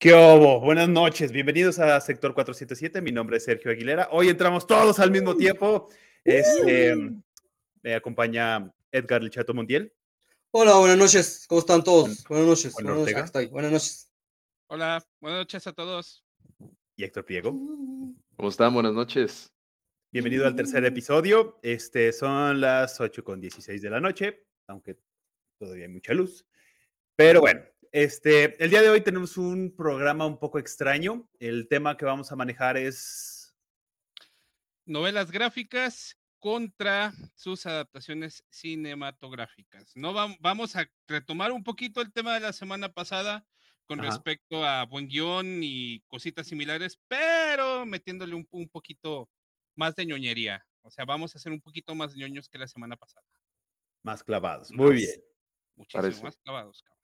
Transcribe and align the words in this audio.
¿Qué 0.00 0.14
hubo? 0.14 0.60
Buenas 0.60 0.88
noches, 0.88 1.30
bienvenidos 1.30 1.78
a 1.78 2.00
Sector 2.00 2.32
407. 2.32 3.02
Mi 3.02 3.12
nombre 3.12 3.36
es 3.36 3.44
Sergio 3.44 3.70
Aguilera. 3.70 4.08
Hoy 4.10 4.30
entramos 4.30 4.66
todos 4.66 4.98
al 4.98 5.10
mismo 5.10 5.36
tiempo. 5.36 5.90
Este, 6.24 6.96
me 7.82 7.94
acompaña 7.94 8.72
Edgar 8.90 9.22
Lichato 9.22 9.52
Montiel. 9.52 9.92
Hola, 10.52 10.78
buenas 10.78 10.96
noches. 10.96 11.44
¿Cómo 11.46 11.58
están 11.58 11.84
todos? 11.84 12.24
Buenas 12.24 12.48
noches. 12.48 12.72
Buenas 12.72 12.96
noches. 12.96 13.14
Acá 13.14 13.24
estoy. 13.26 13.46
Buenas 13.48 13.72
noches. 13.72 14.10
Hola, 14.68 15.06
buenas 15.20 15.40
noches 15.40 15.66
a 15.66 15.74
todos. 15.74 16.24
Y 16.96 17.04
Héctor 17.04 17.26
Priego. 17.26 17.50
¿Cómo 18.36 18.48
están? 18.48 18.72
Buenas 18.72 18.94
noches. 18.94 19.52
Bienvenido 20.10 20.46
al 20.46 20.56
tercer 20.56 20.82
episodio. 20.86 21.58
Este, 21.62 22.14
son 22.14 22.58
las 22.58 22.98
8 22.98 23.22
con 23.22 23.38
16 23.38 23.82
de 23.82 23.90
la 23.90 24.00
noche, 24.00 24.46
aunque 24.66 24.96
todavía 25.58 25.84
hay 25.84 25.92
mucha 25.92 26.14
luz. 26.14 26.46
Pero 27.16 27.42
bueno, 27.42 27.60
este, 27.92 28.62
el 28.62 28.70
día 28.70 28.82
de 28.82 28.88
hoy 28.90 29.00
tenemos 29.00 29.36
un 29.36 29.74
programa 29.76 30.26
un 30.26 30.38
poco 30.38 30.58
extraño. 30.58 31.28
El 31.38 31.68
tema 31.68 31.96
que 31.96 32.04
vamos 32.04 32.30
a 32.32 32.36
manejar 32.36 32.76
es 32.76 33.56
Novelas 34.86 35.30
gráficas 35.30 36.16
contra 36.40 37.12
sus 37.34 37.66
adaptaciones 37.66 38.44
cinematográficas. 38.50 39.94
No 39.94 40.12
vam- 40.12 40.36
vamos 40.40 40.74
a 40.74 40.90
retomar 41.06 41.52
un 41.52 41.62
poquito 41.62 42.00
el 42.00 42.12
tema 42.12 42.34
de 42.34 42.40
la 42.40 42.52
semana 42.52 42.88
pasada 42.92 43.44
con 43.86 44.00
Ajá. 44.00 44.08
respecto 44.10 44.64
a 44.64 44.84
buen 44.86 45.06
guion 45.08 45.60
y 45.62 46.00
cositas 46.06 46.46
similares, 46.46 46.98
pero 47.08 47.84
metiéndole 47.86 48.34
un, 48.34 48.48
un 48.52 48.68
poquito 48.68 49.28
más 49.76 49.94
de 49.96 50.06
ñoñería. 50.06 50.64
O 50.82 50.90
sea, 50.90 51.04
vamos 51.04 51.36
a 51.36 51.38
ser 51.38 51.52
un 51.52 51.60
poquito 51.60 51.94
más 51.94 52.16
ñoños 52.16 52.48
que 52.48 52.58
la 52.58 52.66
semana 52.68 52.96
pasada. 52.96 53.26
más 54.02 54.24
clavados. 54.24 54.70
Muy 54.72 54.86
Más. 54.90 54.96
bien. 54.96 55.20
Muchísimo 55.76 56.02
Parece. 56.02 56.22
más 56.22 56.36
clavados, 56.38 56.82
cabrón. 56.82 56.99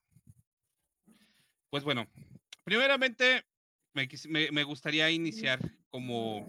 Pues 1.71 1.85
bueno, 1.85 2.07
primeramente 2.65 3.45
me, 3.95 4.09
me- 4.29 4.51
me 4.53 4.65
gustaría 4.65 5.11
iniciar 5.11 5.61
como 5.91 6.47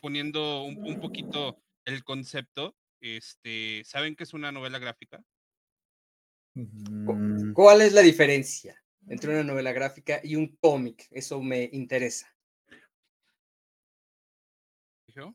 poniendo 0.00 0.62
un, 0.62 0.80
un 0.84 0.98
poquito 0.98 1.58
el 1.84 2.04
concepto. 2.04 2.76
Este, 3.00 3.82
¿saben 3.84 4.16
qué 4.16 4.24
es 4.24 4.34
una 4.34 4.50
novela 4.52 4.78
gráfica? 4.78 5.22
Mm, 6.54 7.52
¿Cuál 7.52 7.82
es 7.82 7.92
la 7.92 8.00
diferencia 8.02 8.76
entre 9.08 9.30
una 9.30 9.44
novela 9.44 9.72
gráfica 9.72 10.20
y 10.22 10.36
un 10.36 10.56
cómic? 10.60 11.06
Eso 11.10 11.40
me 11.40 11.68
interesa. 11.72 12.34
¿Dijo? 15.06 15.34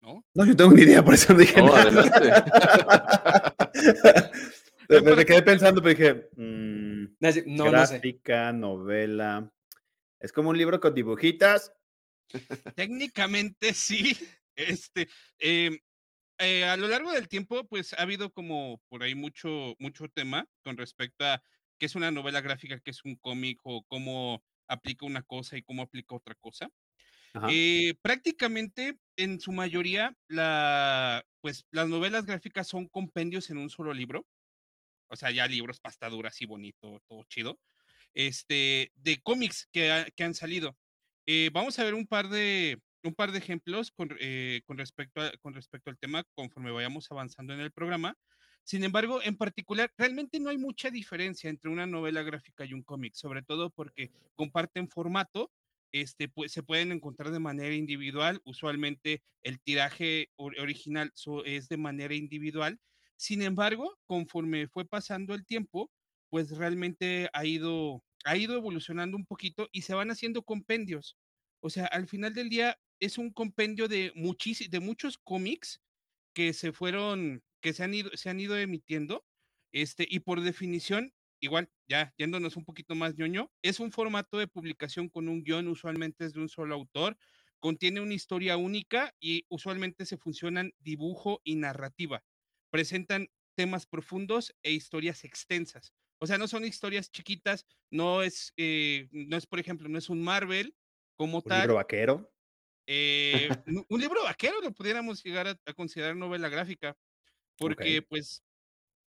¿No? 0.00 0.24
No, 0.34 0.44
yo 0.46 0.56
tengo 0.56 0.72
ni 0.72 0.82
idea, 0.82 1.04
por 1.04 1.14
eso 1.14 1.32
no 1.32 1.40
dije 1.40 1.60
No, 1.60 1.66
nada. 1.66 1.90
me, 1.90 2.00
me- 5.04 5.16
me 5.16 5.24
quedé 5.26 5.42
pensando, 5.42 5.82
pero 5.82 5.98
dije, 5.98 6.28
mm, 6.36 7.16
Nadie- 7.20 7.44
No, 7.46 7.70
no 7.70 7.86
sé. 7.86 7.94
gráfica, 7.94 8.52
novela. 8.52 9.52
Es 10.20 10.32
como 10.32 10.50
un 10.50 10.58
libro 10.58 10.80
con 10.80 10.94
dibujitas. 10.94 11.72
Técnicamente 12.74 13.72
sí. 13.74 14.16
Este, 14.56 15.08
em, 15.38 15.78
eh, 16.38 16.64
a 16.64 16.76
lo 16.76 16.88
largo 16.88 17.12
del 17.12 17.28
tiempo, 17.28 17.66
pues 17.68 17.92
ha 17.92 18.02
habido 18.02 18.32
como 18.32 18.80
por 18.88 19.02
ahí 19.02 19.14
mucho, 19.14 19.76
mucho 19.78 20.08
tema 20.08 20.46
con 20.64 20.76
respecto 20.76 21.24
a 21.24 21.42
qué 21.78 21.86
es 21.86 21.94
una 21.94 22.10
novela 22.10 22.40
gráfica, 22.40 22.80
qué 22.80 22.90
es 22.90 23.04
un 23.04 23.16
cómic 23.16 23.60
o 23.62 23.84
cómo 23.84 24.42
aplica 24.68 25.06
una 25.06 25.22
cosa 25.22 25.56
y 25.56 25.62
cómo 25.62 25.82
aplica 25.82 26.14
otra 26.16 26.34
cosa. 26.40 26.68
Eh, 27.48 27.94
prácticamente 28.02 28.98
en 29.16 29.38
su 29.38 29.52
mayoría, 29.52 30.16
la, 30.28 31.24
pues, 31.40 31.66
las 31.70 31.88
novelas 31.88 32.26
gráficas 32.26 32.66
son 32.66 32.88
compendios 32.88 33.48
en 33.50 33.58
un 33.58 33.70
solo 33.70 33.92
libro. 33.94 34.26
O 35.08 35.16
sea, 35.16 35.30
ya 35.30 35.46
libros 35.46 35.80
pastaduras 35.80 36.40
y 36.42 36.46
bonito, 36.46 37.02
todo 37.08 37.24
chido. 37.24 37.60
Este, 38.14 38.92
de 38.96 39.20
cómics 39.22 39.68
que, 39.72 40.12
que 40.16 40.24
han 40.24 40.34
salido. 40.34 40.76
Eh, 41.26 41.50
vamos 41.52 41.78
a 41.78 41.84
ver 41.84 41.94
un 41.94 42.06
par 42.06 42.28
de, 42.28 42.80
un 43.02 43.14
par 43.14 43.32
de 43.32 43.38
ejemplos 43.38 43.90
con, 43.92 44.16
eh, 44.20 44.62
con, 44.66 44.78
respecto 44.78 45.20
a- 45.20 45.32
con 45.40 45.54
respecto 45.54 45.90
al 45.90 45.98
tema 45.98 46.24
conforme 46.34 46.70
vayamos 46.70 47.10
avanzando 47.10 47.52
en 47.54 47.60
el 47.60 47.72
programa. 47.72 48.16
Sin 48.64 48.84
embargo, 48.84 49.20
en 49.22 49.36
particular, 49.36 49.92
realmente 49.96 50.40
no 50.40 50.50
hay 50.50 50.58
mucha 50.58 50.90
diferencia 50.90 51.48
entre 51.50 51.70
una 51.70 51.86
novela 51.86 52.22
gráfica 52.22 52.64
y 52.64 52.74
un 52.74 52.82
cómic, 52.82 53.14
sobre 53.14 53.42
todo 53.42 53.70
porque 53.70 54.10
comparten 54.34 54.88
formato, 54.88 55.52
este, 55.92 56.28
pues, 56.28 56.52
se 56.52 56.62
pueden 56.62 56.92
encontrar 56.92 57.30
de 57.30 57.38
manera 57.40 57.74
individual. 57.74 58.40
Usualmente 58.44 59.22
el 59.42 59.60
tiraje 59.60 60.30
or- 60.36 60.58
original 60.60 61.12
es 61.46 61.68
de 61.68 61.76
manera 61.78 62.14
individual. 62.14 62.78
Sin 63.18 63.42
embargo, 63.42 63.98
conforme 64.06 64.68
fue 64.68 64.86
pasando 64.86 65.34
el 65.34 65.44
tiempo, 65.44 65.90
pues 66.30 66.50
realmente 66.56 67.28
ha 67.32 67.44
ido, 67.46 68.04
ha 68.24 68.36
ido 68.36 68.54
evolucionando 68.56 69.16
un 69.16 69.26
poquito 69.26 69.68
y 69.72 69.82
se 69.82 69.94
van 69.94 70.10
haciendo 70.10 70.42
compendios. 70.42 71.18
O 71.60 71.70
sea, 71.70 71.86
al 71.86 72.06
final 72.06 72.34
del 72.34 72.48
día 72.48 72.78
es 73.00 73.18
un 73.18 73.32
compendio 73.32 73.88
de, 73.88 74.12
muchis- 74.14 74.68
de 74.70 74.80
muchos 74.80 75.18
cómics 75.18 75.80
que 76.34 76.52
se 76.52 76.72
fueron, 76.72 77.42
que 77.60 77.72
se 77.72 77.82
han 77.84 77.94
ido, 77.94 78.10
se 78.16 78.30
han 78.30 78.40
ido 78.40 78.56
emitiendo. 78.58 79.26
Este, 79.72 80.06
y 80.08 80.20
por 80.20 80.40
definición, 80.40 81.12
igual, 81.40 81.70
ya 81.88 82.14
yéndonos 82.18 82.56
un 82.56 82.64
poquito 82.64 82.94
más 82.94 83.16
ñoño, 83.16 83.52
es 83.62 83.80
un 83.80 83.92
formato 83.92 84.38
de 84.38 84.46
publicación 84.48 85.08
con 85.08 85.28
un 85.28 85.42
guion, 85.42 85.68
usualmente 85.68 86.24
es 86.24 86.32
de 86.34 86.40
un 86.40 86.48
solo 86.48 86.74
autor, 86.74 87.18
contiene 87.58 88.00
una 88.00 88.14
historia 88.14 88.56
única 88.56 89.14
y 89.20 89.44
usualmente 89.48 90.06
se 90.06 90.16
funcionan 90.18 90.72
dibujo 90.78 91.40
y 91.44 91.56
narrativa. 91.56 92.24
Presentan 92.70 93.30
temas 93.56 93.86
profundos 93.86 94.54
e 94.62 94.72
historias 94.72 95.24
extensas. 95.24 95.92
O 96.20 96.26
sea, 96.26 96.38
no 96.38 96.48
son 96.48 96.64
historias 96.64 97.10
chiquitas, 97.10 97.66
no 97.90 98.22
es, 98.22 98.52
eh, 98.56 99.08
no 99.12 99.36
es, 99.36 99.46
por 99.46 99.58
ejemplo, 99.60 99.88
no 99.88 99.98
es 99.98 100.08
un 100.10 100.22
Marvel 100.22 100.76
como 101.16 101.42
Un 101.44 101.52
tal. 101.52 101.54
libro 101.54 101.74
vaquero. 101.74 102.32
eh, 102.86 103.52
un 103.66 103.84
un 103.88 104.00
libro 104.00 104.22
vaquero 104.24 104.60
lo 104.60 104.72
pudiéramos 104.72 105.22
llegar 105.22 105.46
a, 105.48 105.60
a 105.66 105.74
considerar 105.74 106.16
novela 106.16 106.48
gráfica, 106.48 106.96
porque 107.58 108.02
Ok. 108.02 108.08
pues 108.08 108.44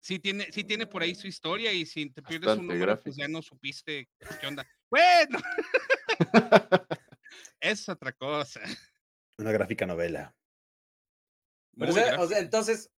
sí 0.02 0.18
tiene, 0.20 0.52
sí 0.52 0.64
tiene 0.64 0.86
por 0.88 1.02
ahí 1.02 1.14
su 1.16 1.28
historia 1.28 1.72
y 1.72 1.86
si 1.86 2.10
te 2.10 2.22
pierdes 2.22 2.56
un 2.56 2.66
Bastante 2.66 2.66
número, 2.68 2.98
pues 2.98 3.16
ya 3.16 3.28
no 3.28 3.42
supiste 3.42 4.08
qué 4.40 4.48
onda. 4.48 4.66
Bueno, 4.90 5.38
es 7.60 7.88
otra 7.88 8.12
cosa. 8.12 8.60
Una 9.38 9.50
gráfica 9.50 9.86
novela. 9.86 10.36
Pero, 11.78 11.90
o 11.90 11.92
Muy 11.92 11.94
sea, 11.94 12.14
o 12.16 12.26
sea, 12.26 12.38
entonces, 12.40 12.86
eh, 12.86 12.90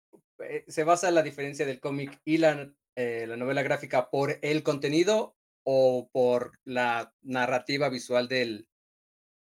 ¿se 0.69 0.85
basa 0.85 1.11
la 1.11 1.23
diferencia 1.23 1.67
del 1.67 1.81
cómic 1.81 2.21
y 2.25 2.39
la, 2.39 2.73
eh, 2.97 3.27
la 3.27 3.37
novela 3.37 3.63
gráfica 3.63 4.11
por 4.11 4.39
el 4.43 4.63
contenido 4.63 5.37
o 5.65 6.09
por 6.13 6.59
la 6.65 7.15
narrativa 7.23 7.89
visual 7.89 8.29
del, 8.29 8.69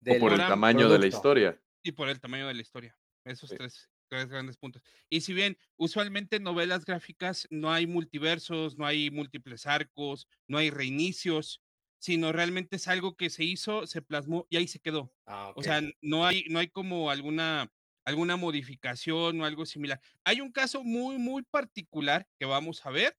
O 0.07 0.19
por 0.19 0.34
el 0.34 0.40
tamaño 0.40 0.90
de 0.90 1.00
la 1.00 1.07
historia. 1.07 1.62
Y 1.84 1.91
por 1.94 2.09
el 2.09 2.19
tamaño 2.19 2.47
de 2.47 2.53
la 2.53 2.62
historia. 2.62 2.97
Esos 3.25 3.50
Sí. 3.50 3.56
tres, 3.57 3.90
tres 4.09 4.28
grandes 4.28 4.57
puntos. 4.57 4.81
Y 5.09 5.22
si 5.22 5.34
bien 5.34 5.57
usualmente 5.78 6.38
en 6.38 6.44
novelas 6.44 6.85
gráficas 6.85 7.47
no 7.50 7.72
hay 7.72 7.88
multiversos, 7.88 8.78
no 8.78 8.85
hay 8.85 9.09
múltiples 9.12 9.66
arcos, 9.66 10.28
no 10.47 10.57
hay 10.57 10.69
reinicios, 10.69 11.62
sino 12.00 12.31
realmente 12.31 12.75
es 12.78 12.88
algo 12.88 13.16
que 13.16 13.30
se 13.30 13.44
hizo, 13.44 13.86
se 13.88 14.01
plasmó 14.01 14.48
y 14.50 14.57
ahí 14.57 14.68
se 14.68 14.80
quedó. 14.80 15.13
Ah, 15.27 15.54
O 15.56 15.62
sea, 15.63 15.81
no 16.01 16.25
hay, 16.25 16.45
no 16.50 16.60
hay 16.60 16.68
como 16.68 17.12
alguna, 17.12 17.71
alguna 18.06 18.36
modificación 18.38 19.42
o 19.42 19.45
algo 19.45 19.65
similar. 19.65 20.01
Hay 20.24 20.42
un 20.42 20.51
caso 20.51 20.83
muy, 20.83 21.18
muy 21.18 21.44
particular 21.44 22.27
que 22.39 22.45
vamos 22.45 22.86
a 22.86 22.92
ver, 22.92 23.18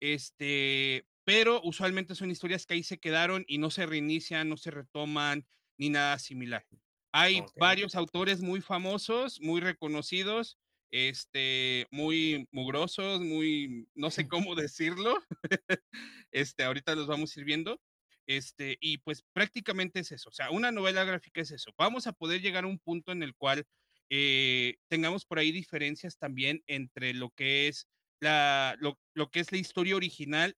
este, 0.00 1.06
pero 1.24 1.60
usualmente 1.62 2.14
son 2.14 2.30
historias 2.30 2.66
que 2.66 2.74
ahí 2.74 2.82
se 2.82 2.98
quedaron 2.98 3.44
y 3.46 3.58
no 3.58 3.70
se 3.70 3.86
reinician, 3.86 4.48
no 4.48 4.56
se 4.56 4.70
retoman, 4.70 5.46
ni 5.78 5.90
nada 5.90 6.18
similar. 6.18 6.66
Hay 7.12 7.42
Ok. 7.42 7.56
varios 7.56 7.94
autores 7.94 8.40
muy 8.40 8.60
famosos, 8.60 9.40
muy 9.40 9.60
reconocidos, 9.60 10.58
este, 10.92 11.86
muy 11.90 12.48
mugrosos, 12.52 13.20
muy, 13.20 13.88
no 13.94 14.10
sé 14.10 14.28
cómo 14.28 14.54
decirlo. 14.54 15.16
Este, 16.32 16.62
ahorita 16.64 16.94
los 16.94 17.06
vamos 17.08 17.36
a 17.36 17.40
ir 17.40 17.46
viendo. 17.46 17.80
Este, 18.26 18.78
y 18.80 18.98
pues 18.98 19.24
prácticamente 19.32 20.00
es 20.00 20.12
eso. 20.12 20.28
O 20.30 20.32
sea, 20.32 20.50
una 20.50 20.70
novela 20.70 21.04
gráfica 21.04 21.40
es 21.40 21.50
eso. 21.50 21.72
Vamos 21.76 22.06
a 22.06 22.12
poder 22.12 22.40
llegar 22.40 22.64
a 22.64 22.68
un 22.68 22.78
punto 22.78 23.12
en 23.12 23.22
el 23.22 23.34
cual 23.34 23.66
eh, 24.10 24.76
tengamos 24.88 25.24
por 25.26 25.38
ahí 25.38 25.52
diferencias 25.52 26.18
también 26.18 26.62
entre 26.66 27.14
lo 27.14 27.30
que 27.30 27.68
es 27.68 27.88
la, 28.20 28.76
lo, 28.80 29.00
lo 29.14 29.30
que 29.30 29.40
es 29.40 29.52
la 29.52 29.58
historia 29.58 29.96
original 29.96 30.56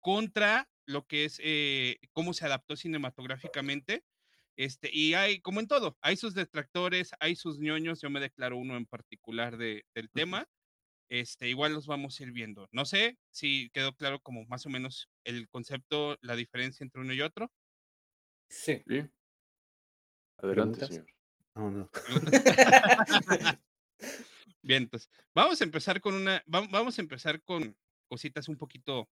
contra 0.00 0.68
lo 0.86 1.06
que 1.06 1.24
es 1.24 1.40
eh, 1.42 1.98
cómo 2.12 2.34
se 2.34 2.46
adaptó 2.46 2.76
cinematográficamente. 2.76 4.04
Este, 4.56 4.90
y 4.92 5.14
hay, 5.14 5.40
como 5.40 5.60
en 5.60 5.66
todo, 5.68 5.98
hay 6.00 6.16
sus 6.16 6.34
detractores, 6.34 7.12
hay 7.20 7.36
sus 7.36 7.58
ñoños, 7.58 8.00
yo 8.00 8.10
me 8.10 8.20
declaro 8.20 8.56
uno 8.58 8.76
en 8.76 8.86
particular 8.86 9.56
de, 9.58 9.84
del 9.94 10.10
tema. 10.10 10.48
Este, 11.10 11.48
igual 11.48 11.72
los 11.74 11.86
vamos 11.86 12.20
a 12.20 12.24
ir 12.24 12.32
viendo. 12.32 12.68
No 12.72 12.84
sé 12.86 13.18
si 13.30 13.70
quedó 13.72 13.94
claro 13.96 14.20
como 14.20 14.44
más 14.46 14.66
o 14.66 14.70
menos 14.70 15.10
el 15.24 15.48
concepto, 15.48 16.18
la 16.22 16.36
diferencia 16.36 16.84
entre 16.84 17.02
uno 17.02 17.12
y 17.14 17.20
otro. 17.22 17.52
Sí. 18.48 18.84
¿Sí? 18.86 19.10
Adelante, 20.38 20.80
¿Preguntas? 20.80 20.80
señor. 20.80 21.06
No. 21.54 21.88
Bien, 24.62 24.84
entonces, 24.84 25.10
vamos 25.34 25.60
a 25.60 25.64
empezar 25.64 26.00
con 26.00 26.14
una, 26.14 26.42
va- 26.52 26.66
vamos 26.70 26.98
a 26.98 27.02
empezar 27.02 27.42
con 27.42 27.76
cositas 28.08 28.48
un 28.48 28.56
poquito, 28.56 29.08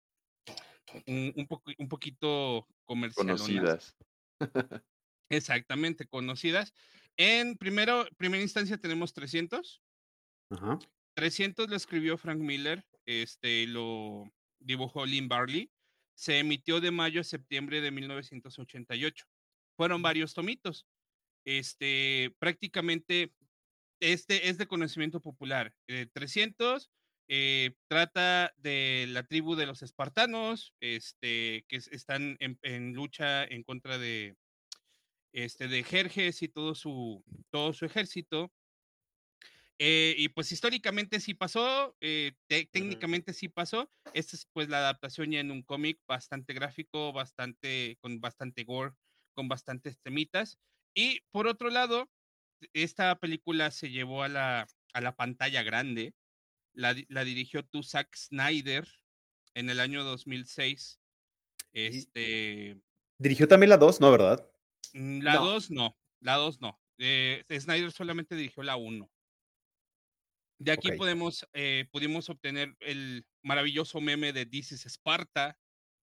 un, 1.06 1.49
un 1.79 1.88
poquito 1.88 2.67
comercialonas. 2.85 3.40
Conocidas. 3.43 3.96
Exactamente, 5.31 6.06
conocidas. 6.06 6.73
En 7.17 7.56
primero, 7.56 8.06
primera 8.17 8.43
instancia 8.43 8.79
tenemos 8.79 9.12
300. 9.12 9.82
Ajá. 10.50 10.79
300 11.14 11.69
lo 11.69 11.76
escribió 11.76 12.17
Frank 12.17 12.38
Miller, 12.38 12.87
este 13.06 13.67
lo 13.67 14.31
dibujó 14.61 15.05
Lynn 15.05 15.29
Barley. 15.29 15.70
Se 16.14 16.38
emitió 16.38 16.81
de 16.81 16.90
mayo 16.90 17.20
a 17.20 17.25
septiembre 17.25 17.81
de 17.81 17.90
1988. 17.90 19.26
Fueron 19.76 20.02
varios 20.02 20.35
tomitos. 20.35 20.87
Este, 21.44 22.35
prácticamente, 22.38 23.32
este 24.00 24.49
es 24.49 24.58
de 24.58 24.67
conocimiento 24.67 25.20
popular. 25.20 25.75
Eh, 25.88 26.06
300 26.12 26.90
eh, 27.31 27.75
trata 27.88 28.55
de 28.56 29.06
la 29.08 29.23
tribu 29.23 29.55
de 29.55 29.67
los 29.67 29.82
espartanos, 29.82 30.75
este, 30.81 31.64
que 31.69 31.76
es- 31.76 31.88
están 31.88 32.37
en, 32.40 32.58
en 32.62 32.94
lucha 32.94 33.44
en 33.44 33.64
contra 33.64 33.99
de, 33.99 34.37
este, 35.32 35.69
de 35.69 35.85
Jerjes 35.85 36.43
y 36.43 36.49
todo 36.49 36.75
su, 36.75 37.23
todo 37.50 37.73
su 37.75 37.85
ejército. 37.85 38.50
Eh, 39.81 40.14
y 40.19 40.29
pues 40.31 40.50
históricamente 40.50 41.20
sí 41.20 41.35
pasó, 41.35 41.96
eh, 42.00 42.32
te- 42.49 42.67
técnicamente 42.67 43.32
sí 43.32 43.49
pasó. 43.49 43.93
Esta 44.12 44.35
es 44.37 44.46
pues 44.52 44.69
la 44.69 44.79
adaptación 44.79 45.31
ya 45.31 45.40
en 45.40 45.50
un 45.52 45.62
cómic 45.62 46.00
bastante 46.08 46.52
gráfico, 46.52 47.12
bastante, 47.12 47.96
con 48.00 48.20
bastante 48.20 48.64
gore, 48.64 48.94
con 49.35 49.49
bastantes 49.49 50.00
temitas. 50.00 50.58
Y 50.99 51.21
por 51.31 51.47
otro 51.47 51.71
lado, 51.71 52.11
esta 52.73 53.21
película 53.21 53.71
se 53.71 53.89
llevó 53.89 54.25
a 54.25 54.29
la, 54.29 54.67
a 54.93 55.00
la 55.00 55.15
pantalla 55.15 55.62
grande. 55.62 56.12
La, 56.73 56.93
la 57.06 57.23
dirigió 57.23 57.65
tu 57.65 57.85
Zack 57.85 58.17
Snyder 58.17 58.85
en 59.55 59.71
el 59.71 59.79
año 59.79 60.03
2006. 60.03 61.00
Este, 61.73 62.81
Dirigió 63.17 63.47
también 63.47 63.71
la 63.71 63.77
2, 63.77 64.00
¿no? 64.00 64.11
¿Verdad? 64.11 64.50
mm, 64.95 65.21
la 65.21 65.35
No. 65.35 65.45
2 65.45 65.71
no, 65.71 65.97
la 66.19 66.35
2 66.35 66.61
no. 66.61 66.81
Eh, 66.99 67.45
Snyder 67.49 67.93
solamente 67.93 68.35
dirigió 68.35 68.65
la 68.65 68.75
1. 68.75 69.09
De 70.59 70.73
aquí 70.73 70.91
podemos, 70.91 71.47
eh, 71.53 71.87
pudimos 71.93 72.29
obtener 72.29 72.77
el 72.81 73.25
maravilloso 73.45 74.00
meme 74.00 74.33
de 74.33 74.47
This 74.47 74.73
is 74.73 74.85
Sparta. 74.87 75.56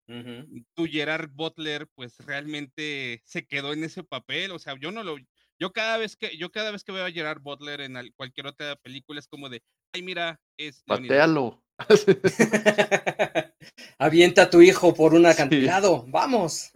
Ujú. 0.08 0.64
Tu 0.74 0.86
Gerard 0.86 1.30
Butler, 1.30 1.86
pues 1.94 2.18
realmente 2.26 3.22
se 3.24 3.46
quedó 3.46 3.72
en 3.72 3.84
ese 3.84 4.02
papel. 4.04 4.50
O 4.52 4.58
sea, 4.58 4.74
yo 4.80 4.90
no 4.92 5.02
lo, 5.02 5.16
yo 5.58 5.72
cada 5.72 5.96
vez 5.96 6.16
que, 6.16 6.36
yo 6.36 6.50
cada 6.50 6.70
vez 6.70 6.84
que 6.84 6.92
veo 6.92 7.04
a 7.06 7.10
Gerard 7.10 7.40
Butler 7.40 7.80
en 7.82 7.96
al- 7.96 8.12
cualquier 8.14 8.46
otra 8.48 8.76
película 8.76 9.20
es 9.20 9.28
como 9.28 9.48
de, 9.48 9.62
ay 9.94 10.02
mira, 10.02 10.40
es 10.56 10.82
Leonidas". 10.86 11.08
Patealo. 11.16 11.62
Avienta 13.98 14.42
a 14.42 14.50
tu 14.50 14.60
hijo 14.62 14.94
por 14.94 15.14
un 15.14 15.22
Sí. 15.22 15.28
acantilado. 15.28 16.04
Vamos. 16.08 16.70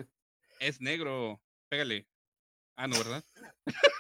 es 0.61 0.81
negro, 0.81 1.41
pégale. 1.69 2.07
Ah, 2.79 2.87
no, 2.87 2.97
¿verdad? 2.99 3.25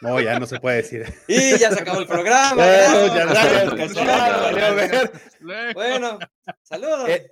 No, 0.02 0.20
ya 0.20 0.38
no 0.38 0.46
se 0.46 0.61
puede 0.61 0.76
decir. 0.79 1.05
Y 1.29 1.58
ya 1.58 1.70
se 1.72 1.81
acabó 1.81 2.00
el 2.00 2.06
programa. 2.06 2.55
Bueno, 2.62 3.14
ya 3.14 3.32
Bueno, 5.75 6.19
saludos. 6.62 7.08
Eh, 7.08 7.31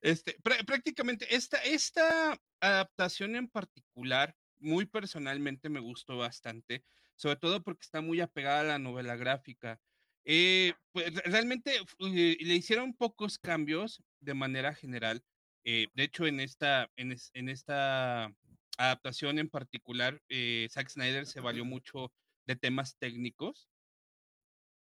Este, 0.00 0.38
prá- 0.42 0.64
prácticamente 0.64 1.34
esta, 1.34 1.58
esta 1.58 2.40
adaptación 2.60 3.36
en 3.36 3.48
particular, 3.48 4.36
muy 4.58 4.86
personalmente 4.86 5.68
me 5.68 5.80
gustó 5.80 6.16
bastante, 6.18 6.84
sobre 7.16 7.36
todo 7.36 7.62
porque 7.62 7.84
está 7.84 8.00
muy 8.00 8.20
apegada 8.20 8.60
a 8.60 8.64
la 8.64 8.78
novela 8.78 9.16
gráfica. 9.16 9.80
Eh, 10.24 10.74
pues, 10.92 11.14
re- 11.14 11.22
realmente 11.30 11.76
eh, 11.76 12.36
le 12.40 12.54
hicieron 12.54 12.94
pocos 12.94 13.38
cambios 13.38 14.02
de 14.20 14.34
manera 14.34 14.74
general. 14.74 15.24
eh, 15.64 15.88
de 15.94 16.02
hecho, 16.04 16.26
en 16.26 16.40
esta, 16.40 16.90
en, 16.96 17.14
en 17.34 17.48
esta 17.48 18.34
adaptación 18.78 19.38
en 19.38 19.48
particular, 19.50 20.22
eh, 20.28 20.68
Zack 20.70 20.88
Snyder 20.88 21.26
se 21.26 21.40
valió 21.40 21.64
mucho 21.64 22.12
de 22.46 22.56
temas 22.56 22.96
técnicos 22.98 23.68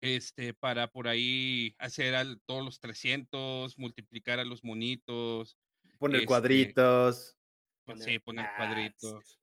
este, 0.01 0.53
para 0.53 0.91
por 0.91 1.07
ahí 1.07 1.75
hacer 1.79 2.15
al, 2.15 2.41
todos 2.45 2.63
los 2.63 2.79
300, 2.79 3.77
multiplicar 3.77 4.39
a 4.39 4.45
los 4.45 4.63
monitos, 4.63 5.57
Poner 5.97 6.17
Este, 6.17 6.27
cuadritos. 6.27 7.37
pues, 7.85 8.03
sí, 8.03 8.19
poner 8.19 8.45
Ah, 8.45 8.53
cuadritos, 8.57 9.39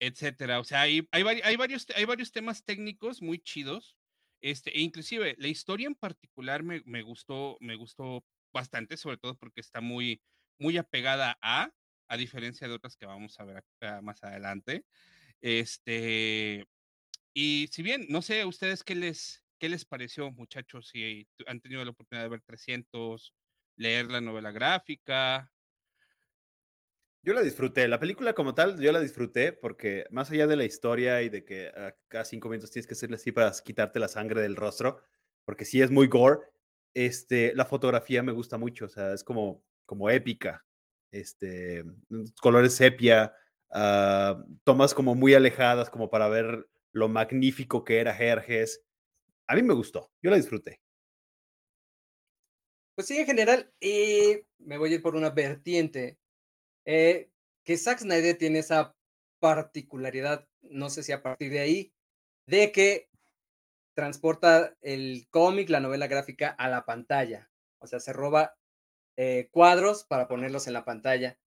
etcétera. 0.00 0.60
O 0.60 0.64
sea, 0.64 0.82
hay, 0.82 1.08
hay, 1.10 1.24
hay 1.42 1.56
varios, 1.56 1.86
hay 1.94 2.04
varios 2.04 2.32
temas 2.32 2.64
técnicos 2.64 3.22
muy 3.22 3.38
chidos. 3.38 3.96
Este, 4.40 4.76
e 4.76 4.82
inclusive 4.82 5.34
la 5.38 5.48
historia 5.48 5.86
en 5.86 5.94
particular 5.96 6.62
me, 6.62 6.82
me 6.84 7.02
gustó, 7.02 7.56
me 7.60 7.74
gustó 7.76 8.24
bastante, 8.52 8.96
sobre 8.96 9.16
todo 9.16 9.36
porque 9.36 9.60
está 9.60 9.80
muy, 9.80 10.22
muy 10.58 10.76
apegada 10.76 11.38
a, 11.42 11.72
a 12.08 12.16
diferencia 12.16 12.68
de 12.68 12.74
otras 12.74 12.96
que 12.96 13.06
vamos 13.06 13.38
a 13.40 13.44
ver 13.44 13.56
acá 13.58 14.00
más 14.02 14.22
adelante. 14.22 14.84
Este, 15.40 16.66
y 17.40 17.68
si 17.68 17.84
bien, 17.84 18.04
no 18.08 18.20
sé 18.20 18.44
ustedes 18.44 18.82
qué 18.82 18.96
les, 18.96 19.44
qué 19.60 19.68
les 19.68 19.84
pareció, 19.84 20.32
muchachos, 20.32 20.88
si 20.88 21.28
han 21.46 21.60
tenido 21.60 21.84
la 21.84 21.92
oportunidad 21.92 22.24
de 22.24 22.30
ver 22.30 22.42
300, 22.44 23.32
leer 23.76 24.10
la 24.10 24.20
novela 24.20 24.50
gráfica. 24.50 25.48
Yo 27.22 27.34
la 27.34 27.42
disfruté. 27.42 27.86
La 27.86 28.00
película 28.00 28.32
como 28.32 28.56
tal, 28.56 28.80
yo 28.80 28.90
la 28.90 28.98
disfruté 28.98 29.52
porque 29.52 30.04
más 30.10 30.32
allá 30.32 30.48
de 30.48 30.56
la 30.56 30.64
historia 30.64 31.22
y 31.22 31.28
de 31.28 31.44
que 31.44 31.68
a 31.68 31.94
cada 32.08 32.24
cinco 32.24 32.48
minutos 32.48 32.72
tienes 32.72 32.88
que 32.88 32.94
hacerle 32.94 33.14
así 33.14 33.30
para 33.30 33.52
quitarte 33.64 34.00
la 34.00 34.08
sangre 34.08 34.42
del 34.42 34.56
rostro, 34.56 35.00
porque 35.44 35.64
sí 35.64 35.80
es 35.80 35.92
muy 35.92 36.08
gore, 36.08 36.40
este, 36.92 37.54
la 37.54 37.66
fotografía 37.66 38.20
me 38.24 38.32
gusta 38.32 38.58
mucho, 38.58 38.86
o 38.86 38.88
sea, 38.88 39.12
es 39.12 39.22
como, 39.22 39.62
como 39.86 40.10
épica. 40.10 40.66
Este, 41.12 41.84
mm, 41.84 42.24
colores 42.40 42.74
sepia, 42.74 43.32
ah, 43.70 44.42
tomas 44.64 44.92
como 44.92 45.14
muy 45.14 45.34
alejadas 45.34 45.88
como 45.88 46.10
para 46.10 46.26
ver 46.26 46.66
lo 46.92 47.08
magnífico 47.08 47.84
que 47.84 48.00
era 48.00 48.14
Jerjes. 48.14 48.84
A 49.46 49.54
mí 49.54 49.62
me 49.62 49.74
gustó, 49.74 50.10
yo 50.22 50.30
la 50.30 50.36
disfruté. 50.36 50.80
Pues 52.94 53.06
sí, 53.06 53.16
en 53.18 53.26
general, 53.26 53.72
eh, 53.80 54.44
me 54.58 54.76
voy 54.76 54.92
a 54.92 54.94
ir 54.96 55.02
por 55.02 55.14
una 55.16 55.30
vertiente. 55.30 56.18
eh, 56.84 57.30
que 57.64 57.76
Zack 57.76 58.00
Snyder 58.00 58.38
tiene 58.38 58.60
esa 58.60 58.96
particularidad, 59.40 60.48
no 60.62 60.88
sé 60.90 61.02
si 61.02 61.12
a 61.12 61.22
partir 61.22 61.52
de 61.52 61.60
ahí, 61.60 61.92
de 62.46 62.72
que 62.72 63.10
transporta 63.94 64.76
el 64.80 65.28
cómic, 65.30 65.68
la 65.68 65.80
novela 65.80 66.06
gráfica 66.06 66.48
a 66.48 66.68
la 66.68 66.86
pantalla. 66.86 67.50
O 67.78 67.86
sea, 67.86 68.00
se 68.00 68.12
roba 68.12 68.56
eh, 69.16 69.48
cuadros 69.50 70.04
para 70.04 70.28
ponerlos 70.28 70.66
en 70.66 70.72
la 70.72 70.84
pantalla. 70.84 71.38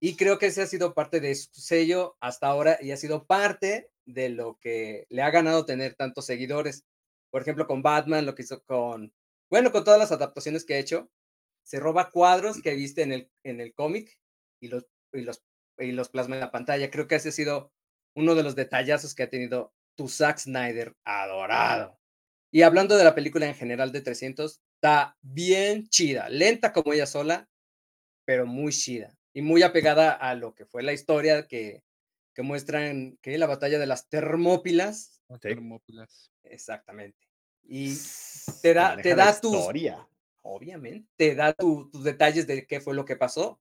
Y 0.00 0.16
creo 0.16 0.38
que 0.38 0.46
ese 0.46 0.62
ha 0.62 0.66
sido 0.66 0.94
parte 0.94 1.20
de 1.20 1.34
su 1.34 1.60
sello 1.60 2.16
hasta 2.20 2.46
ahora 2.46 2.78
y 2.80 2.92
ha 2.92 2.96
sido 2.96 3.26
parte 3.26 3.89
de 4.06 4.28
lo 4.28 4.58
que 4.60 5.06
le 5.08 5.22
ha 5.22 5.30
ganado 5.30 5.66
tener 5.66 5.94
tantos 5.94 6.26
seguidores. 6.26 6.84
Por 7.30 7.42
ejemplo, 7.42 7.66
con 7.66 7.82
Batman, 7.82 8.26
lo 8.26 8.34
que 8.34 8.42
hizo 8.42 8.62
con, 8.64 9.12
bueno, 9.50 9.72
con 9.72 9.84
todas 9.84 9.98
las 9.98 10.12
adaptaciones 10.12 10.64
que 10.64 10.74
ha 10.74 10.78
hecho, 10.78 11.10
se 11.64 11.80
roba 11.80 12.10
cuadros 12.10 12.60
que 12.62 12.74
viste 12.74 13.02
en 13.02 13.12
el, 13.12 13.30
en 13.44 13.60
el 13.60 13.74
cómic 13.74 14.18
y 14.60 14.68
los, 14.68 14.86
y, 15.12 15.22
los, 15.22 15.42
y 15.78 15.92
los 15.92 16.08
plasma 16.08 16.36
en 16.36 16.40
la 16.40 16.50
pantalla. 16.50 16.90
Creo 16.90 17.06
que 17.06 17.16
ese 17.16 17.28
ha 17.30 17.32
sido 17.32 17.72
uno 18.14 18.34
de 18.34 18.42
los 18.42 18.56
detallazos 18.56 19.14
que 19.14 19.22
ha 19.22 19.30
tenido 19.30 19.72
tu 19.96 20.08
Zack 20.08 20.38
Snyder 20.38 20.96
adorado. 21.04 21.98
Y 22.52 22.62
hablando 22.62 22.96
de 22.96 23.04
la 23.04 23.14
película 23.14 23.46
en 23.46 23.54
general 23.54 23.92
de 23.92 24.00
300, 24.00 24.60
está 24.74 25.16
bien 25.20 25.86
chida, 25.88 26.28
lenta 26.28 26.72
como 26.72 26.92
ella 26.92 27.06
sola, 27.06 27.48
pero 28.24 28.46
muy 28.46 28.72
chida 28.72 29.16
y 29.32 29.42
muy 29.42 29.62
apegada 29.62 30.12
a 30.12 30.34
lo 30.34 30.54
que 30.54 30.66
fue 30.66 30.82
la 30.82 30.92
historia 30.92 31.46
que, 31.46 31.82
que 32.34 32.42
muestran 32.42 33.18
que 33.22 33.36
la 33.38 33.46
batalla 33.46 33.78
de 33.78 33.86
las 33.86 34.08
Termópilas. 34.08 35.22
Termópilas. 35.40 36.32
exactamente. 36.44 37.18
Y 37.62 37.94
te 38.62 38.74
da, 38.74 38.96
te 38.96 39.10
la 39.10 39.26
da 39.26 39.40
tus, 39.40 39.54
historia. 39.56 40.08
obviamente, 40.42 41.08
te 41.16 41.34
da 41.34 41.52
tu- 41.52 41.88
tus 41.90 42.02
detalles 42.04 42.46
de 42.46 42.66
qué 42.66 42.80
fue 42.80 42.94
lo 42.94 43.04
que 43.04 43.16
pasó. 43.16 43.60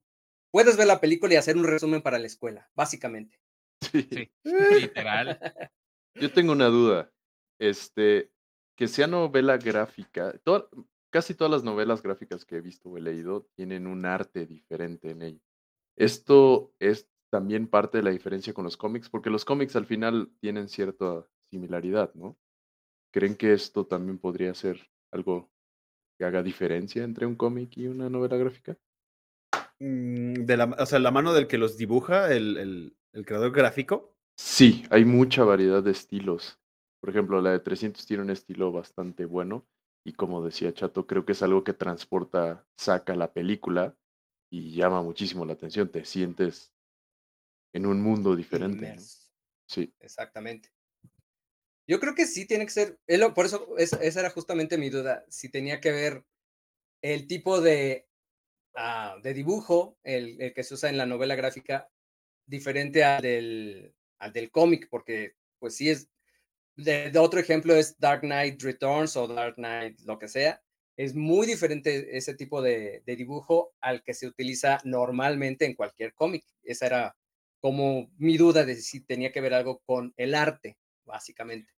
Puedes 0.52 0.78
ver 0.78 0.88
la 0.88 1.00
película 1.00 1.34
y 1.34 1.38
hacer 1.38 1.58
un 1.58 1.66
resumen 1.66 2.02
para 2.02 2.18
la 2.18 2.26
escuela, 2.28 2.70
básicamente. 2.76 3.40
Sí. 3.82 4.08
Sí, 4.12 4.32
literal. 4.94 5.40
Yo 6.16 6.32
tengo 6.34 6.54
una 6.54 6.68
duda. 6.68 7.12
Este, 7.60 8.32
que 8.76 8.88
sea 8.88 9.06
novela 9.08 9.58
gráfica, 9.58 10.34
toda- 10.44 10.68
casi 11.12 11.34
todas 11.36 11.52
las 11.52 11.64
novelas 11.64 12.02
gráficas 12.02 12.46
que 12.46 12.56
he 12.58 12.62
visto 12.62 12.90
o 12.90 12.98
he 12.98 13.02
leído 13.02 13.48
tienen 13.56 13.86
un 13.86 14.06
arte 14.06 14.46
diferente 14.46 15.12
en 15.12 15.22
ello. 15.22 15.42
Esto 15.98 16.74
es 16.80 17.08
también 17.30 17.68
parte 17.68 17.98
de 18.00 18.04
la 18.04 18.12
diferencia 18.12 18.54
con 18.54 18.66
los 18.66 18.78
cómics, 18.78 19.10
porque 19.10 19.30
los 19.30 19.46
cómics 19.46 19.76
al 19.76 19.86
final 19.86 20.32
tienen 20.42 20.70
cierta 20.70 21.26
similaridad, 21.52 22.14
¿no? 22.16 22.38
¿Creen 23.14 23.36
que 23.38 23.54
esto 23.54 23.86
también 23.88 24.20
podría 24.20 24.54
ser 24.56 24.80
algo 25.12 25.52
que 26.20 26.26
haga 26.26 26.44
diferencia 26.44 27.04
entre 27.04 27.26
un 27.28 27.36
cómic 27.36 27.78
y 27.78 27.88
una 27.88 28.10
novela 28.10 28.38
gráfica? 28.38 28.78
Mm, 29.80 30.46
De 30.46 30.58
la, 30.58 30.66
o 30.66 30.86
sea, 30.86 31.00
la 31.00 31.12
mano 31.12 31.34
del 31.34 31.48
que 31.48 31.58
los 31.58 31.78
dibuja, 31.78 32.34
el, 32.34 32.58
el- 32.58 32.96
el 33.14 33.26
creador 33.26 33.52
gráfico. 33.52 34.16
Sí, 34.38 34.84
hay 34.90 35.06
mucha 35.06 35.44
variedad 35.44 35.84
de 35.84 35.92
estilos. 35.92 36.60
Por 37.00 37.10
ejemplo, 37.10 37.42
la 37.42 37.52
de 37.52 37.60
300 37.60 38.06
tiene 38.06 38.24
un 38.24 38.30
estilo 38.30 38.72
bastante 38.72 39.26
bueno 39.26 39.68
y 40.06 40.14
como 40.14 40.44
decía 40.44 40.74
Chato, 40.74 41.06
creo 41.08 41.26
que 41.26 41.34
es 41.34 41.44
algo 41.44 41.64
que 41.64 41.74
transporta, 41.74 42.66
saca 42.78 43.16
la 43.16 43.32
película 43.34 43.96
y 44.52 44.72
llama 44.76 45.02
muchísimo 45.04 45.46
la 45.46 45.54
atención, 45.54 45.90
te 45.90 46.06
sientes 46.06 46.74
en 47.74 47.86
un 47.86 48.02
mundo 48.02 48.36
diferente. 48.36 48.96
Sí, 49.68 49.94
Exactamente. 50.00 50.70
Yo 51.88 52.00
creo 52.00 52.14
que 52.14 52.28
sí 52.28 52.46
tiene 52.46 52.66
que 52.66 52.72
ser, 52.72 53.00
por 53.34 53.46
eso 53.48 53.76
es- 53.78 53.94
esa 53.94 54.20
era 54.20 54.30
justamente 54.30 54.78
mi 54.78 54.90
duda, 54.92 55.26
si 55.28 55.50
tenía 55.50 55.80
que 55.82 55.92
ver 55.92 56.24
el 57.02 57.28
tipo 57.28 57.62
de, 57.62 58.08
ah, 58.76 59.16
de 59.24 59.34
dibujo, 59.34 59.98
el, 60.04 60.40
el 60.40 60.54
que 60.54 60.64
se 60.64 60.76
usa 60.76 60.90
en 60.90 60.98
la 60.98 61.08
novela 61.08 61.36
gráfica, 61.36 61.90
diferente 62.46 63.04
al 63.04 63.22
del, 63.24 63.96
al 64.20 64.34
del 64.34 64.52
cómic, 64.52 64.88
porque 64.90 65.34
pues 65.60 65.76
sí 65.76 65.90
es, 65.90 66.10
de, 66.76 67.10
de 67.10 67.20
otro 67.20 67.40
ejemplo 67.40 67.76
es 67.76 67.98
Dark 68.00 68.22
Knight 68.22 68.62
Returns 68.62 69.16
o 69.18 69.28
Dark 69.28 69.56
Knight, 69.56 70.00
lo 70.02 70.20
que 70.20 70.28
sea, 70.28 70.62
es 70.96 71.16
muy 71.16 71.48
diferente 71.48 72.16
ese 72.18 72.36
tipo 72.36 72.62
de, 72.62 73.02
de 73.06 73.16
dibujo 73.16 73.74
al 73.82 74.04
que 74.04 74.14
se 74.14 74.28
utiliza 74.28 74.80
normalmente 74.84 75.66
en 75.66 75.74
cualquier 75.74 76.14
cómic. 76.14 76.46
Esa 76.62 76.86
era 76.86 77.18
como 77.60 78.12
mi 78.18 78.38
duda 78.38 78.66
de 78.66 78.76
si 78.76 79.02
tenía 79.02 79.32
que 79.32 79.42
ver 79.42 79.54
algo 79.54 79.80
con 79.86 80.14
el 80.18 80.36
arte, 80.36 80.78
básicamente. 81.06 81.74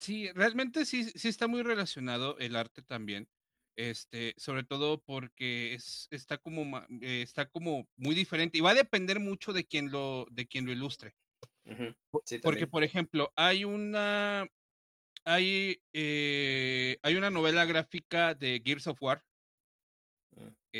Sí, 0.00 0.30
realmente 0.32 0.84
sí, 0.84 1.04
sí 1.04 1.28
está 1.28 1.46
muy 1.46 1.62
relacionado 1.62 2.36
el 2.38 2.56
arte 2.56 2.82
también. 2.82 3.28
Este, 3.76 4.34
sobre 4.36 4.62
todo 4.62 5.02
porque 5.02 5.74
es, 5.74 6.06
está 6.10 6.38
como 6.38 6.78
eh, 7.00 7.22
está 7.22 7.46
como 7.46 7.88
muy 7.96 8.14
diferente 8.14 8.58
y 8.58 8.60
va 8.60 8.70
a 8.70 8.74
depender 8.74 9.18
mucho 9.18 9.52
de 9.52 9.64
quien 9.64 9.90
lo, 9.90 10.26
de 10.30 10.46
quien 10.46 10.66
lo 10.66 10.72
ilustre. 10.72 11.14
Sí, 12.24 12.38
Porque, 12.38 12.66
por 12.66 12.84
ejemplo, 12.84 13.32
hay 13.34 13.64
una 13.64 14.46
hay, 15.24 15.82
eh, 15.92 16.98
hay 17.02 17.16
una 17.16 17.30
novela 17.30 17.64
gráfica 17.64 18.34
de 18.34 18.62
Gears 18.64 18.86
of 18.86 19.02
War. 19.02 19.24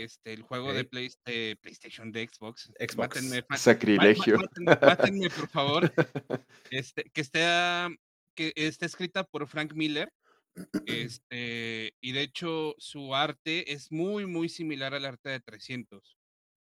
Este, 0.03 0.33
el 0.33 0.43
juego 0.43 0.73
de. 0.73 0.85
Play- 0.85 1.11
de 1.25 1.57
PlayStation, 1.61 2.11
de 2.13 2.29
Xbox. 2.29 2.73
Xbox. 2.79 2.97
Mátenme, 3.23 3.45
sacrilegio. 3.57 4.39
mátenme- 4.39 4.79
mátenme, 4.81 5.31
por 5.31 5.49
favor. 5.49 5.93
Este, 6.71 7.05
que 7.13 7.21
está, 7.21 7.91
que 8.35 8.53
está 8.57 8.87
escrita 8.87 9.25
por 9.25 9.47
Frank 9.47 9.73
Miller. 9.75 10.13
Este, 10.87 11.95
y 12.01 12.13
de 12.13 12.23
hecho, 12.23 12.75
su 12.79 13.15
arte 13.15 13.73
es 13.73 13.91
muy, 13.93 14.27
muy 14.27 14.49
similar 14.49 14.95
al 14.95 15.05
arte 15.05 15.31
de 15.31 15.41
300. 15.41 16.17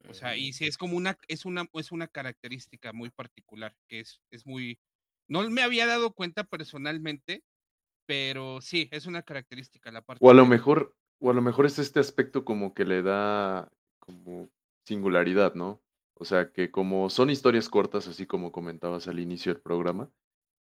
O 0.08 0.14
sea, 0.14 0.38
y 0.38 0.54
sí 0.54 0.66
es 0.66 0.78
como 0.78 0.96
una, 0.96 1.18
es 1.28 1.44
una, 1.46 1.68
es 1.74 1.92
una 1.92 2.08
característica 2.08 2.94
muy 2.94 3.10
particular, 3.10 3.76
que 3.90 4.00
es, 4.00 4.22
es 4.32 4.46
muy, 4.46 4.80
no 5.28 5.50
me 5.50 5.62
había 5.62 5.86
dado 5.86 6.14
cuenta 6.14 6.46
personalmente, 6.46 7.44
pero 8.06 8.62
sí, 8.62 8.88
es 8.92 9.06
una 9.08 9.24
característica 9.24 9.92
la 9.92 10.02
parte 10.02 10.26
O 10.26 10.32
a 10.32 10.34
lo 10.34 10.46
mejor, 10.46 10.96
o 11.20 11.30
a 11.30 11.34
lo 11.34 11.42
mejor 11.42 11.66
es 11.66 11.80
este 11.80 12.00
aspecto 12.00 12.46
como 12.46 12.74
que 12.74 12.86
le 12.86 13.02
da 13.02 13.72
como 14.00 14.50
singularidad, 14.86 15.54
¿no? 15.54 15.82
O 16.16 16.26
sea, 16.26 16.52
que 16.52 16.72
como 16.72 17.10
son 17.10 17.30
historias 17.30 17.70
cortas, 17.70 18.08
así 18.08 18.26
como 18.26 18.52
comentabas 18.52 19.08
al 19.08 19.20
inicio 19.20 19.54
del 19.54 19.62
programa, 19.62 20.12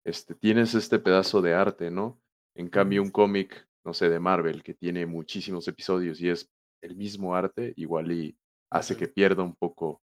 este, 0.06 0.36
tienes 0.36 0.74
este 0.76 1.00
pedazo 1.00 1.42
de 1.42 1.54
arte, 1.54 1.92
¿no? 1.92 2.22
En 2.56 2.70
cambio, 2.70 3.02
un 3.02 3.12
cómic, 3.12 3.68
no 3.84 3.94
sé, 3.94 4.10
de 4.10 4.20
Marvel, 4.20 4.64
que 4.64 4.74
tiene 4.74 5.06
muchísimos 5.06 5.68
episodios 5.68 6.22
y 6.22 6.30
es 6.30 6.50
el 6.82 6.96
mismo 6.96 7.36
arte, 7.36 7.74
igual 7.76 8.12
y 8.12 8.38
hace 8.72 8.96
que 8.96 9.08
pierda 9.08 9.44
un 9.44 9.56
poco 9.56 10.02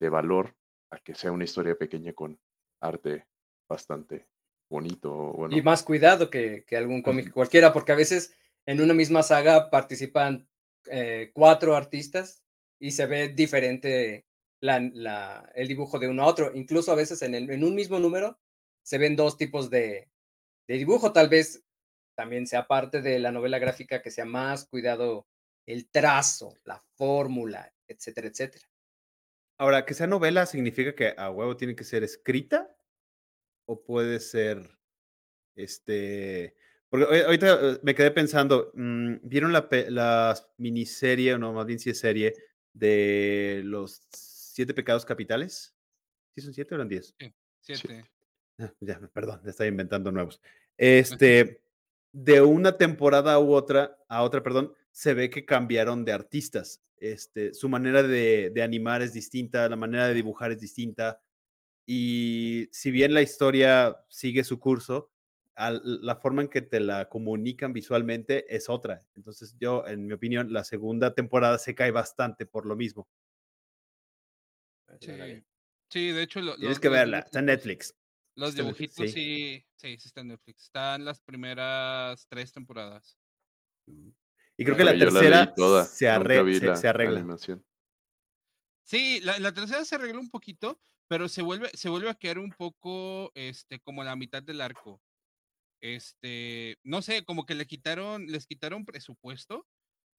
de 0.00 0.08
valor 0.08 0.54
a 0.90 0.98
que 0.98 1.14
sea 1.14 1.32
una 1.32 1.44
historia 1.44 1.76
pequeña 1.76 2.12
con 2.12 2.38
arte 2.80 3.26
bastante 3.68 4.28
bonito. 4.70 5.32
Bueno, 5.32 5.56
Y 5.56 5.62
más 5.62 5.82
cuidado 5.82 6.30
que, 6.30 6.64
que 6.66 6.76
algún 6.76 7.02
cómic 7.02 7.32
cualquiera, 7.32 7.72
porque 7.72 7.92
a 7.92 7.96
veces 7.96 8.36
en 8.68 8.82
una 8.82 8.92
misma 8.92 9.22
saga 9.22 9.70
participan 9.70 10.46
eh, 10.90 11.30
cuatro 11.32 11.74
artistas 11.74 12.44
y 12.78 12.90
se 12.90 13.06
ve 13.06 13.28
diferente 13.28 14.26
el 14.60 15.68
dibujo 15.68 15.98
de 15.98 16.08
uno 16.08 16.22
a 16.22 16.26
otro. 16.26 16.52
Incluso 16.54 16.92
a 16.92 16.94
veces 16.94 17.22
en 17.22 17.64
un 17.64 17.74
mismo 17.74 17.98
número 17.98 18.38
se 18.82 18.98
ven 18.98 19.16
dos 19.16 19.38
tipos 19.38 19.70
de, 19.70 20.10
de 20.66 20.74
dibujo. 20.74 21.14
Tal 21.14 21.30
vez 21.30 21.64
también 22.14 22.46
sea 22.46 22.66
parte 22.66 23.00
de 23.00 23.18
la 23.18 23.32
novela 23.32 23.58
gráfica 23.58 24.02
que 24.02 24.10
sea 24.10 24.26
más 24.26 24.66
cuidado 24.66 25.26
el 25.64 25.88
trazo, 25.88 26.54
la 26.64 26.84
fórmula, 26.94 27.72
etcétera, 27.86 28.28
etcétera. 28.28 28.68
Ahora, 29.56 29.86
que 29.86 29.94
sea 29.94 30.06
novela 30.06 30.44
significa 30.44 30.94
que 30.94 31.14
a 31.16 31.30
huevo 31.30 31.56
tiene 31.56 31.74
que 31.74 31.84
ser 31.84 32.04
escrita 32.04 32.76
o 33.64 33.82
puede 33.82 34.20
ser, 34.20 34.78
este, 35.56 36.54
porque 36.90 37.06
ahori- 37.06 37.24
ahorita 37.24 37.58
eh, 37.72 37.78
me 37.82 37.94
quedé 37.94 38.10
pensando, 38.10 38.70
mm, 38.74 39.16
¿vieron 39.22 39.52
la, 39.52 39.68
la 39.88 40.34
miniserie, 40.56 41.34
o 41.34 41.38
no, 41.38 41.52
más 41.52 41.66
bien 41.66 41.78
si 41.78 41.90
es 41.90 41.98
serie, 41.98 42.34
de 42.72 43.62
los 43.64 44.02
siete 44.10 44.74
pecados 44.74 45.04
capitales? 45.04 45.74
¿Sí 46.34 46.40
son 46.42 46.54
siete 46.54 46.74
o 46.74 46.76
eran 46.76 46.88
diez? 46.88 47.14
siete. 47.60 48.04
Ah, 48.58 48.72
Ya, 48.80 49.00
perdón, 49.12 49.40
ya 49.44 49.50
estaba 49.50 49.68
inventando 49.68 50.10
nuevos. 50.12 50.40
Este, 50.80 51.60
de 52.12 52.40
una 52.40 52.76
temporada 52.78 53.38
u 53.40 53.52
otra 53.52 53.98
a 54.08 54.22
otra, 54.22 54.42
perdón, 54.44 54.72
se 54.92 55.12
ve 55.12 55.28
que 55.28 55.44
cambiaron 55.44 56.04
de 56.04 56.12
artistas. 56.12 56.84
Este, 56.96 57.52
su 57.52 57.68
manera 57.68 58.02
de, 58.04 58.50
de 58.54 58.62
animar 58.62 59.02
es 59.02 59.12
distinta, 59.12 59.68
la 59.68 59.76
manera 59.76 60.06
de 60.06 60.14
dibujar 60.14 60.52
es 60.52 60.60
distinta. 60.60 61.20
Y 61.86 62.68
si 62.70 62.90
bien 62.92 63.12
la 63.14 63.22
historia 63.22 63.96
sigue 64.08 64.44
su 64.44 64.60
curso, 64.60 65.10
al- 65.58 65.82
la 66.02 66.16
forma 66.16 66.42
en 66.42 66.48
que 66.48 66.62
te 66.62 66.80
la 66.80 67.08
comunican 67.08 67.72
visualmente 67.72 68.54
es 68.54 68.68
otra. 68.68 69.04
Entonces, 69.16 69.56
yo, 69.58 69.86
en 69.86 70.06
mi 70.06 70.12
opinión, 70.14 70.52
la 70.52 70.64
segunda 70.64 71.14
temporada 71.14 71.58
se 71.58 71.74
cae 71.74 71.90
bastante 71.90 72.46
por 72.46 72.64
lo 72.64 72.76
mismo. 72.76 73.08
Sí. 75.00 75.44
Sí, 75.90 76.10
de 76.12 76.22
hecho, 76.22 76.40
lo- 76.40 76.54
Tienes 76.56 76.70
los- 76.76 76.80
que 76.80 76.88
los 76.88 76.96
verla, 76.98 77.18
está 77.20 77.38
en 77.40 77.46
Netflix. 77.46 77.94
Los 78.36 78.50
Está 78.50 78.62
en 78.62 78.68
Netflix, 78.68 78.94
dibujitos 78.94 79.14
sí. 79.14 79.64
sí, 79.76 79.96
sí, 79.98 80.06
está 80.08 80.20
en 80.20 80.28
Netflix. 80.28 80.64
Están 80.64 81.04
las 81.04 81.20
primeras 81.20 82.26
tres 82.28 82.52
temporadas. 82.52 83.18
Y 83.86 84.64
creo 84.64 84.76
que 84.76 84.84
la 84.84 84.98
tercera 84.98 85.54
se, 85.84 86.06
nunca 86.06 86.16
arre- 86.16 86.44
vi 86.44 86.58
se- 86.58 86.66
la 86.66 86.76
se 86.76 86.88
arregla. 86.88 87.36
Sí, 88.84 89.20
la, 89.22 89.38
la 89.38 89.52
tercera 89.52 89.84
se 89.84 89.94
arregló 89.94 90.20
un 90.20 90.30
poquito, 90.30 90.80
pero 91.08 91.28
se 91.28 91.42
vuelve, 91.42 91.68
se 91.74 91.88
vuelve 91.88 92.10
a 92.10 92.14
quedar 92.14 92.38
un 92.38 92.50
poco, 92.52 93.32
este, 93.34 93.80
como 93.80 94.04
la 94.04 94.14
mitad 94.16 94.42
del 94.42 94.60
arco. 94.60 95.00
Este, 95.80 96.78
no 96.82 97.02
sé, 97.02 97.24
como 97.24 97.46
que 97.46 97.54
le 97.54 97.66
quitaron, 97.66 98.26
les 98.26 98.46
quitaron 98.46 98.84
presupuesto, 98.84 99.66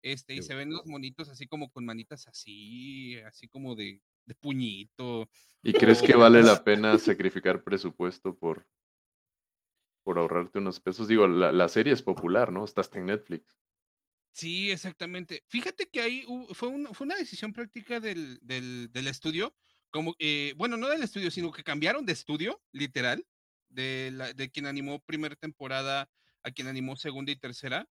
este, 0.02 0.36
y 0.36 0.42
se 0.42 0.56
ven 0.56 0.70
los 0.70 0.86
monitos 0.86 1.30
así 1.30 1.48
como 1.48 1.70
con 1.72 1.86
manitas 1.86 2.28
así, 2.28 3.18
así 3.26 3.48
como 3.50 3.76
de, 3.76 4.02
de 4.26 4.36
puñito. 4.36 5.30
¿Y 5.62 5.74
crees 5.74 6.02
que 6.02 6.16
vale 6.18 6.42
la 6.42 6.64
pena 6.64 6.98
sacrificar 6.98 7.64
presupuesto 7.64 8.38
por, 8.38 8.66
por 10.04 10.18
ahorrarte 10.18 10.60
unos 10.60 10.80
pesos? 10.80 11.08
Digo, 11.08 11.28
la, 11.28 11.52
la 11.52 11.68
serie 11.68 11.94
es 11.94 12.02
popular, 12.02 12.52
¿no? 12.52 12.64
Está 12.64 12.82
hasta 12.82 13.00
en 13.00 13.08
Netflix. 13.08 13.60
Sí, 14.32 14.72
exactamente. 14.72 15.44
Fíjate 15.48 15.90
que 15.90 16.02
ahí 16.02 16.24
hu- 16.26 16.54
fue, 16.54 16.70
un- 16.70 16.94
fue 16.94 17.06
una 17.06 17.16
decisión 17.18 17.52
práctica 17.52 18.00
del, 18.00 18.40
del, 18.42 18.90
del 18.92 19.08
estudio, 19.08 19.56
como, 19.90 20.16
eh, 20.20 20.54
bueno, 20.56 20.78
no 20.78 20.88
del 20.88 21.04
estudio, 21.04 21.32
sino 21.32 21.52
que 21.52 21.64
cambiaron 21.64 22.06
de 22.06 22.14
estudio, 22.14 22.62
literal, 22.72 23.26
de, 23.70 24.12
la, 24.14 24.34
de 24.34 24.50
quien 24.50 24.66
animó 24.66 25.00
primera 25.00 25.36
temporada 25.36 26.10
a 26.44 26.52
quien 26.52 26.68
animó 26.68 26.96
segunda 26.96 27.32
y 27.32 27.36
tercera. 27.36 27.88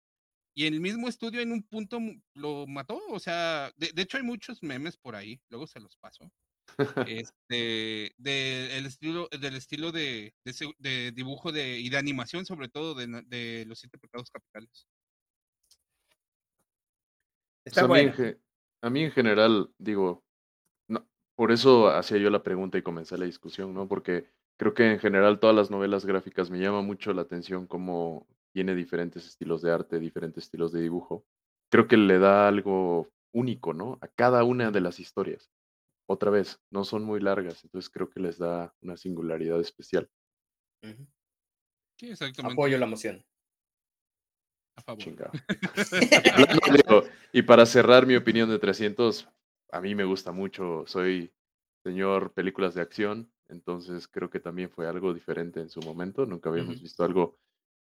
Y 0.58 0.68
el 0.68 0.80
mismo 0.80 1.08
estudio 1.10 1.42
en 1.42 1.52
un 1.52 1.64
punto 1.64 2.00
lo 2.34 2.66
mató, 2.66 3.02
o 3.10 3.20
sea, 3.20 3.72
de, 3.76 3.92
de 3.94 4.02
hecho 4.02 4.18
hay 4.18 4.24
muchos 4.24 4.64
memes 4.64 4.96
por 4.96 5.16
ahí, 5.16 5.42
luego 5.50 5.68
se 5.68 5.82
los 5.82 5.98
paso, 5.98 6.32
este, 7.10 8.14
de, 8.18 8.78
el 8.78 8.86
estilo, 8.86 9.28
del 9.38 9.56
estilo 9.56 9.92
de, 9.92 10.34
de, 10.80 11.12
dibujo 11.12 11.52
de, 11.52 11.80
y 11.80 11.90
de 11.90 11.98
animación, 11.98 12.46
sobre 12.46 12.70
todo 12.70 12.96
de, 12.96 13.66
los 13.68 13.80
siete 13.80 13.98
pecados 13.98 14.30
capitales. 14.32 14.88
Está 17.66 17.88
Pues 17.88 18.14
a, 18.14 18.22
mí 18.22 18.28
en, 18.28 18.42
a 18.82 18.90
mí 18.90 19.04
en 19.04 19.12
general, 19.12 19.74
digo, 19.78 20.24
no, 20.88 21.06
por 21.36 21.52
eso 21.52 21.90
hacía 21.90 22.18
yo 22.18 22.30
la 22.30 22.44
pregunta 22.44 22.78
y 22.78 22.84
comencé 22.84 23.18
la 23.18 23.26
discusión, 23.26 23.74
¿no? 23.74 23.88
Porque 23.88 24.32
creo 24.58 24.74
que 24.74 24.92
en 24.92 25.00
general 25.00 25.40
todas 25.40 25.56
las 25.56 25.72
novelas 25.72 26.06
gráficas 26.06 26.50
me 26.50 26.60
llama 26.60 26.82
mucho 26.82 27.14
la 27.14 27.24
atención 27.24 27.68
cómo 27.68 28.28
tiene 28.54 28.76
diferentes 28.76 29.26
estilos 29.26 29.62
de 29.62 29.72
arte, 29.72 30.00
diferentes 30.00 30.46
estilos 30.46 30.72
de 30.72 30.82
dibujo. 30.82 31.26
Creo 31.70 31.88
que 31.88 31.98
le 31.98 32.20
da 32.20 32.48
algo 32.48 33.10
único, 33.34 33.74
¿no? 33.74 33.98
A 34.02 34.08
cada 34.08 34.44
una 34.44 34.72
de 34.72 34.82
las 34.82 35.00
historias. 35.00 35.52
Otra 36.08 36.32
vez, 36.32 36.62
no 36.70 36.86
son 36.86 37.04
muy 37.04 37.20
largas, 37.20 37.64
entonces 37.64 37.90
creo 37.90 38.10
que 38.10 38.20
les 38.20 38.38
da 38.38 38.74
una 38.82 38.96
singularidad 38.96 39.60
especial. 39.60 40.10
Sí, 41.98 42.12
exactamente. 42.12 42.54
Apoyo 42.54 42.78
la 42.78 42.86
moción. 42.86 43.26
A 44.78 44.82
favor. 44.84 45.04
Chingado. 45.04 45.32
Hablando, 46.34 46.60
digo, 46.72 47.04
y 47.34 47.42
para 47.42 47.66
cerrar 47.66 48.06
mi 48.06 48.16
opinión 48.16 48.50
de 48.50 48.60
300, 48.60 49.28
a 49.72 49.82
mí 49.82 49.96
me 49.96 50.04
gusta 50.04 50.32
mucho, 50.32 50.86
soy 50.86 51.34
señor 51.84 52.34
películas 52.34 52.74
de 52.76 52.82
acción, 52.82 53.32
entonces 53.50 54.08
creo 54.08 54.30
que 54.30 54.40
también 54.40 54.70
fue 54.70 54.88
algo 54.88 55.14
diferente 55.14 55.60
en 55.60 55.70
su 55.70 55.80
momento, 55.82 56.26
nunca 56.26 56.50
habíamos 56.50 56.82
visto 56.82 57.04
algo 57.04 57.38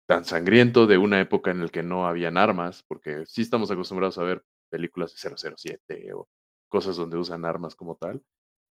tan 0.07 0.25
sangriento 0.25 0.85
de 0.87 0.97
una 0.97 1.19
época 1.19 1.51
en 1.51 1.61
la 1.61 1.67
que 1.69 1.83
no 1.83 2.07
habían 2.07 2.37
armas, 2.37 2.83
porque 2.87 3.25
sí 3.25 3.41
estamos 3.41 3.71
acostumbrados 3.71 4.17
a 4.17 4.23
ver 4.23 4.43
películas 4.69 5.13
de 5.13 5.17
007 5.17 6.13
o 6.13 6.27
cosas 6.69 6.95
donde 6.95 7.17
usan 7.17 7.45
armas 7.45 7.75
como 7.75 7.95
tal, 7.95 8.21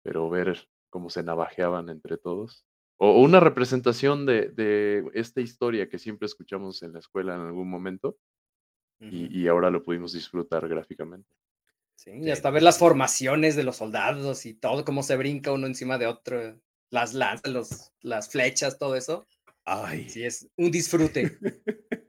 pero 0.04 0.30
ver 0.30 0.68
cómo 0.90 1.10
se 1.10 1.24
navajeaban 1.24 1.90
entre 1.90 2.18
todos. 2.18 2.66
O, 2.98 3.12
o 3.12 3.22
una 3.22 3.40
representación 3.40 4.26
de, 4.26 4.50
de 4.50 5.10
esta 5.14 5.42
historia 5.42 5.88
que 5.90 6.00
siempre 6.00 6.26
escuchamos 6.26 6.84
en 6.84 6.94
la 6.94 7.00
escuela 7.00 7.36
en 7.36 7.42
algún 7.42 7.70
momento 7.70 8.18
y, 9.00 9.42
y 9.42 9.48
ahora 9.48 9.72
lo 9.72 9.84
pudimos 9.84 10.14
disfrutar 10.14 10.68
gráficamente. 10.68 11.30
Sí, 11.96 12.12
y 12.12 12.30
hasta 12.32 12.50
ver 12.50 12.64
las 12.64 12.78
formaciones 12.78 13.56
de 13.56 13.64
los 13.64 13.78
soldados 13.78 14.46
y 14.46 14.54
todo, 14.54 14.86
cómo 14.86 15.04
se 15.04 15.18
brinca 15.18 15.52
uno 15.52 15.68
encima 15.68 15.98
de 15.98 16.08
otro, 16.08 16.60
las 16.92 17.14
lanzas, 17.14 17.52
los, 17.52 17.92
las 18.02 18.30
flechas, 18.30 18.78
todo 18.78 18.96
eso. 18.96 19.28
Ay. 19.66 20.10
Sí, 20.10 20.24
es 20.24 20.48
un 20.58 20.70
disfrute. 20.72 21.38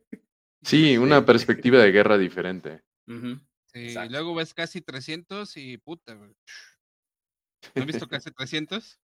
Sí, 0.65 0.97
una 0.97 1.27
perspectiva 1.27 1.83
de 1.83 1.91
guerra 1.91 2.17
diferente. 2.17 2.85
Sí, 3.09 3.81
y 3.89 4.09
luego 4.11 4.33
ves 4.33 4.55
casi 4.55 4.81
300 4.81 5.57
y 5.57 5.77
puta, 5.79 6.15
güey. 6.15 6.31
¿No 7.75 7.83
has 7.83 7.87
visto 7.87 8.07
casi 8.07 8.31
300? 8.31 9.01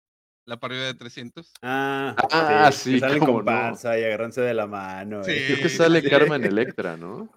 La 0.44 0.60
parodia 0.60 0.82
de 0.84 0.92
300. 0.92 1.54
Ah, 1.62 2.14
Ah, 2.30 2.68
que 2.70 2.76
sí, 2.76 3.00
salen 3.00 3.20
con 3.20 3.36
no. 3.38 3.44
panza 3.46 3.98
y 3.98 4.04
agarrándose 4.04 4.42
de 4.42 4.52
la 4.52 4.66
mano. 4.66 5.24
Sí. 5.24 5.30
eh. 5.30 5.44
Creo 5.46 5.62
que 5.62 5.68
sale 5.70 6.02
Sí. 6.02 6.10
Carmen 6.10 6.44
Electra, 6.44 6.94
¿no? 6.98 7.32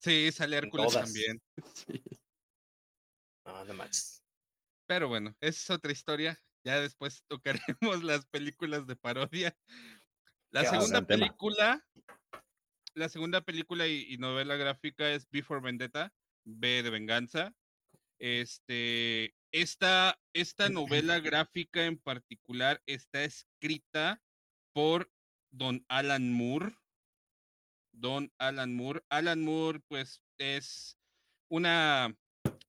Sí, 0.00 0.32
sale 0.32 0.56
Hércules 0.56 0.86
todas. 0.86 1.04
también. 1.04 1.38
Sí. 1.74 2.02
No, 3.44 3.64
no 3.66 3.74
manches. 3.74 4.22
Pero 4.86 5.08
bueno, 5.08 5.36
esa 5.40 5.50
es 5.50 5.70
otra 5.70 5.92
historia. 5.92 6.40
Ya 6.64 6.80
después 6.80 7.24
tocaremos 7.28 7.68
las 8.02 8.26
películas 8.26 8.86
de 8.86 8.96
parodia. 8.96 9.56
La 10.50 10.62
Qué 10.62 10.68
segunda 10.68 11.06
tema. 11.06 11.26
película, 11.26 11.86
la 12.94 13.08
segunda 13.08 13.40
película 13.42 13.86
y, 13.86 14.06
y 14.08 14.18
novela 14.18 14.56
gráfica 14.56 15.10
es 15.10 15.28
Before 15.30 15.60
Vendetta, 15.60 16.12
B 16.44 16.82
de 16.82 16.90
Venganza. 16.90 17.54
Este, 18.18 19.34
esta, 19.52 20.18
esta 20.32 20.68
novela 20.68 21.20
gráfica 21.20 21.84
en 21.84 21.98
particular 21.98 22.82
está 22.86 23.22
escrita 23.24 24.20
por 24.72 25.10
Don 25.50 25.84
Alan 25.88 26.32
Moore. 26.32 26.76
Don 27.92 28.32
Alan 28.38 28.74
Moore. 28.74 29.02
Alan 29.08 29.42
Moore, 29.42 29.80
pues, 29.88 30.22
es 30.38 30.98
una 31.50 32.16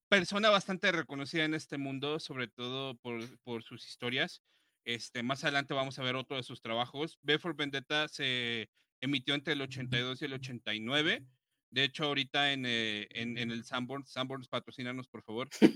persona 0.09 0.49
bastante 0.49 0.91
reconocida 0.91 1.45
en 1.45 1.53
este 1.53 1.77
mundo, 1.77 2.19
sobre 2.19 2.47
todo 2.47 2.97
por, 2.97 3.21
por 3.43 3.63
sus 3.63 3.87
historias. 3.87 4.41
Este, 4.83 5.23
más 5.23 5.43
adelante 5.43 5.73
vamos 5.73 5.99
a 5.99 6.03
ver 6.03 6.15
otro 6.15 6.35
de 6.35 6.43
sus 6.43 6.61
trabajos. 6.61 7.19
B 7.21 7.37
for 7.37 7.55
Vendetta 7.55 8.07
se 8.07 8.69
emitió 9.01 9.35
entre 9.35 9.53
el 9.53 9.61
82 9.61 10.21
y 10.21 10.25
el 10.25 10.33
89. 10.33 11.23
De 11.71 11.83
hecho, 11.83 12.05
ahorita 12.05 12.51
en, 12.51 12.65
eh, 12.65 13.07
en, 13.11 13.37
en 13.37 13.51
el 13.51 13.63
Sanborns, 13.63 14.11
Sanborns, 14.11 14.47
patrocínanos, 14.47 15.07
por 15.07 15.23
favor. 15.23 15.47
Este, 15.51 15.73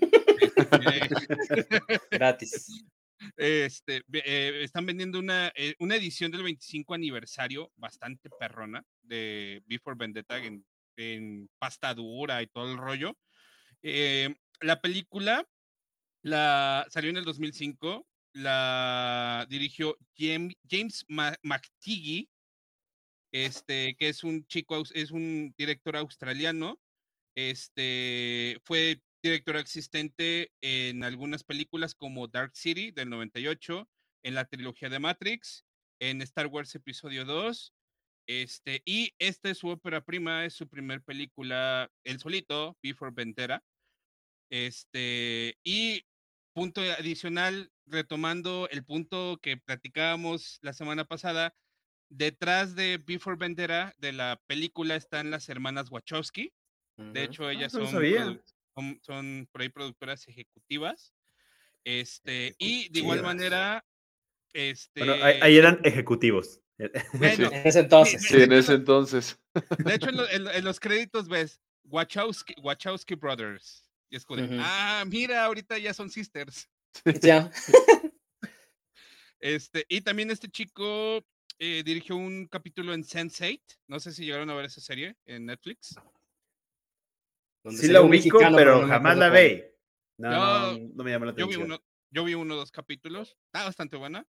Gratis. 2.12 2.84
este, 3.38 4.02
eh, 4.12 4.62
están 4.63 4.88
vendiendo 4.88 5.19
una, 5.19 5.52
eh, 5.56 5.76
una 5.80 5.96
edición 5.96 6.32
del 6.32 6.43
25 6.43 6.96
aniversario 6.96 7.72
bastante 7.76 8.30
perrona 8.39 8.84
de 9.04 9.62
Before 9.67 9.96
Vendetta 9.98 10.43
en, 10.43 10.65
en 10.98 11.50
pasta 11.60 11.93
dura 11.93 12.41
y 12.41 12.48
todo 12.48 12.72
el 12.72 12.78
rollo. 12.78 13.15
Eh, 13.84 14.34
la 14.62 14.82
película 14.82 15.48
la, 16.24 16.88
salió 16.89 17.10
en 17.10 17.17
el 17.17 17.26
2005, 17.26 18.08
la 18.34 19.46
dirigió 19.50 19.98
James 20.17 21.06
Ma- 21.08 21.38
McTeague, 21.43 22.30
este, 23.32 23.96
que 23.96 24.10
es 24.10 24.24
un 24.24 24.46
chico, 24.48 24.82
es 24.93 25.12
un 25.12 25.54
director 25.58 25.98
australiano. 25.98 26.80
Este 27.36 28.60
fue 28.63 29.02
director 29.24 29.58
asistente 29.58 30.52
en 30.62 31.04
algunas 31.04 31.43
películas 31.43 31.96
como 31.96 32.28
Dark 32.28 32.56
City 32.56 32.91
del 32.91 33.10
98, 33.10 33.89
en 34.24 34.36
la 34.36 34.46
trilogía 34.46 34.89
de 34.89 35.00
Matrix, 35.00 35.65
en 36.00 36.22
Star 36.22 36.48
Wars 36.48 36.74
Episodio 36.76 37.26
2. 37.26 37.74
Este, 38.28 38.82
y 38.86 39.13
esta 39.19 39.50
es 39.50 39.58
su 39.58 39.67
ópera 39.67 40.06
prima, 40.06 40.46
es 40.46 40.54
su 40.54 40.69
primer 40.69 41.02
película, 41.04 41.91
El 42.06 42.19
solito, 42.19 42.78
Before 42.82 43.12
Vendetta. 43.13 43.62
Este, 44.54 45.58
y 45.63 46.06
punto 46.54 46.80
adicional, 46.82 47.72
retomando 47.88 48.70
el 48.70 48.86
punto 48.86 49.39
que 49.42 49.58
platicábamos 49.58 50.60
la 50.62 50.74
semana 50.74 51.06
pasada, 51.06 51.56
detrás 52.10 52.76
de 52.76 53.00
Before 53.04 53.36
Vendetta 53.36 53.96
de 53.98 54.13
la 54.13 54.39
película 54.46 54.96
están 54.96 55.32
las 55.32 55.50
hermanas 55.50 55.89
Wachowski. 55.89 56.54
De 56.98 57.24
hecho, 57.24 57.50
ellas 57.50 57.74
no 57.74 57.80
lo 57.80 57.86
son, 57.88 58.44
son, 58.76 59.00
son 59.02 59.50
por 59.52 59.62
ahí 59.63 59.70
productoras 59.70 60.28
ejecutivas. 60.28 61.16
Este, 61.84 62.54
y 62.60 62.89
de 62.89 63.00
igual 63.00 63.24
manera, 63.24 63.84
este, 64.54 65.00
Bueno, 65.04 65.26
ahí, 65.26 65.39
ahí 65.42 65.58
eran 65.58 65.80
ejecutivos. 65.84 66.60
bueno, 67.13 67.50
En 67.52 67.68
ese 67.68 67.80
entonces. 67.80 68.22
Sí, 68.22 68.39
en 68.39 68.52
ese 68.52 68.74
entonces. 68.76 69.39
de 69.80 69.96
hecho, 69.96 70.10
en, 70.10 70.18
lo- 70.18 70.30
en 70.30 70.44
lo- 70.44 70.52
en 70.52 70.63
los 70.63 70.80
créditos 70.80 71.28
ves 71.28 71.60
Wachowski, 71.86 72.54
Wachowski 72.62 73.16
Brothers. 73.16 73.89
Y 74.13 74.15
es 74.15 74.26
como 74.26 74.39
de, 74.39 74.45
Ujú. 74.45 74.58
ah, 74.60 75.04
mira, 75.08 75.43
ahorita 75.43 75.80
ya 75.80 75.91
son 75.91 76.12
sisters. 76.12 76.69
Ya. 77.23 77.52
Este, 79.39 79.86
y 79.89 80.02
también 80.02 80.30
este 80.30 80.47
chico 80.49 81.26
eh, 81.58 81.82
dirigió 81.84 82.15
un 82.15 82.47
capítulo 82.47 82.93
en 82.93 83.04
Sense8. 83.04 83.60
No 83.88 83.99
sé 83.99 84.12
si 84.13 84.23
llegaron 84.23 84.52
a 84.52 84.54
ver 84.54 84.65
esa 84.65 84.82
serie 84.82 85.17
en 85.26 85.47
Netflix. 85.47 85.95
Sí 87.71 87.88
la 87.88 88.02
ubico, 88.02 88.38
mexicano, 88.38 88.56
pero 88.56 88.82
no 88.82 88.88
me 88.88 88.93
jamás 88.93 89.17
la 89.17 89.30
cuál. 89.30 89.34
ve. 89.34 89.76
No, 90.19 90.32
Yo- 90.32 90.38
no, 90.78 90.89
no 90.95 91.04
me 91.04 91.10
llama 91.12 91.26
la 91.26 91.32
Yo 91.32 91.38
vi 91.47 91.56
atención. 91.56 91.63
uno, 91.63 91.84
yo 92.12 92.23
vi 92.23 92.36
uno 92.36 92.54
o 92.54 92.58
dos 92.58 92.71
capítulos. 92.71 93.36
Está 93.47 93.63
bastante 93.65 93.97
buena. 93.97 94.28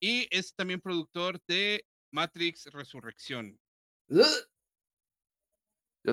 Y 0.00 0.28
es 0.30 0.54
también 0.54 0.80
productor 0.80 1.42
de 1.48 1.84
Matrix 2.12 2.66
Resurrección. 2.66 3.58
Ya 4.08 4.24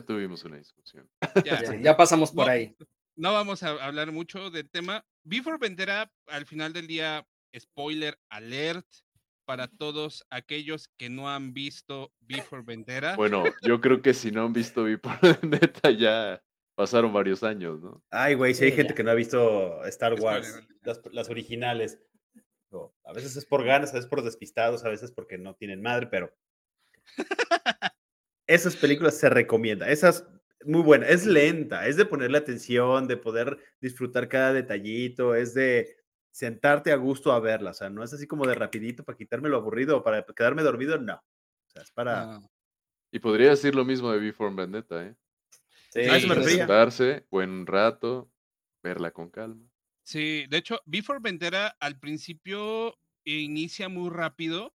tuvimos 0.02 0.44
una 0.44 0.58
discusión. 0.58 1.08
Ya, 1.46 1.62
Ya, 1.62 1.80
ya 1.80 1.96
pasamos 1.96 2.32
por 2.32 2.48
No, 2.48 2.52
ahí. 2.52 2.76
No 3.16 3.34
vamos 3.34 3.64
a 3.64 3.72
hablar 3.84 4.12
mucho 4.12 4.50
del 4.50 4.70
tema. 4.70 5.06
Before 5.24 5.58
Vendetta, 5.60 6.12
al 6.28 6.46
final 6.46 6.74
del 6.74 6.88
día, 6.88 7.28
spoiler 7.58 8.18
alert 8.30 8.88
para 9.46 9.68
todos 9.68 10.26
aquellos 10.30 10.88
que 10.98 11.10
no 11.10 11.30
han 11.30 11.54
visto 11.54 12.14
Before 12.22 12.64
Vendetta. 12.66 13.16
Bueno, 13.16 13.44
yo 13.64 13.82
creo 13.82 14.02
que 14.02 14.14
si 14.14 14.32
no 14.32 14.46
han 14.46 14.54
visto 14.54 14.84
Before 14.84 15.38
Vendetta 15.42 15.92
ya 15.92 16.42
pasaron 16.76 17.12
varios 17.14 17.44
años, 17.44 17.82
¿no? 17.82 18.04
Ay, 18.10 18.34
güey, 18.36 18.54
si 18.54 18.64
hay 18.64 18.72
Sí, 18.72 18.78
gente 18.78 18.94
ya. 18.94 18.96
que 18.96 19.04
no 19.04 19.12
ha 19.12 19.16
visto 19.16 19.84
Star 19.86 20.14
Wars, 20.20 20.64
las, 20.84 21.02
las 21.12 21.30
originales. 21.30 22.00
O 22.70 22.96
a 23.04 23.12
veces 23.14 23.36
es 23.36 23.46
por 23.46 23.66
ganas, 23.66 23.92
a 23.92 23.96
veces 23.96 24.10
por 24.10 24.24
despistados, 24.24 24.86
a 24.86 24.90
veces 24.90 25.12
porque 25.12 25.38
no 25.38 25.56
tienen 25.56 25.82
madre, 25.82 26.08
pero 26.08 26.34
esas 28.48 28.76
películas 28.76 29.18
se 29.18 29.30
recomiendan. 29.30 29.90
Esas, 29.90 30.26
muy 30.66 30.82
buena. 30.82 31.08
Es 31.08 31.26
lenta, 31.26 31.88
es 31.88 31.98
de 31.98 32.06
ponerle 32.06 32.38
atención, 32.38 33.08
de 33.08 33.18
poder 33.18 33.58
disfrutar 33.80 34.28
cada 34.28 34.54
detallito, 34.54 35.36
es 35.36 35.54
de 35.54 35.96
sentarte 36.32 36.92
a 36.92 36.96
gusto 36.96 37.32
a 37.32 37.40
verla. 37.40 37.72
O 37.72 37.74
sea, 37.74 37.90
no 37.90 38.04
es 38.04 38.14
así 38.14 38.28
como 38.28 38.46
de 38.46 38.56
rapidito 38.56 39.04
para 39.04 39.18
quitarme 39.18 39.50
lo 39.50 39.58
aburrido 39.58 39.98
o 39.98 40.04
para 40.04 40.26
quedarme 40.26 40.64
dormido, 40.64 40.98
no. 40.98 41.16
O 41.16 41.70
sea, 41.70 41.82
es 41.84 41.92
para... 41.92 42.36
Ah, 42.36 42.50
Y 43.12 43.20
podría 43.20 43.50
decir 43.50 43.76
lo 43.76 43.86
mismo 43.86 44.12
de 44.12 44.20
Before 44.20 44.56
Vendetta, 44.56 45.06
¿eh? 45.06 45.16
Sí, 45.92 46.02
eso 46.02 46.28
me. 46.28 46.44
Sentarse, 46.44 47.28
buen 47.30 47.66
rato, 47.66 48.32
verla 48.82 49.12
con 49.12 49.30
calma. 49.30 49.70
Sí, 50.04 50.46
de 50.50 50.58
hecho, 50.58 50.80
Before 50.86 51.20
Vendetta 51.22 51.76
al 51.80 52.00
principio 52.00 52.98
inicia 53.26 53.90
muy 53.90 54.10
rápido, 54.10 54.74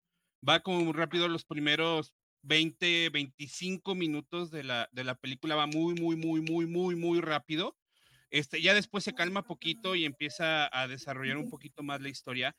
va 0.47 0.61
como 0.61 0.81
muy 0.81 0.93
rápido 0.93 1.29
los 1.29 1.45
primeros 1.45 2.15
20, 2.45 3.11
25 3.11 3.95
minutos 3.95 4.51
de 4.51 4.65
la, 4.65 4.89
de 4.93 5.05
la 5.05 5.15
película, 5.15 5.57
va 5.57 5.67
muy, 5.67 5.95
muy, 5.95 6.17
muy, 6.17 6.41
muy, 6.41 6.67
muy, 6.67 6.97
muy 6.97 7.21
rápido. 7.21 7.77
Este, 8.31 8.61
ya 8.61 8.75
después 8.75 9.05
se 9.05 9.15
calma 9.15 9.45
poquito 9.45 9.95
y 9.95 10.05
empieza 10.05 10.69
a 10.73 10.89
desarrollar 10.89 11.37
un 11.37 11.49
poquito 11.49 11.83
más 11.83 12.01
la 12.01 12.09
historia. 12.09 12.57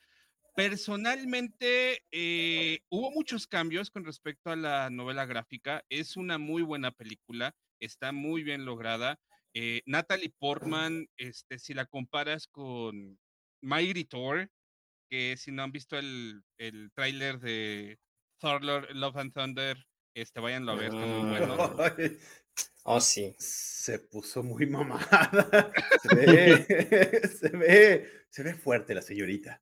Personalmente, 0.55 2.03
eh, 2.11 2.79
hubo 2.89 3.11
muchos 3.11 3.45
cambios 3.45 3.91
con 3.91 4.05
respecto 4.05 4.51
a 4.51 4.55
la 4.55 4.89
novela 4.89 5.25
gráfica. 5.25 5.83
Es 5.89 6.15
una 6.15 6.37
muy 6.37 6.61
buena 6.61 6.91
película, 6.91 7.53
está 7.79 8.11
muy 8.11 8.41
bien 8.41 8.65
lograda. 8.65 9.19
Eh, 9.53 9.81
Natalie 9.85 10.33
Portman, 10.39 11.07
este, 11.17 11.59
si 11.59 11.73
la 11.73 11.85
comparas 11.85 12.47
con 12.47 13.19
Mighty 13.61 14.05
Thor, 14.05 14.49
que 15.09 15.35
si 15.37 15.51
no 15.51 15.63
han 15.63 15.71
visto 15.71 15.97
el, 15.97 16.41
el 16.57 16.91
tráiler 16.93 17.39
de 17.39 17.99
Thor 18.45 18.63
Lord- 18.63 18.91
Love 18.93 19.17
and 19.17 19.33
Thunder, 19.33 19.87
este, 20.13 20.39
váyanlo 20.39 20.73
a 20.73 20.75
ver, 20.75 20.85
está 20.93 20.97
muy 21.05 21.29
bueno. 21.29 21.75
Ay, 21.97 22.17
Oh, 22.87 23.01
sí. 23.01 23.33
Se 23.39 23.97
puso 23.97 24.43
muy 24.43 24.67
mamada. 24.67 25.71
Se 26.03 26.15
ve, 26.15 27.27
se 27.39 27.49
ve, 27.49 28.11
se 28.29 28.43
ve 28.43 28.53
fuerte 28.53 28.93
la 28.93 29.01
señorita. 29.01 29.59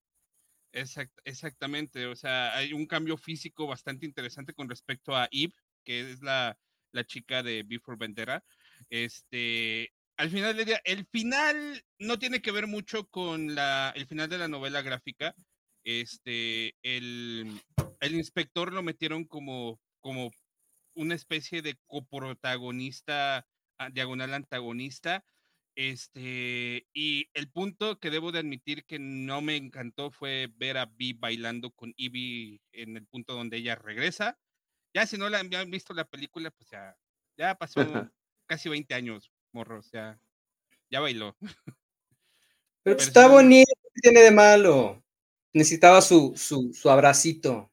Exact- 0.73 1.21
exactamente, 1.23 2.05
o 2.07 2.15
sea, 2.17 2.53
hay 2.57 2.73
un 2.73 2.85
cambio 2.85 3.15
físico 3.15 3.65
bastante 3.67 4.05
interesante 4.05 4.53
con 4.53 4.67
respecto 4.67 5.15
a 5.15 5.29
Eve, 5.31 5.53
que 5.85 6.11
es 6.11 6.21
la, 6.21 6.57
la 6.91 7.05
chica 7.05 7.41
de 7.43 7.63
Before 7.63 7.97
Vendetta. 7.97 8.43
Este, 8.89 9.93
al 10.17 10.29
final 10.29 10.57
del 10.57 10.65
día, 10.65 10.81
el 10.83 11.05
final 11.05 11.81
no 11.99 12.19
tiene 12.19 12.41
que 12.41 12.51
ver 12.51 12.67
mucho 12.67 13.07
con 13.07 13.55
la, 13.55 13.93
el 13.95 14.05
final 14.07 14.27
de 14.29 14.37
la 14.39 14.47
novela 14.49 14.81
gráfica. 14.81 15.33
Este, 15.85 16.75
el, 16.81 17.61
el 18.03 18.15
inspector 18.15 18.73
lo 18.73 18.83
metieron 18.83 19.23
como, 19.23 19.79
como 20.01 20.31
una 20.93 21.15
especie 21.15 21.61
de 21.61 21.77
coprotagonista, 21.87 23.47
ah, 23.77 23.89
diagonal 23.89 24.33
antagonista. 24.33 25.25
Este, 25.75 26.85
y 26.93 27.29
el 27.33 27.49
punto 27.49 27.99
que 27.99 28.11
debo 28.11 28.31
de 28.31 28.39
admitir 28.39 28.85
que 28.85 28.99
no 28.99 29.41
me 29.41 29.55
encantó 29.55 30.11
fue 30.11 30.49
ver 30.55 30.77
a 30.77 30.85
Vi 30.85 31.13
bailando 31.13 31.71
con 31.71 31.93
Ivy 31.97 32.61
en 32.73 32.97
el 32.97 33.07
punto 33.07 33.33
donde 33.33 33.57
ella 33.57 33.75
regresa. 33.75 34.37
Ya 34.93 35.07
si 35.07 35.17
no 35.17 35.29
la 35.29 35.39
han 35.39 35.71
visto 35.71 35.93
la 35.93 36.05
película, 36.05 36.51
pues 36.51 36.69
ya, 36.69 36.95
ya 37.37 37.55
pasó 37.55 37.75
casi 38.45 38.69
20 38.69 38.93
años, 38.93 39.31
morro, 39.51 39.79
o 39.79 39.83
sea, 39.83 40.19
ya 40.91 40.99
bailó. 40.99 41.35
Pero, 42.83 42.97
está 42.97 43.27
bonito, 43.27 43.71
¿qué 43.81 44.01
tiene 44.01 44.21
de 44.21 44.31
malo? 44.31 45.01
Necesitaba 45.53 46.01
su, 46.01 46.33
su, 46.35 46.73
su 46.73 46.89
abracito. 46.89 47.72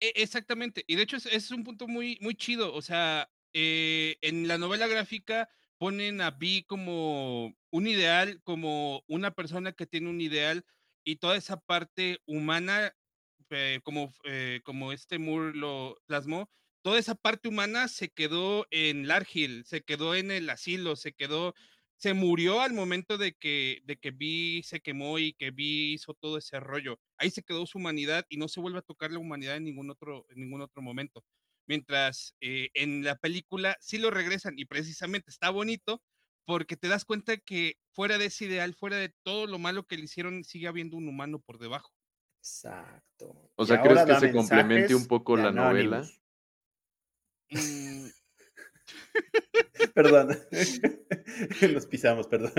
E, 0.00 0.12
exactamente, 0.16 0.84
y 0.86 0.96
de 0.96 1.02
hecho 1.02 1.16
es, 1.16 1.50
un 1.50 1.64
punto 1.64 1.88
muy, 1.88 2.18
muy 2.20 2.34
chido, 2.34 2.74
o 2.74 2.82
sea, 2.82 3.30
eh, 3.54 4.18
en 4.20 4.46
la 4.46 4.58
novela 4.58 4.86
gráfica 4.86 5.48
ponen 5.78 6.20
a 6.20 6.30
Vi 6.30 6.64
como 6.64 7.54
un 7.70 7.86
ideal, 7.86 8.40
como 8.44 9.02
una 9.08 9.30
persona 9.32 9.72
que 9.72 9.86
tiene 9.86 10.10
un 10.10 10.20
ideal 10.20 10.64
y 11.04 11.16
toda 11.16 11.36
esa 11.36 11.60
parte 11.60 12.18
humana, 12.26 12.94
eh, 13.50 13.80
como, 13.84 14.12
eh, 14.24 14.60
como 14.64 14.92
este 14.92 15.18
Moore 15.18 15.56
lo 15.56 15.96
plasmó, 16.06 16.50
toda 16.82 16.98
esa 16.98 17.14
parte 17.14 17.48
humana 17.48 17.88
se 17.88 18.10
quedó 18.10 18.66
en 18.70 19.08
Largil, 19.08 19.64
se 19.64 19.82
quedó 19.82 20.14
en 20.14 20.30
el 20.30 20.50
asilo, 20.50 20.96
se 20.96 21.12
quedó, 21.14 21.54
se 21.96 22.14
murió 22.14 22.60
al 22.60 22.72
momento 22.74 23.18
de 23.18 23.32
que, 23.34 23.80
de 23.84 23.96
que 23.96 24.10
Vi 24.10 24.62
se 24.62 24.80
quemó 24.80 25.18
y 25.18 25.32
que 25.34 25.50
Vi 25.50 25.94
hizo 25.94 26.14
todo 26.14 26.38
ese 26.38 26.60
rollo. 26.60 27.00
Ahí 27.18 27.30
se 27.30 27.42
quedó 27.42 27.66
su 27.66 27.78
humanidad 27.78 28.24
y 28.28 28.36
no 28.36 28.48
se 28.48 28.60
vuelve 28.60 28.78
a 28.78 28.82
tocar 28.82 29.10
la 29.10 29.18
humanidad 29.18 29.56
en 29.56 29.64
ningún 29.64 29.90
otro, 29.90 30.26
en 30.30 30.40
ningún 30.40 30.60
otro 30.62 30.82
momento 30.82 31.24
mientras 31.66 32.34
eh, 32.40 32.70
en 32.74 33.04
la 33.04 33.16
película 33.16 33.76
sí 33.80 33.98
lo 33.98 34.10
regresan 34.10 34.54
y 34.58 34.64
precisamente 34.64 35.30
está 35.30 35.50
bonito 35.50 36.02
porque 36.44 36.76
te 36.76 36.88
das 36.88 37.04
cuenta 37.04 37.36
que 37.36 37.76
fuera 37.92 38.18
de 38.18 38.26
ese 38.26 38.44
ideal, 38.44 38.74
fuera 38.74 38.96
de 38.96 39.12
todo 39.24 39.46
lo 39.46 39.58
malo 39.58 39.84
que 39.84 39.96
le 39.96 40.04
hicieron, 40.04 40.44
sigue 40.44 40.68
habiendo 40.68 40.96
un 40.96 41.08
humano 41.08 41.40
por 41.40 41.58
debajo. 41.58 41.92
Exacto. 42.38 43.50
O 43.56 43.66
sea, 43.66 43.82
¿crees 43.82 44.04
que 44.04 44.14
se 44.20 44.32
complemente 44.32 44.94
un 44.94 45.06
poco 45.06 45.36
la 45.36 45.50
novela? 45.50 46.06
Perdón. 49.96 50.38
Nos 51.72 51.86
pisamos, 51.86 52.28
perdón. 52.28 52.52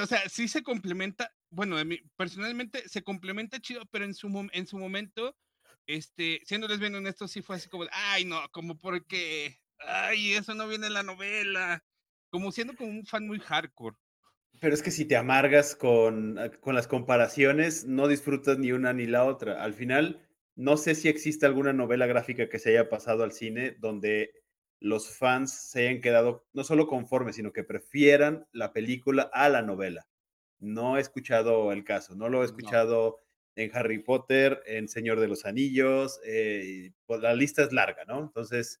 o, 0.00 0.06
sea, 0.06 0.28
sí 0.28 0.46
se 0.46 0.62
complementa. 0.62 1.34
Bueno, 1.50 1.76
personalmente 2.16 2.88
se 2.88 3.02
complementa 3.02 3.58
chido, 3.58 3.82
pero 3.90 4.04
en 4.04 4.14
su, 4.14 4.48
en 4.52 4.66
su 4.68 4.78
momento 4.78 5.36
este, 5.88 6.40
siéndoles 6.44 6.78
bien 6.78 6.94
honestos, 6.94 7.32
sí 7.32 7.42
fue 7.42 7.56
así 7.56 7.68
como, 7.68 7.84
ay, 7.90 8.24
no, 8.24 8.40
como 8.52 8.78
porque, 8.78 9.58
ay, 9.80 10.34
eso 10.34 10.54
no 10.54 10.68
viene 10.68 10.86
en 10.86 10.94
la 10.94 11.02
novela, 11.02 11.82
como 12.30 12.52
siendo 12.52 12.76
como 12.76 12.90
un 12.90 13.04
fan 13.04 13.26
muy 13.26 13.40
hardcore. 13.40 13.96
Pero 14.60 14.72
es 14.72 14.82
que 14.82 14.92
si 14.92 15.04
te 15.04 15.16
amargas 15.16 15.74
con, 15.74 16.38
ah, 16.38 16.48
con 16.60 16.76
las 16.76 16.86
comparaciones, 16.86 17.86
no 17.86 18.06
disfrutas 18.06 18.56
ni 18.56 18.70
una 18.70 18.92
ni 18.92 19.06
la 19.06 19.24
otra. 19.24 19.64
Al 19.64 19.74
final, 19.74 20.24
no 20.54 20.76
sé 20.76 20.94
si 20.94 21.08
existe 21.08 21.44
alguna 21.44 21.72
novela 21.72 22.06
gráfica 22.06 22.48
que 22.48 22.60
se 22.60 22.70
haya 22.70 22.88
pasado 22.88 23.24
al 23.24 23.32
cine 23.32 23.76
donde 23.80 24.30
los 24.80 25.16
fans 25.16 25.52
se 25.52 25.88
hayan 25.88 26.00
quedado 26.00 26.46
no 26.52 26.64
solo 26.64 26.86
conformes, 26.86 27.36
sino 27.36 27.52
que 27.52 27.64
prefieran 27.64 28.46
la 28.52 28.72
película 28.72 29.30
a 29.32 29.48
la 29.48 29.62
novela. 29.62 30.06
No 30.58 30.96
he 30.96 31.00
escuchado 31.00 31.72
el 31.72 31.84
caso, 31.84 32.14
no 32.16 32.28
lo 32.28 32.42
he 32.42 32.46
escuchado 32.46 33.20
en 33.56 33.70
Harry 33.74 33.98
Potter, 33.98 34.62
en 34.66 34.88
Señor 34.88 35.20
de 35.20 35.28
los 35.28 35.44
Anillos, 35.44 36.20
eh, 36.24 36.92
pues 37.06 37.20
la 37.20 37.34
lista 37.34 37.62
es 37.62 37.72
larga, 37.72 38.04
¿no? 38.06 38.20
Entonces, 38.20 38.80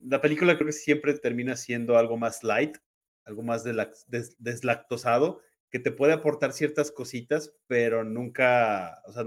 la 0.00 0.20
película 0.20 0.56
creo 0.56 0.66
que 0.66 0.72
siempre 0.72 1.14
termina 1.14 1.56
siendo 1.56 1.96
algo 1.96 2.16
más 2.16 2.42
light, 2.42 2.76
algo 3.24 3.42
más 3.42 3.64
deslactosado, 3.64 5.40
que 5.70 5.78
te 5.78 5.92
puede 5.92 6.12
aportar 6.12 6.52
ciertas 6.52 6.90
cositas, 6.90 7.54
pero 7.66 8.04
nunca, 8.04 9.02
o 9.06 9.12
sea, 9.12 9.24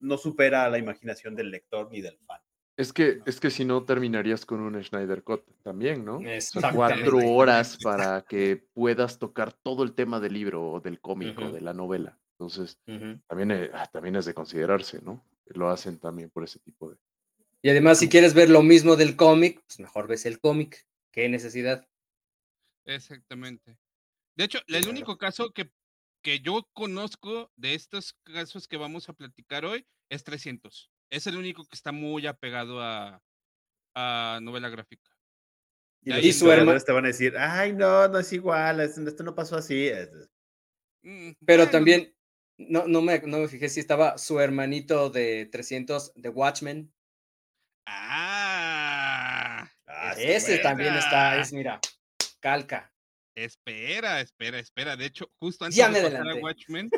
no 0.00 0.18
supera 0.18 0.68
la 0.68 0.78
imaginación 0.78 1.34
del 1.34 1.50
lector 1.50 1.90
ni 1.90 2.00
del 2.00 2.18
fan. 2.18 2.41
Es 2.76 2.92
que, 2.92 3.20
es 3.26 3.38
que 3.38 3.50
si 3.50 3.64
no 3.64 3.84
terminarías 3.84 4.46
con 4.46 4.60
un 4.60 4.82
Schneider 4.82 5.22
Cut 5.22 5.42
también, 5.62 6.04
¿no? 6.04 6.20
cuatro 6.74 7.18
horas 7.18 7.78
para 7.82 8.22
que 8.22 8.66
puedas 8.72 9.18
tocar 9.18 9.52
todo 9.52 9.82
el 9.82 9.92
tema 9.92 10.20
del 10.20 10.32
libro 10.32 10.72
o 10.72 10.80
del 10.80 11.00
cómic 11.00 11.38
o 11.38 11.50
de 11.50 11.60
la 11.60 11.74
novela. 11.74 12.18
Entonces, 12.32 12.80
también, 13.26 13.50
eh, 13.50 13.70
ah, 13.74 13.86
también 13.92 14.16
es 14.16 14.24
de 14.24 14.34
considerarse, 14.34 15.00
¿no? 15.02 15.24
Lo 15.46 15.68
hacen 15.68 15.98
también 15.98 16.30
por 16.30 16.44
ese 16.44 16.58
tipo 16.60 16.90
de... 16.90 16.96
Y 17.60 17.68
además, 17.68 17.98
si 17.98 18.08
quieres 18.08 18.34
ver 18.34 18.48
lo 18.48 18.62
mismo 18.62 18.96
del 18.96 19.16
cómic, 19.16 19.62
pues 19.66 19.78
mejor 19.78 20.08
ves 20.08 20.26
el 20.26 20.40
cómic. 20.40 20.86
¿Qué 21.12 21.28
necesidad? 21.28 21.86
Exactamente. 22.86 23.78
De 24.34 24.44
hecho, 24.44 24.58
el 24.66 24.88
único 24.88 25.18
caso 25.18 25.52
que, 25.52 25.70
que 26.22 26.40
yo 26.40 26.66
conozco 26.72 27.52
de 27.56 27.74
estos 27.74 28.14
casos 28.24 28.66
que 28.66 28.78
vamos 28.78 29.08
a 29.08 29.12
platicar 29.12 29.64
hoy 29.64 29.86
es 30.08 30.24
300. 30.24 30.91
Es 31.12 31.26
el 31.26 31.36
único 31.36 31.66
que 31.66 31.74
está 31.74 31.92
muy 31.92 32.26
apegado 32.26 32.80
a, 32.80 33.22
a 33.94 34.40
novela 34.40 34.70
gráfica. 34.70 35.10
Y, 36.04 36.32
su 36.32 36.50
hermano 36.50 36.80
te 36.80 36.90
van 36.90 37.04
a 37.04 37.08
decir, 37.08 37.36
ay, 37.36 37.74
no, 37.74 38.08
no 38.08 38.18
es 38.18 38.32
igual, 38.32 38.80
esto 38.80 39.22
no 39.22 39.34
pasó 39.34 39.56
así. 39.56 39.90
Mm, 41.02 41.32
Pero 41.44 41.68
también 41.68 42.16
no, 42.56 42.86
no, 42.88 43.02
me, 43.02 43.20
no 43.20 43.40
me 43.40 43.48
fijé 43.48 43.68
si 43.68 43.80
estaba 43.80 44.16
su 44.16 44.40
hermanito 44.40 45.10
de 45.10 45.50
300 45.52 46.14
de 46.14 46.28
Watchmen. 46.30 46.92
Ah, 47.86 49.70
ah 49.86 50.14
ese 50.16 50.58
también 50.58 50.94
está, 50.94 51.38
es 51.38 51.52
mira, 51.52 51.78
calca. 52.40 52.90
Espera, 53.34 54.22
espera, 54.22 54.58
espera. 54.58 54.96
De 54.96 55.04
hecho, 55.04 55.30
justo 55.38 55.66
antes 55.66 55.76
de 55.76 56.02
pasar 56.02 56.26
a 56.26 56.34
Watchmen, 56.36 56.90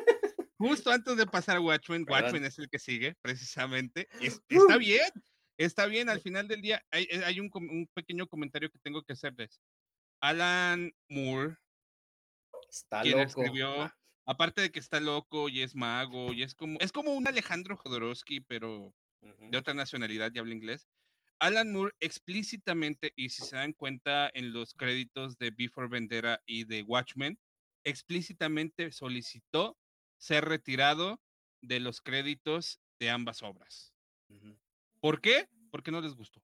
justo 0.68 0.90
antes 0.90 1.16
de 1.16 1.26
pasar 1.26 1.56
a 1.56 1.60
Watchmen, 1.60 2.06
Watchmen 2.08 2.44
es 2.44 2.58
el 2.58 2.68
que 2.68 2.78
sigue, 2.78 3.14
precisamente. 3.22 4.08
está 4.48 4.76
bien, 4.76 5.10
está 5.56 5.86
bien. 5.86 6.08
Al 6.08 6.20
final 6.20 6.48
del 6.48 6.62
día, 6.62 6.84
hay, 6.90 7.04
eh, 7.10 7.22
hay 7.24 7.40
un, 7.40 7.50
un, 7.54 7.88
pequeño 7.94 8.26
comentario 8.26 8.70
que 8.70 8.78
tengo 8.78 9.02
que 9.02 9.12
hacerles. 9.12 9.60
Alan 10.20 10.92
Moore, 11.08 11.56
está 12.68 13.02
quien 13.02 13.18
loco. 13.18 13.28
escribió 13.28 13.92
aparte 14.26 14.62
de 14.62 14.72
que 14.72 14.80
está 14.80 15.00
loco 15.00 15.48
y 15.48 15.62
es 15.62 15.74
mago 15.74 16.32
y 16.32 16.42
es 16.42 16.54
como, 16.54 16.78
es 16.80 16.92
como 16.92 17.12
un 17.12 17.28
Alejandro 17.28 17.76
Jodorowsky, 17.76 18.40
pero 18.40 18.94
de 19.20 19.58
otra 19.58 19.74
nacionalidad 19.74 20.30
y 20.34 20.38
habla 20.38 20.54
inglés. 20.54 20.88
Alan 21.40 21.72
Moore 21.72 21.94
explícitamente, 22.00 23.12
y 23.16 23.28
si 23.28 23.42
se 23.42 23.56
dan 23.56 23.72
cuenta 23.72 24.30
en 24.34 24.52
los 24.52 24.72
créditos 24.74 25.36
de 25.38 25.50
Before 25.50 25.88
Vendera 25.88 26.40
y 26.46 26.64
de 26.64 26.82
Watchmen, 26.82 27.38
explícitamente 27.84 28.92
solicitó 28.92 29.76
ser 30.24 30.46
retirado 30.46 31.20
de 31.60 31.80
los 31.80 32.00
créditos 32.00 32.80
de 32.98 33.10
ambas 33.10 33.42
obras. 33.42 33.92
¿Por 35.00 35.20
qué? 35.20 35.48
Porque 35.70 35.90
no 35.90 36.00
les 36.00 36.14
gustó. 36.14 36.42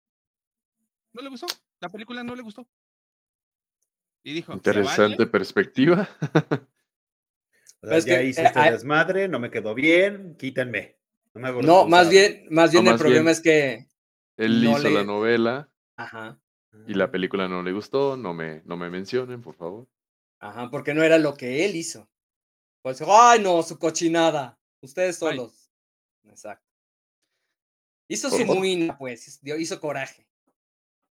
No 1.15 1.23
le 1.23 1.31
gustó. 1.31 1.47
La 1.81 1.89
película 1.89 2.23
no 2.23 2.37
le 2.37 2.43
gustó. 2.43 2.69
Y 4.23 4.35
dijo. 4.35 4.53
Interesante 4.53 5.27
perspectiva. 5.27 6.07
ya 7.83 8.23
hice 8.23 8.45
este 8.45 8.71
desmadre, 8.71 9.29
no 9.29 9.41
me 9.41 9.51
quedó 9.51 9.75
bien, 9.75 10.37
quítenme. 10.37 10.99
No, 11.33 11.89
más 11.89 12.11
bien, 12.11 12.47
más 12.51 12.73
bien 12.73 12.87
el 12.87 12.99
problema 12.99 13.31
es 13.31 13.41
que. 13.41 13.89
Él 14.37 14.63
hizo 14.63 14.91
la 14.91 15.05
novela. 15.05 15.71
Ajá. 15.97 16.39
Y 16.87 16.95
la 16.95 17.11
película 17.11 17.49
no 17.49 17.63
le 17.63 17.73
gustó, 17.73 18.19
no 18.19 18.35
me, 18.35 18.63
no 18.67 18.77
me 18.77 18.91
mencionen, 18.91 19.41
por 19.41 19.55
favor. 19.55 19.89
Ajá, 20.39 20.71
porque 20.71 20.93
no 20.93 21.03
era 21.03 21.19
lo 21.19 21.35
que 21.35 21.65
él 21.65 21.77
hizo. 21.77 22.11
Pues, 22.83 23.03
ay, 23.07 23.41
no, 23.41 23.63
su 23.63 23.79
cochinada. 23.79 24.59
Ustedes 24.83 25.19
solos. 25.19 25.71
Exacto. 26.25 26.67
Hizo 28.09 28.31
su 28.31 28.45
muina, 28.45 28.97
pues, 28.99 29.41
hizo 29.43 29.81
coraje. 29.81 30.27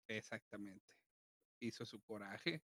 Exactamente. 0.08 0.94
Hizo 1.60 1.84
su 1.84 2.00
coraje. 2.00 2.62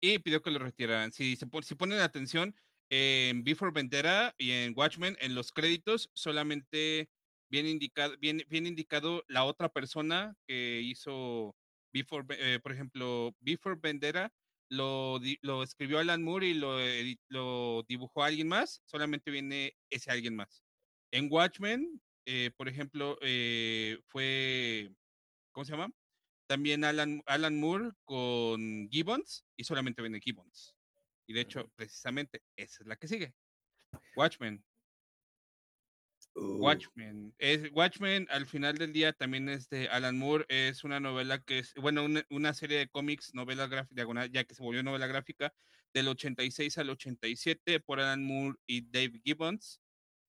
Y 0.00 0.18
pidió 0.18 0.40
que 0.42 0.50
lo 0.50 0.58
retiraran. 0.58 1.12
Si, 1.12 1.36
se, 1.36 1.46
si 1.62 1.74
ponen 1.74 2.00
atención, 2.00 2.54
en 2.90 3.42
Before 3.42 3.72
Vendetta 3.72 4.34
y 4.38 4.52
en 4.52 4.72
Watchmen, 4.76 5.16
en 5.20 5.34
los 5.34 5.52
créditos, 5.52 6.10
solamente 6.14 7.10
viene 7.50 7.70
indicado, 7.70 8.16
viene, 8.18 8.44
indicado 8.50 9.24
la 9.28 9.44
otra 9.44 9.68
persona 9.68 10.36
que 10.46 10.80
hizo 10.82 11.56
Before, 11.92 12.26
eh, 12.30 12.60
por 12.62 12.72
ejemplo, 12.72 13.34
Before 13.40 13.76
Vendetta 13.80 14.32
lo, 14.68 15.20
lo 15.42 15.62
escribió 15.62 15.98
Alan 15.98 16.22
Moore 16.22 16.48
y 16.48 16.54
lo, 16.54 16.78
lo 17.28 17.84
dibujó 17.88 18.22
alguien 18.22 18.48
más, 18.48 18.82
solamente 18.84 19.30
viene 19.30 19.76
ese 19.90 20.10
alguien 20.10 20.36
más. 20.36 20.62
En 21.12 21.28
Watchmen, 21.30 22.00
eh, 22.26 22.50
por 22.56 22.68
ejemplo, 22.68 23.18
eh, 23.22 23.98
fue, 24.06 24.90
¿cómo 25.52 25.64
se 25.64 25.72
llama? 25.72 25.90
también 26.46 26.84
Alan, 26.84 27.22
Alan 27.26 27.58
Moore 27.58 27.90
con 28.04 28.88
Gibbons 28.90 29.44
y 29.56 29.64
solamente 29.64 30.02
viene 30.02 30.20
Gibbons. 30.20 30.74
Y 31.26 31.34
de 31.34 31.40
hecho, 31.40 31.68
precisamente, 31.74 32.42
esa 32.56 32.82
es 32.82 32.86
la 32.86 32.96
que 32.96 33.08
sigue. 33.08 33.34
Watchmen. 34.16 34.64
Uh, 36.36 36.58
Watchmen. 36.58 37.34
Es, 37.38 37.70
Watchmen, 37.72 38.26
al 38.30 38.44
final 38.44 38.76
del 38.76 38.92
día, 38.92 39.14
también 39.14 39.48
es 39.48 39.70
de 39.70 39.88
Alan 39.88 40.18
Moore. 40.18 40.44
Es 40.48 40.84
una 40.84 41.00
novela 41.00 41.42
que 41.42 41.60
es, 41.60 41.72
bueno, 41.76 42.04
una, 42.04 42.24
una 42.28 42.52
serie 42.52 42.76
de 42.78 42.88
cómics, 42.88 43.34
novela 43.34 43.66
gráfica, 43.66 43.94
diagonal, 43.94 44.30
ya 44.30 44.44
que 44.44 44.54
se 44.54 44.62
volvió 44.62 44.82
novela 44.82 45.06
gráfica, 45.06 45.54
del 45.94 46.08
86 46.08 46.76
al 46.76 46.90
87 46.90 47.80
por 47.80 48.00
Alan 48.00 48.22
Moore 48.22 48.58
y 48.66 48.82
Dave 48.82 49.18
Gibbons. 49.24 49.80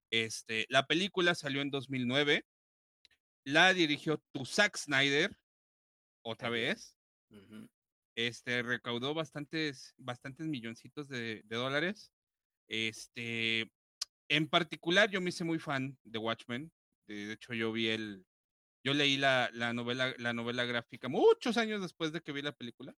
Este, 0.10 0.66
la 0.70 0.88
película 0.88 1.36
salió 1.36 1.62
en 1.62 1.72
2009. 1.72 2.46
La 3.44 3.74
dirigió 3.74 4.24
tu 4.32 4.46
Zack 4.46 4.78
Snyder, 4.78 5.38
otra 6.22 6.50
vez. 6.50 6.98
Este, 8.16 8.64
recaudó 8.64 9.14
bastantes, 9.14 9.94
bastantes 9.98 10.48
milloncitos 10.48 11.10
de, 11.10 11.42
de 11.44 11.56
dólares. 11.58 12.14
Este, 12.70 13.70
en 14.30 14.48
particular, 14.48 15.10
yo 15.10 15.22
me 15.22 15.30
hice 15.30 15.44
muy 15.44 15.60
fan 15.60 15.98
de 16.04 16.20
Watchmen. 16.20 16.72
De 17.08 17.34
hecho, 17.34 17.54
yo 17.54 17.72
vi 17.72 17.90
el, 17.90 18.26
yo 18.84 18.94
leí 18.94 19.18
la, 19.18 19.50
la 19.54 19.74
novela, 19.74 20.14
la 20.18 20.34
novela 20.34 20.66
gráfica 20.66 21.08
muchos 21.08 21.58
años 21.58 21.82
después 21.82 22.12
de 22.12 22.22
que 22.22 22.32
vi 22.32 22.42
la 22.42 22.52
película. 22.52 22.96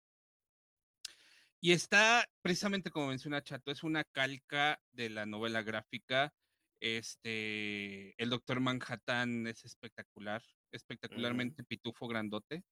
Y 1.61 1.73
está 1.73 2.25
precisamente 2.41 2.89
como 2.89 3.07
menciona 3.07 3.43
Chato, 3.43 3.71
es 3.71 3.83
una 3.83 4.03
calca 4.05 4.79
de 4.91 5.09
la 5.09 5.25
novela 5.25 5.61
gráfica. 5.61 6.33
Este, 6.81 8.15
el 8.21 8.29
Doctor 8.29 8.61
Manhattan 8.61 9.45
es 9.47 9.65
espectacular, 9.65 10.41
espectacularmente 10.71 11.63
pitufo 11.65 12.07
grandote. 12.07 12.63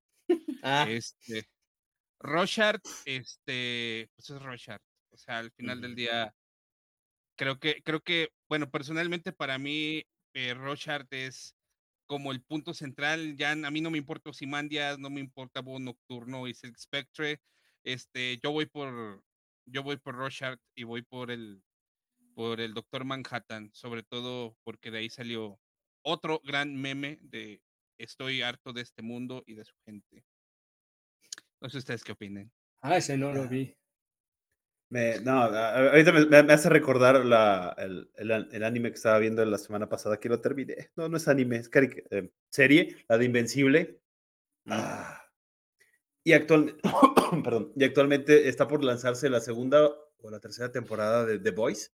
Ah, 0.63 0.86
Este, 0.89 1.50
Rorschach, 2.20 2.82
este, 3.06 4.10
pues 4.15 4.30
es 4.30 4.41
Rorschach. 4.41 4.82
O 5.12 5.17
sea, 5.17 5.39
al 5.39 5.52
final 5.52 5.82
del 5.82 5.96
día, 5.96 6.34
creo 7.38 7.60
que, 7.60 7.82
creo 7.84 8.02
que, 8.02 8.30
bueno, 8.50 8.69
personalmente 8.71 9.32
para 9.34 9.58
mí, 9.60 10.04
eh, 10.34 10.56
es 11.12 11.56
como 12.08 12.32
el 12.32 12.43
punto 12.43 12.73
central. 12.73 13.38
Ya 13.38 13.52
a 13.52 13.71
mí 13.71 13.82
no 13.82 13.91
me 13.91 13.97
importa 14.00 14.32
Ozymandias, 14.32 15.00
no 15.00 15.10
me 15.10 15.21
importa 15.21 15.62
Búho 15.62 15.80
Nocturno 15.80 16.47
y 16.47 16.54
Silk 16.54 16.78
Spectre. 16.78 17.41
Este, 17.84 18.39
yo 18.43 18.52
voy 18.52 18.65
por, 18.65 19.23
yo 19.65 19.84
voy 19.84 19.97
por 19.97 20.15
Rorschach 20.15 20.60
y 20.76 20.84
voy 20.84 21.04
por 21.04 21.32
el, 21.32 21.63
por 22.36 22.62
el 22.62 22.73
Doctor 22.73 23.06
Manhattan, 23.06 23.71
sobre 23.73 24.04
todo 24.04 24.58
porque 24.63 24.91
de 24.91 25.00
ahí 25.00 25.10
salió 25.10 25.60
otro 26.04 26.41
gran 26.43 26.76
meme 26.80 27.19
de 27.21 27.62
estoy 28.00 28.41
harto 28.43 28.73
de 28.73 28.82
este 28.82 29.02
mundo 29.04 29.43
y 29.47 29.56
de 29.56 29.65
su 29.65 29.76
gente. 29.86 30.26
No 31.62 31.69
sé 31.69 31.78
ustedes 31.78 32.04
qué 32.04 32.12
opinen. 32.13 32.52
ah, 32.82 32.97
ese 32.97 33.17
no 33.17 33.32
lo 33.34 33.43
Ah. 33.43 33.47
vi. 33.47 33.76
Me- 34.89 35.19
no, 35.19 35.43
ahorita 35.43 36.12
me, 36.12 36.43
me- 36.43 36.54
hace 36.54 36.69
recordar 36.69 37.26
la- 37.26 37.76
el, 37.78 38.10
el 38.15 38.32
el 38.52 38.63
anime 38.63 38.89
que 38.89 38.95
estaba 38.95 39.19
viendo 39.19 39.43
la 39.45 39.58
semana 39.58 39.89
pasada 39.89 40.19
que 40.19 40.30
lo 40.30 40.39
terminé. 40.39 40.91
No, 40.95 41.10
no 41.10 41.17
es 41.17 41.28
anime, 41.28 41.58
es 41.58 41.69
eh, 41.73 42.30
serie, 42.50 42.95
la 43.10 43.17
de 43.17 43.26
Invencible. 43.26 44.00
Ah. 44.67 45.21
Y, 46.23 46.34
actual, 46.34 46.78
perdón, 47.43 47.71
y 47.76 47.84
actualmente 47.86 48.50
está 48.50 48.67
por 48.67 48.84
lanzarse 48.84 49.30
la 49.30 49.39
segunda 49.39 49.89
o 50.19 50.30
la 50.30 50.39
tercera 50.39 50.71
temporada 50.71 51.26
de 51.26 51.39
The 51.39 51.52
Voice, 51.52 51.91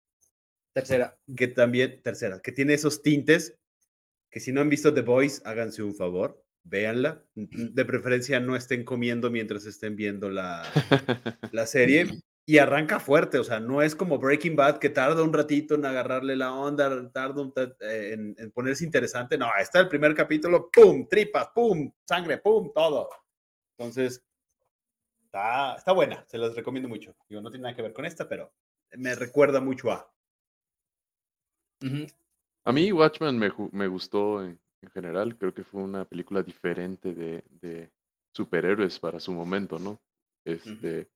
Tercera. 0.72 1.16
que 1.36 1.46
también, 1.48 2.00
tercera, 2.02 2.40
que 2.40 2.50
tiene 2.50 2.74
esos 2.74 3.02
tintes 3.02 3.56
que 4.30 4.40
si 4.40 4.50
no 4.50 4.60
han 4.60 4.68
visto 4.68 4.92
The 4.92 5.02
Voice, 5.02 5.40
háganse 5.44 5.84
un 5.84 5.94
favor, 5.94 6.42
véanla. 6.64 7.22
De 7.34 7.84
preferencia 7.84 8.40
no 8.40 8.56
estén 8.56 8.84
comiendo 8.84 9.30
mientras 9.30 9.66
estén 9.66 9.94
viendo 9.94 10.28
la, 10.30 10.64
la 11.52 11.66
serie 11.66 12.06
y 12.46 12.58
arranca 12.58 13.00
fuerte, 13.00 13.38
o 13.38 13.44
sea, 13.44 13.58
no 13.58 13.80
es 13.80 13.96
como 13.96 14.18
Breaking 14.18 14.54
Bad 14.54 14.78
que 14.78 14.90
tarda 14.90 15.22
un 15.22 15.32
ratito 15.32 15.74
en 15.76 15.86
agarrarle 15.86 16.36
la 16.36 16.52
onda, 16.52 17.10
tarda 17.10 17.40
un 17.40 17.52
eh, 17.56 18.10
en, 18.12 18.34
en 18.38 18.50
ponerse 18.50 18.84
interesante. 18.84 19.38
No, 19.38 19.48
está 19.58 19.80
el 19.80 19.88
primer 19.88 20.14
capítulo, 20.14 20.70
¡pum! 20.70 21.08
Tripas, 21.08 21.48
¡pum! 21.54 21.90
Sangre, 22.04 22.38
¡pum! 22.38 22.70
Todo. 22.74 23.08
Entonces, 23.78 24.22
está, 25.24 25.74
está 25.76 25.92
buena, 25.92 26.24
se 26.26 26.36
las 26.36 26.54
recomiendo 26.54 26.88
mucho. 26.88 27.16
Digo, 27.28 27.40
no 27.40 27.50
tiene 27.50 27.62
nada 27.62 27.76
que 27.76 27.82
ver 27.82 27.94
con 27.94 28.04
esta, 28.04 28.28
pero 28.28 28.52
me 28.92 29.14
recuerda 29.14 29.60
mucho 29.60 29.90
a. 29.90 30.12
A 32.64 32.72
mí 32.72 32.92
Watchmen 32.92 33.38
me, 33.38 33.52
me 33.72 33.88
gustó 33.88 34.44
en, 34.44 34.60
en 34.82 34.90
general, 34.90 35.36
creo 35.36 35.52
que 35.52 35.64
fue 35.64 35.82
una 35.82 36.04
película 36.04 36.42
diferente 36.42 37.14
de, 37.14 37.42
de 37.60 37.90
superhéroes 38.32 38.98
para 38.98 39.18
su 39.18 39.32
momento, 39.32 39.78
¿no? 39.78 40.00
Este, 40.44 41.08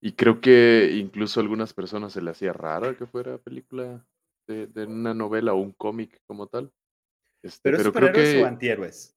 y 0.00 0.12
creo 0.12 0.40
que 0.40 0.96
incluso 0.96 1.40
a 1.40 1.42
algunas 1.42 1.72
personas 1.72 2.12
se 2.12 2.22
le 2.22 2.30
hacía 2.30 2.52
rara 2.52 2.96
que 2.96 3.06
fuera 3.06 3.38
película 3.38 4.06
de, 4.46 4.66
de 4.66 4.84
una 4.84 5.14
novela 5.14 5.54
o 5.54 5.56
un 5.56 5.72
cómic 5.72 6.20
como 6.26 6.46
tal. 6.46 6.72
Este, 7.42 7.70
¿Pero, 7.70 7.92
pero 7.92 8.12
creo 8.12 8.12
que 8.12 8.42
o 8.42 8.46
antihéroes? 8.46 9.16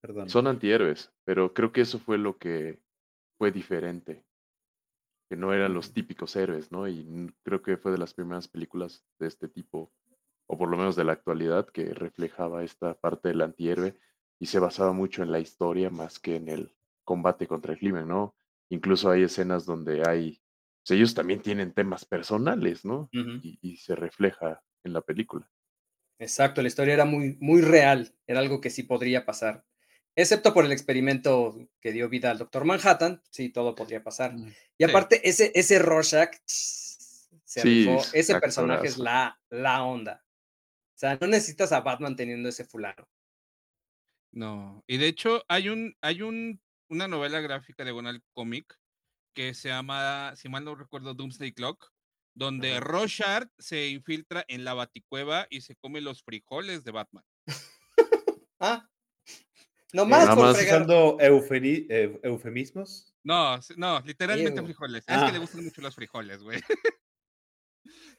Perdón. 0.00 0.28
son 0.28 0.46
antihéroes, 0.46 1.12
pero 1.24 1.52
creo 1.52 1.72
que 1.72 1.80
eso 1.80 1.98
fue 1.98 2.18
lo 2.18 2.38
que 2.38 2.80
fue 3.36 3.50
diferente, 3.50 4.24
que 5.28 5.36
no 5.36 5.52
eran 5.52 5.74
los 5.74 5.92
típicos 5.92 6.36
héroes, 6.36 6.70
¿no? 6.70 6.86
Y 6.88 7.32
creo 7.42 7.62
que 7.62 7.76
fue 7.76 7.92
de 7.92 7.98
las 7.98 8.14
primeras 8.14 8.48
películas 8.48 9.04
de 9.18 9.26
este 9.26 9.48
tipo, 9.48 9.92
o 10.46 10.56
por 10.56 10.68
lo 10.68 10.76
menos 10.76 10.94
de 10.94 11.04
la 11.04 11.12
actualidad, 11.12 11.66
que 11.66 11.92
reflejaba 11.94 12.62
esta 12.62 12.94
parte 12.94 13.28
del 13.28 13.42
antihéroe 13.42 13.98
y 14.38 14.46
se 14.46 14.60
basaba 14.60 14.92
mucho 14.92 15.22
en 15.22 15.32
la 15.32 15.40
historia 15.40 15.90
más 15.90 16.20
que 16.20 16.36
en 16.36 16.48
el 16.48 16.76
combate 17.04 17.46
contra 17.46 17.72
el 17.72 17.78
crimen, 17.78 18.06
¿no? 18.06 18.36
Incluso 18.70 19.10
hay 19.10 19.22
escenas 19.22 19.64
donde 19.66 20.02
hay, 20.06 20.40
pues 20.84 20.98
ellos 20.98 21.14
también 21.14 21.40
tienen 21.40 21.72
temas 21.72 22.04
personales, 22.04 22.84
¿no? 22.84 23.08
Y, 23.12 23.58
y 23.62 23.76
se 23.78 23.94
refleja 23.96 24.62
en 24.84 24.92
la 24.92 25.00
película. 25.00 25.50
Exacto, 26.20 26.62
la 26.62 26.68
historia 26.68 26.94
era 26.94 27.04
muy, 27.04 27.36
muy 27.40 27.62
real, 27.62 28.14
era 28.26 28.40
algo 28.40 28.60
que 28.60 28.70
sí 28.70 28.82
podría 28.82 29.24
pasar. 29.24 29.64
Excepto 30.16 30.52
por 30.52 30.64
el 30.64 30.72
experimento 30.72 31.56
que 31.80 31.92
dio 31.92 32.08
vida 32.08 32.30
al 32.32 32.38
Doctor 32.38 32.64
Manhattan, 32.64 33.22
sí, 33.30 33.50
todo 33.50 33.74
podría 33.76 34.02
pasar. 34.02 34.34
Y 34.36 34.84
Sí. 34.84 34.90
aparte, 34.90 35.28
ese, 35.28 35.52
ese 35.54 35.78
Rorschach 35.78 36.34
se 36.44 37.60
Sí, 37.62 37.86
rifó, 37.86 38.02
ese 38.12 38.38
personaje 38.40 38.88
es 38.88 38.98
la, 38.98 39.40
la 39.48 39.84
onda. 39.84 40.24
O 40.94 40.98
sea, 40.98 41.16
no 41.20 41.28
necesitas 41.28 41.70
a 41.70 41.80
Batman 41.82 42.16
teniendo 42.16 42.48
ese 42.48 42.64
fulano. 42.64 43.08
No. 44.32 44.82
Y 44.86 44.96
de 44.98 45.06
hecho, 45.06 45.44
hay 45.48 45.68
un, 45.68 45.94
hay 46.00 46.22
un, 46.22 46.60
una 46.88 47.08
novela 47.08 47.40
gráfica 47.40 47.84
diagonal 47.84 48.22
cómic 48.32 48.74
que 49.34 49.54
se 49.54 49.68
llama, 49.68 50.34
si 50.36 50.48
mal 50.48 50.64
no 50.64 50.74
recuerdo, 50.74 51.14
Doomsday 51.14 51.52
Clock, 51.52 51.90
donde. 52.34 52.80
Rorschach 52.80 53.48
se 53.58 53.88
infiltra 53.88 54.44
en 54.48 54.64
la 54.64 54.74
baticueva 54.74 55.46
y 55.50 55.60
se 55.60 55.76
come 55.76 56.00
los 56.00 56.22
frijoles 56.22 56.84
de 56.84 56.90
Batman. 56.92 57.24
Ah, 58.60 58.88
nomás 59.92 60.28
por 60.28 60.38
más 60.38 60.56
fregar. 60.56 60.82
usando 60.82 61.16
eh, 61.20 62.20
eufemismos? 62.24 63.14
No, 63.24 63.58
no, 63.76 64.00
literalmente 64.00 64.60
Ew. 64.60 64.66
frijoles. 64.66 65.04
Es 65.06 65.16
que 65.18 65.32
le 65.32 65.36
Ah. 65.36 65.40
gustan 65.40 65.64
mucho 65.64 65.80
los 65.82 65.94
frijoles, 65.94 66.42
güey. 66.42 66.60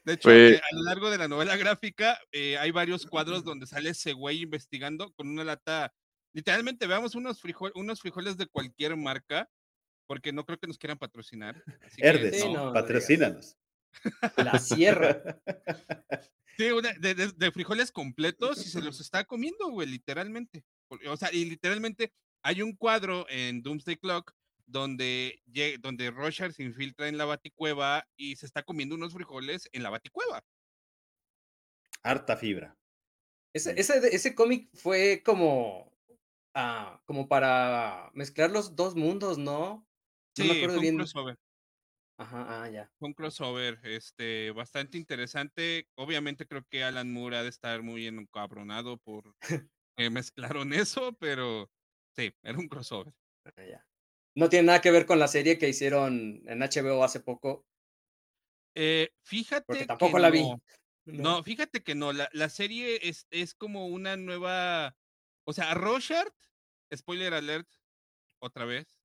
De 0.04 0.14
hecho, 0.14 0.30
eh, 0.30 0.56
a 0.58 0.74
lo 0.76 0.82
largo 0.82 1.10
de 1.10 1.18
la 1.18 1.28
novela 1.28 1.56
gráfica 1.56 2.18
eh, 2.32 2.56
hay 2.58 2.70
varios 2.70 3.04
cuadros 3.06 3.44
donde 3.44 3.66
sale 3.66 3.90
ese 3.90 4.14
güey 4.14 4.42
investigando 4.42 5.12
con 5.12 5.28
una 5.28 5.44
lata. 5.44 5.92
Literalmente, 6.32 6.86
veamos 6.86 7.14
unos, 7.14 7.42
frijol- 7.42 7.72
unos 7.74 8.00
frijoles 8.00 8.36
de 8.36 8.46
cualquier 8.46 8.96
marca, 8.96 9.48
porque 10.06 10.32
no 10.32 10.44
creo 10.44 10.58
que 10.58 10.66
nos 10.66 10.78
quieran 10.78 10.98
patrocinar. 10.98 11.62
así 11.84 12.00
que 12.00 12.08
Herdes, 12.08 12.40
Sí, 12.40 12.46
no. 12.46 12.52
no, 12.54 12.64
no 12.66 12.72
patrocínanos. 12.72 13.56
La 14.36 14.58
sierra. 14.58 15.22
Sí, 16.56 16.70
una- 16.72 16.92
de, 16.92 17.14
de- 17.14 17.32
de 17.32 17.52
frijoles 17.52 17.90
completos 17.90 18.66
y 18.66 18.68
se 18.68 18.82
los 18.82 19.00
está 19.00 19.24
comiendo, 19.24 19.68
güey, 19.70 19.88
literalmente. 19.88 20.62
O 21.08 21.16
sea, 21.16 21.32
y 21.32 21.46
literalmente 21.46 22.12
hay 22.42 22.60
un 22.60 22.76
cuadro 22.76 23.24
en 23.30 23.62
Doomsday 23.62 23.96
Clock 23.96 24.32
donde, 24.66 25.40
donde 25.80 26.10
Rorschach 26.10 26.52
se 26.52 26.62
infiltra 26.62 27.08
en 27.08 27.16
la 27.16 27.24
baticueva 27.24 28.06
y 28.14 28.36
se 28.36 28.44
está 28.44 28.62
comiendo 28.62 28.94
unos 28.94 29.14
frijoles 29.14 29.68
en 29.72 29.82
la 29.82 29.88
baticueva. 29.90 30.44
Harta 32.02 32.36
fibra. 32.36 32.76
Ese, 33.54 33.78
ese, 33.80 34.14
ese 34.14 34.34
cómic 34.34 34.68
fue 34.74 35.22
como, 35.24 35.89
ah, 36.54 37.02
como 37.06 37.28
para 37.28 38.10
mezclar 38.14 38.50
los 38.50 38.76
dos 38.76 38.94
mundos, 38.96 39.38
¿no? 39.38 39.88
No 40.36 40.44
Sí, 40.44 40.44
me 40.44 40.52
acuerdo 40.54 40.78
fue 40.78 40.82
un 40.82 40.88
bien. 40.88 40.96
crossover. 40.96 41.36
Ajá, 42.18 42.46
ah, 42.62 42.68
ya. 42.70 42.92
Fue 42.98 43.08
un 43.08 43.14
crossover, 43.14 43.80
este, 43.84 44.50
bastante 44.50 44.98
interesante. 44.98 45.88
Obviamente 45.94 46.46
creo 46.46 46.64
que 46.68 46.84
Alan 46.84 47.10
Moore 47.12 47.38
ha 47.38 47.42
de 47.42 47.48
estar 47.48 47.82
muy 47.82 48.06
encabronado 48.06 48.98
por 48.98 49.34
que 49.96 50.10
mezclaron 50.10 50.72
eso, 50.74 51.14
pero 51.14 51.70
sí, 52.16 52.34
era 52.42 52.58
un 52.58 52.68
crossover. 52.68 53.14
ah, 53.56 53.62
ya. 53.64 53.86
No 54.36 54.48
tiene 54.48 54.66
nada 54.66 54.80
que 54.80 54.90
ver 54.90 55.06
con 55.06 55.18
la 55.18 55.28
serie 55.28 55.58
que 55.58 55.68
hicieron 55.68 56.42
en 56.46 56.62
HBO 56.62 57.04
hace 57.04 57.20
poco, 57.20 57.66
Eh, 58.74 59.10
fíjate 59.24 59.66
porque 59.66 59.86
que 59.98 60.14
tampoco 60.14 60.18
la 60.18 60.30
vi. 60.30 60.54
no. 61.04 61.18
No, 61.18 61.42
fíjate 61.42 61.82
que 61.82 61.94
no, 61.94 62.12
la, 62.12 62.28
la 62.32 62.48
serie 62.50 63.08
es, 63.08 63.26
es 63.30 63.54
como 63.54 63.86
una 63.88 64.16
nueva, 64.16 64.96
o 65.44 65.52
sea, 65.52 65.74
Rorschach, 65.74 66.32
spoiler 66.94 67.34
alert, 67.34 67.68
otra 68.40 68.64
vez. 68.64 69.00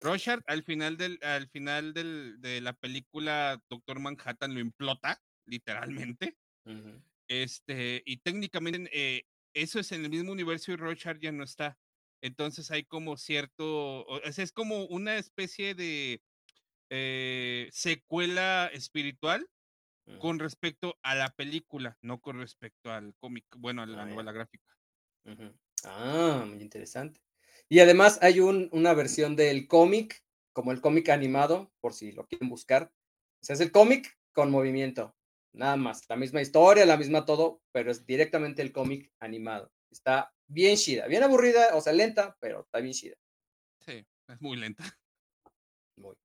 Rorschach 0.00 0.40
al 0.46 0.62
final 0.62 0.96
del, 0.96 1.18
al 1.22 1.48
final 1.48 1.92
del, 1.92 2.40
de 2.40 2.60
la 2.60 2.72
película 2.72 3.62
Doctor 3.68 3.98
Manhattan 3.98 4.54
lo 4.54 4.60
implota, 4.60 5.20
literalmente. 5.46 6.36
Este, 7.28 8.02
y 8.06 8.18
técnicamente 8.18 8.90
eh, 8.92 9.26
eso 9.54 9.80
es 9.80 9.92
en 9.92 10.04
el 10.04 10.10
mismo 10.10 10.32
universo 10.32 10.72
y 10.72 10.76
Rorschach 10.76 11.18
ya 11.18 11.32
no 11.32 11.44
está. 11.44 11.78
Entonces 12.20 12.70
hay 12.70 12.84
como 12.84 13.16
cierto, 13.16 14.22
es 14.22 14.52
como 14.52 14.84
una 14.86 15.16
especie 15.16 15.74
de 15.74 16.22
eh, 16.90 17.68
secuela 17.70 18.70
espiritual 18.72 19.48
con 20.20 20.38
respecto 20.38 20.98
a 21.02 21.14
la 21.14 21.28
película, 21.28 21.98
no 22.00 22.20
con 22.20 22.38
respecto 22.38 22.90
al 22.90 23.14
cómic, 23.16 23.44
bueno, 23.58 23.82
a 23.82 23.86
la 23.86 24.02
ah, 24.02 24.06
novela 24.06 24.32
gráfica. 24.32 24.74
Ah, 25.84 26.44
muy 26.46 26.60
interesante. 26.60 27.20
Y 27.68 27.80
además 27.80 28.18
hay 28.22 28.40
un, 28.40 28.68
una 28.72 28.94
versión 28.94 29.36
del 29.36 29.68
cómic, 29.68 30.24
como 30.52 30.72
el 30.72 30.80
cómic 30.80 31.08
animado, 31.10 31.72
por 31.80 31.92
si 31.92 32.12
lo 32.12 32.26
quieren 32.26 32.48
buscar. 32.48 32.92
O 33.40 33.44
sea, 33.44 33.54
es 33.54 33.60
el 33.60 33.72
cómic 33.72 34.18
con 34.32 34.50
movimiento, 34.50 35.14
nada 35.52 35.76
más. 35.76 36.08
La 36.08 36.16
misma 36.16 36.40
historia, 36.40 36.86
la 36.86 36.96
misma 36.96 37.24
todo, 37.24 37.62
pero 37.72 37.90
es 37.90 38.06
directamente 38.06 38.62
el 38.62 38.72
cómic 38.72 39.12
animado. 39.20 39.70
Está 39.90 40.32
bien 40.46 40.76
chida, 40.76 41.06
bien 41.06 41.22
aburrida, 41.22 41.74
o 41.74 41.80
sea, 41.80 41.92
lenta, 41.92 42.36
pero 42.40 42.62
está 42.62 42.80
bien 42.80 42.94
chida. 42.94 43.16
Sí, 43.84 44.06
es 44.28 44.40
muy 44.40 44.56
lenta. 44.56 44.84
Muy. 45.96 46.16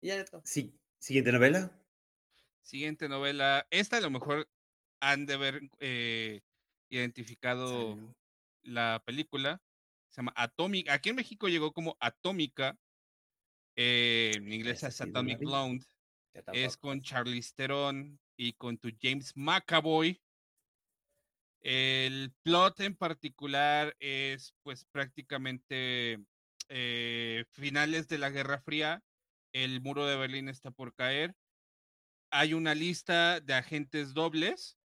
Y 0.00 0.08
ya 0.08 0.24
Sí. 0.44 0.74
Siguiente 0.98 1.32
novela. 1.32 1.70
Siguiente 2.62 3.08
novela. 3.08 3.66
Esta 3.70 3.96
a 3.96 4.00
lo 4.00 4.10
mejor 4.10 4.48
han 5.00 5.26
de 5.26 5.34
haber 5.34 5.60
eh, 5.80 6.40
identificado 6.96 7.98
la 8.62 9.02
película. 9.04 9.60
Se 10.10 10.20
llama 10.20 10.34
Atomic. 10.36 10.90
Aquí 10.90 11.08
en 11.08 11.16
México 11.16 11.48
llegó 11.48 11.72
como 11.72 11.96
Atómica. 12.00 12.78
Eh, 13.76 14.32
en 14.34 14.52
inglés 14.52 14.82
es 14.82 15.00
Atomic 15.00 15.38
Blonde. 15.38 15.84
Es 16.52 16.76
con 16.76 17.02
Charlize 17.02 17.52
Theron 17.54 18.18
y 18.36 18.52
con 18.52 18.78
tu 18.78 18.90
James 19.00 19.32
McAvoy. 19.34 20.20
El 21.60 22.32
plot 22.42 22.80
en 22.80 22.96
particular 22.96 23.94
es 24.00 24.54
pues 24.62 24.84
prácticamente 24.84 26.18
eh, 26.68 27.44
finales 27.50 28.08
de 28.08 28.18
la 28.18 28.30
Guerra 28.30 28.60
Fría. 28.60 29.02
El 29.52 29.80
muro 29.80 30.06
de 30.06 30.16
Berlín 30.16 30.48
está 30.48 30.70
por 30.70 30.94
caer. 30.94 31.34
Hay 32.30 32.54
una 32.54 32.74
lista 32.74 33.40
de 33.40 33.54
agentes 33.54 34.14
dobles 34.14 34.78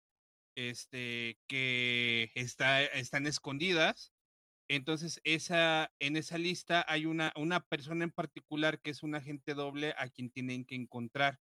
este, 0.57 1.37
que 1.47 2.31
está, 2.33 2.83
están 2.83 3.27
escondidas. 3.27 4.11
Entonces, 4.67 5.21
esa, 5.23 5.93
en 5.99 6.17
esa 6.17 6.37
lista 6.37 6.83
hay 6.87 7.05
una, 7.05 7.31
una 7.37 7.61
persona 7.61 8.03
en 8.03 8.11
particular 8.11 8.81
que 8.81 8.89
es 8.89 9.03
un 9.03 9.15
agente 9.15 9.53
doble 9.53 9.93
a 9.97 10.09
quien 10.09 10.31
tienen 10.31 10.65
que 10.65 10.75
encontrar. 10.75 11.39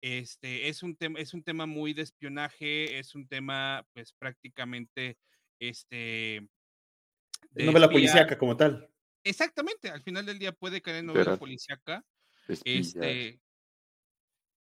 Este, 0.00 0.68
es 0.68 0.84
un 0.84 0.96
tema, 0.96 1.18
es 1.18 1.34
un 1.34 1.42
tema 1.42 1.66
muy 1.66 1.92
de 1.92 2.02
espionaje, 2.02 2.98
es 2.98 3.16
un 3.16 3.26
tema, 3.26 3.84
pues, 3.92 4.12
prácticamente, 4.12 5.18
este. 5.58 6.48
De 7.50 7.64
novela 7.64 7.90
policíaca 7.90 8.38
como 8.38 8.56
tal. 8.56 8.88
Exactamente, 9.24 9.90
al 9.90 10.02
final 10.02 10.24
del 10.24 10.38
día 10.38 10.52
puede 10.52 10.80
caer 10.80 10.98
en 10.98 11.06
novela 11.06 11.36
policíaca. 11.36 12.04
Este, 12.64 13.40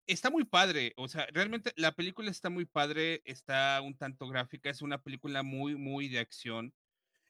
está 0.08 0.30
muy 0.30 0.44
padre, 0.44 0.92
o 0.96 1.06
sea, 1.06 1.26
realmente 1.32 1.72
la 1.76 1.92
película 1.92 2.30
está 2.30 2.50
muy 2.50 2.64
padre, 2.64 3.22
está 3.24 3.80
un 3.82 3.96
tanto 3.96 4.26
gráfica, 4.28 4.70
es 4.70 4.82
una 4.82 5.02
película 5.02 5.42
muy, 5.42 5.76
muy 5.76 6.08
de 6.08 6.18
acción. 6.18 6.74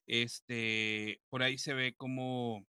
Este, 0.07 1.21
por 1.29 1.43
ahí 1.43 1.59
se 1.59 1.75
ve 1.75 1.95
como, 1.97 2.67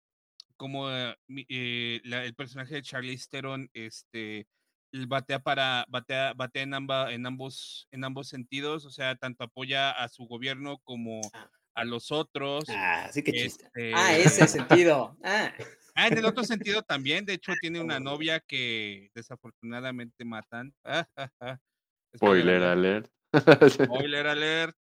como 0.55 0.89
eh, 0.89 1.15
eh, 1.49 2.01
el 2.03 2.35
personaje 2.35 2.75
de 2.75 2.81
Charlie 2.81 3.19
Theron, 3.29 3.69
este, 3.73 4.47
batea 5.07 5.39
para, 5.39 5.85
batea, 5.89 6.33
batea 6.33 6.63
en, 6.63 6.73
en, 6.73 7.25
ambos, 7.25 7.87
en 7.91 8.03
ambos 8.03 8.29
sentidos, 8.29 8.85
o 8.85 8.91
sea, 8.91 9.15
tanto 9.15 9.43
apoya 9.43 9.91
a 9.91 10.07
su 10.09 10.25
gobierno 10.25 10.79
como 10.79 11.21
ah. 11.33 11.51
A 11.77 11.85
los 11.85 12.11
otros. 12.11 12.65
Ah, 12.69 13.07
sí 13.13 13.23
que 13.23 13.31
chiste. 13.31 13.69
ah, 13.93 14.17
este 14.17 14.43
ese 14.43 14.47
sentido. 14.57 15.15
Ah. 15.23 15.53
Ah, 15.93 16.07
en 16.07 16.17
el 16.17 16.25
otro 16.25 16.43
sentido 16.43 16.81
también, 16.83 17.25
de 17.25 17.33
hecho 17.33 17.53
tiene 17.61 17.79
una 17.79 17.99
novia 17.99 18.39
que 18.39 19.09
desafortunadamente 19.13 20.25
matan. 20.25 20.73
Spoiler 22.15 22.63
alert. 22.63 23.11
Spoiler 23.69 24.27
alert. 24.27 24.75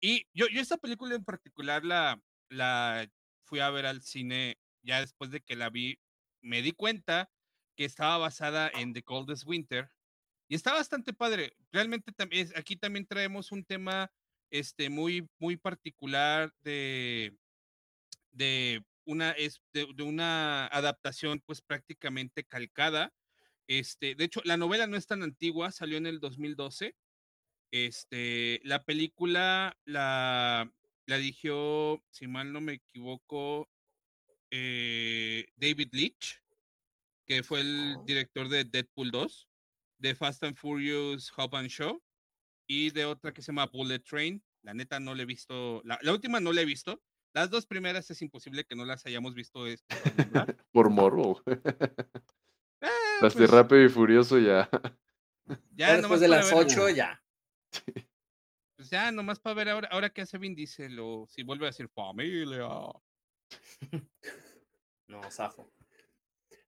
Y 0.00 0.26
yo, 0.32 0.46
yo 0.48 0.60
esta 0.60 0.76
película 0.76 1.14
en 1.14 1.24
particular 1.24 1.84
la, 1.84 2.20
la 2.48 3.08
fui 3.44 3.60
a 3.60 3.70
ver 3.70 3.86
al 3.86 4.02
cine 4.02 4.58
ya 4.82 5.00
después 5.00 5.30
de 5.30 5.40
que 5.40 5.56
la 5.56 5.70
vi, 5.70 5.98
me 6.40 6.60
di 6.62 6.72
cuenta 6.72 7.30
que 7.76 7.84
estaba 7.84 8.18
basada 8.18 8.70
en 8.74 8.92
The 8.92 9.02
Coldest 9.04 9.46
Winter 9.46 9.90
y 10.48 10.56
está 10.56 10.72
bastante 10.72 11.12
padre. 11.12 11.56
Realmente 11.72 12.12
también 12.12 12.48
aquí 12.56 12.76
también 12.76 13.06
traemos 13.06 13.52
un 13.52 13.64
tema 13.64 14.10
este 14.52 14.90
muy 14.90 15.26
muy 15.38 15.56
particular 15.56 16.52
de 16.62 17.34
de 18.32 18.84
una, 19.04 19.32
es 19.32 19.60
de, 19.72 19.84
una 20.02 20.66
adaptación 20.66 21.42
pues 21.44 21.60
prácticamente 21.60 22.44
calcada. 22.44 23.12
Este, 23.66 24.14
de 24.14 24.24
hecho, 24.24 24.40
la 24.44 24.56
novela 24.56 24.86
no 24.86 24.96
es 24.96 25.06
tan 25.06 25.22
antigua, 25.22 25.72
salió 25.72 25.98
en 25.98 26.06
el 26.06 26.20
2012. 26.20 26.94
Este, 27.70 28.60
la 28.64 28.84
película 28.84 29.76
la, 29.84 30.70
la 31.06 31.16
dirigió, 31.16 32.02
si 32.10 32.26
mal 32.26 32.52
no 32.52 32.60
me 32.60 32.74
equivoco, 32.74 33.68
eh, 34.50 35.46
David 35.56 35.88
Leitch, 35.92 36.42
que 37.26 37.42
fue 37.42 37.60
el 37.60 37.96
director 38.04 38.48
de 38.48 38.64
Deadpool 38.64 39.10
2, 39.10 39.48
de 39.98 40.14
Fast 40.14 40.44
and 40.44 40.56
Furious 40.56 41.32
Hop 41.36 41.54
and 41.54 41.68
Show 41.68 42.02
y 42.72 42.90
de 42.90 43.04
otra 43.04 43.32
que 43.32 43.42
se 43.42 43.52
llama 43.52 43.66
Bullet 43.66 43.98
Train. 43.98 44.42
La 44.62 44.72
neta 44.72 44.98
no 44.98 45.14
le 45.14 45.24
he 45.24 45.26
visto, 45.26 45.82
la, 45.84 45.98
la 46.02 46.12
última 46.12 46.40
no 46.40 46.52
la 46.52 46.62
he 46.62 46.64
visto, 46.64 47.02
las 47.34 47.50
dos 47.50 47.66
primeras 47.66 48.10
es 48.10 48.22
imposible 48.22 48.64
que 48.64 48.76
no 48.76 48.84
las 48.84 49.04
hayamos 49.04 49.34
visto 49.34 49.66
esto, 49.66 49.86
por 50.72 50.90
morbo. 50.90 51.42
Eh, 52.84 52.88
las 53.20 53.34
de 53.34 53.46
pues 53.46 53.50
Rápido 53.52 53.84
y 53.84 53.88
Furioso 53.88 54.38
ya. 54.40 54.68
Ya, 55.70 55.96
después 55.96 56.18
de 56.18 56.26
las 56.26 56.52
ocho 56.52 56.88
ya. 56.88 57.22
Pues 58.74 58.90
ya, 58.90 59.12
nomás 59.12 59.38
para 59.38 59.54
ver 59.54 59.68
ahora, 59.68 59.88
ahora 59.92 60.10
qué 60.10 60.22
hace 60.22 60.36
Vin 60.36 60.56
Diesel 60.56 60.98
o 60.98 61.26
si 61.28 61.44
vuelve 61.44 61.66
a 61.66 61.70
decir 61.70 61.88
familia. 61.88 62.66
no, 65.06 65.30
zafo. 65.30 65.72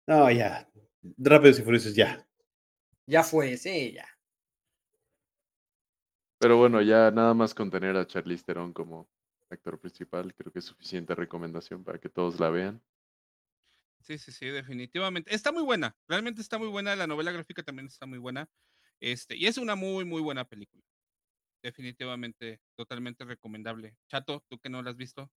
No, 0.06 0.30
ya. 0.30 0.68
Rápidos 1.16 1.60
y 1.60 1.62
Furiosos 1.62 1.94
ya. 1.94 2.26
Ya 3.06 3.22
fue, 3.22 3.56
sí, 3.56 3.92
ya. 3.92 4.06
Pero 6.42 6.56
bueno, 6.56 6.82
ya 6.82 7.12
nada 7.12 7.34
más 7.34 7.54
contener 7.54 7.96
a 7.96 8.04
Charlize 8.04 8.42
Theron 8.42 8.72
como 8.72 9.08
actor 9.48 9.78
principal, 9.78 10.34
creo 10.34 10.52
que 10.52 10.58
es 10.58 10.64
suficiente 10.64 11.14
recomendación 11.14 11.84
para 11.84 12.00
que 12.00 12.08
todos 12.08 12.40
la 12.40 12.50
vean. 12.50 12.82
Sí, 14.00 14.18
sí, 14.18 14.32
sí, 14.32 14.46
definitivamente. 14.46 15.32
Está 15.32 15.52
muy 15.52 15.62
buena, 15.62 15.96
realmente 16.08 16.40
está 16.40 16.58
muy 16.58 16.66
buena. 16.66 16.96
La 16.96 17.06
novela 17.06 17.30
gráfica 17.30 17.62
también 17.62 17.86
está 17.86 18.06
muy 18.06 18.18
buena. 18.18 18.50
Este, 18.98 19.36
y 19.36 19.46
es 19.46 19.56
una 19.56 19.76
muy, 19.76 20.04
muy 20.04 20.20
buena 20.20 20.44
película. 20.44 20.82
Definitivamente, 21.62 22.60
totalmente 22.74 23.24
recomendable. 23.24 23.94
Chato, 24.08 24.44
¿tú 24.48 24.58
que 24.58 24.68
no 24.68 24.82
la 24.82 24.90
has 24.90 24.96
visto? 24.96 25.30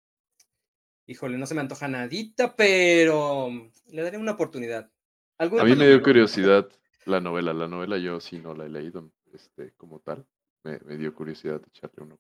Híjole, 1.05 1.37
no 1.37 1.45
se 1.45 1.53
me 1.53 1.61
antoja 1.61 1.87
nadita, 1.87 2.55
pero 2.55 3.51
le 3.91 4.01
daré 4.01 4.17
una 4.17 4.31
oportunidad. 4.31 4.91
A 5.37 5.45
mí 5.45 5.75
me 5.75 5.87
dio 5.87 6.01
curiosidad 6.01 6.67
la 7.05 7.21
novela. 7.21 7.53
La 7.53 7.67
novela 7.67 7.99
yo 7.99 8.19
sí 8.19 8.39
no 8.39 8.55
la 8.55 8.65
he 8.65 8.69
leído 8.69 9.11
este, 9.31 9.71
como 9.73 9.99
tal. 9.99 10.25
Me, 10.65 10.79
me 10.79 10.97
dio 10.97 11.13
curiosidad 11.13 11.61
echarle 11.67 12.03
uno. 12.03 12.19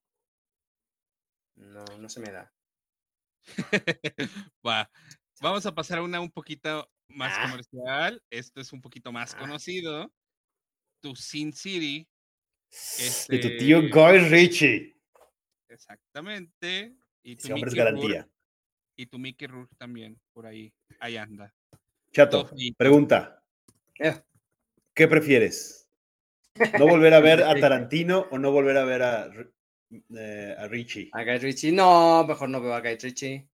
No, 1.55 1.83
no 1.97 2.07
se 2.07 2.19
me 2.19 2.31
da. 2.31 2.53
Va. 4.65 4.87
Vamos 5.41 5.65
a 5.65 5.73
pasar 5.73 5.97
a 5.97 6.03
una 6.03 6.19
un 6.19 6.29
poquito 6.31 6.87
más 7.09 7.33
ah. 7.35 7.49
comercial. 7.49 8.23
Esto 8.29 8.61
es 8.61 8.71
un 8.71 8.81
poquito 8.81 9.11
más 9.11 9.33
ah. 9.33 9.39
conocido. 9.39 10.13
Tu 11.01 11.15
Sin 11.15 11.53
City. 11.53 12.07
de 13.29 13.39
tu 13.39 13.57
tío 13.57 13.79
este 13.79 13.89
Guy 13.89 14.29
Ritchie. 14.29 14.95
Exactamente. 15.67 16.95
Y 17.23 17.37
tu 17.37 17.51
Mickey 17.51 17.75
garantía. 17.75 18.29
y 18.95 19.07
tu 19.07 19.17
Mickey 19.17 19.47
Rourke 19.47 19.75
también, 19.75 20.21
por 20.33 20.45
ahí. 20.45 20.71
Ahí 20.99 21.17
anda. 21.17 21.51
Chato, 22.11 22.47
pregunta. 22.77 23.43
¿Qué 24.93 25.07
prefieres? 25.07 25.84
¿No 26.79 26.87
volver 26.87 27.13
a 27.13 27.19
ver 27.19 27.43
a 27.43 27.59
Tarantino 27.59 28.27
o 28.31 28.37
no 28.37 28.51
volver 28.51 28.77
a 28.77 28.85
ver 28.85 29.03
a 29.03 29.29
eh, 29.91 30.55
a 30.57 30.67
Richie. 30.67 31.09
A 31.13 31.23
Guy 31.23 31.37
Richie, 31.37 31.71
no, 31.71 32.25
mejor 32.25 32.49
no 32.49 32.61
veo 32.61 32.73
a 32.73 32.81
Guy 32.81 32.97
Richie. 32.97 33.47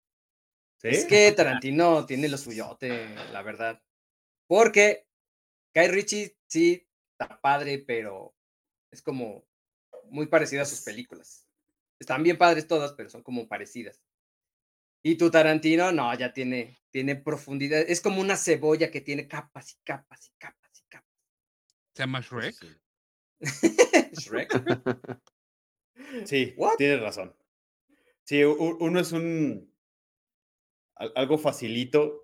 Es 0.81 1.05
que 1.05 1.31
Tarantino 1.31 2.05
tiene 2.05 2.27
lo 2.27 2.37
suyote, 2.37 3.13
la 3.31 3.43
verdad. 3.43 3.81
Porque 4.47 5.07
Guy 5.75 5.87
Richie 5.87 6.37
sí 6.47 6.87
está 7.11 7.39
padre, 7.39 7.83
pero 7.85 8.33
es 8.89 9.01
como 9.01 9.45
muy 10.09 10.27
parecido 10.27 10.63
a 10.63 10.65
sus 10.65 10.81
películas. 10.81 11.47
Están 11.99 12.23
bien 12.23 12.37
padres 12.37 12.67
todas, 12.67 12.93
pero 12.93 13.09
son 13.09 13.21
como 13.21 13.47
parecidas. 13.47 14.01
Y 15.03 15.15
tu 15.15 15.29
Tarantino, 15.29 15.91
no, 15.91 16.13
ya 16.17 16.33
tiene, 16.33 16.79
tiene 16.89 17.15
profundidad. 17.15 17.81
Es 17.81 18.01
como 18.01 18.21
una 18.21 18.37
cebolla 18.37 18.89
que 18.89 19.01
tiene 19.01 19.27
capas 19.27 19.73
y 19.73 19.75
capas 19.83 20.27
y 20.27 20.31
capas 20.39 20.79
y 20.79 20.83
capas. 20.89 21.09
¿Se 21.93 22.03
llama 22.03 22.21
Shrek? 22.21 22.55
Sí, 22.55 22.67
Shrek. 24.13 24.51
Sí, 26.25 26.53
What? 26.57 26.75
tienes 26.77 26.99
razón. 26.99 27.35
Sí, 28.23 28.43
uno 28.43 28.99
es 28.99 29.11
un 29.13 29.73
al- 30.95 31.13
algo 31.15 31.37
facilito, 31.37 32.23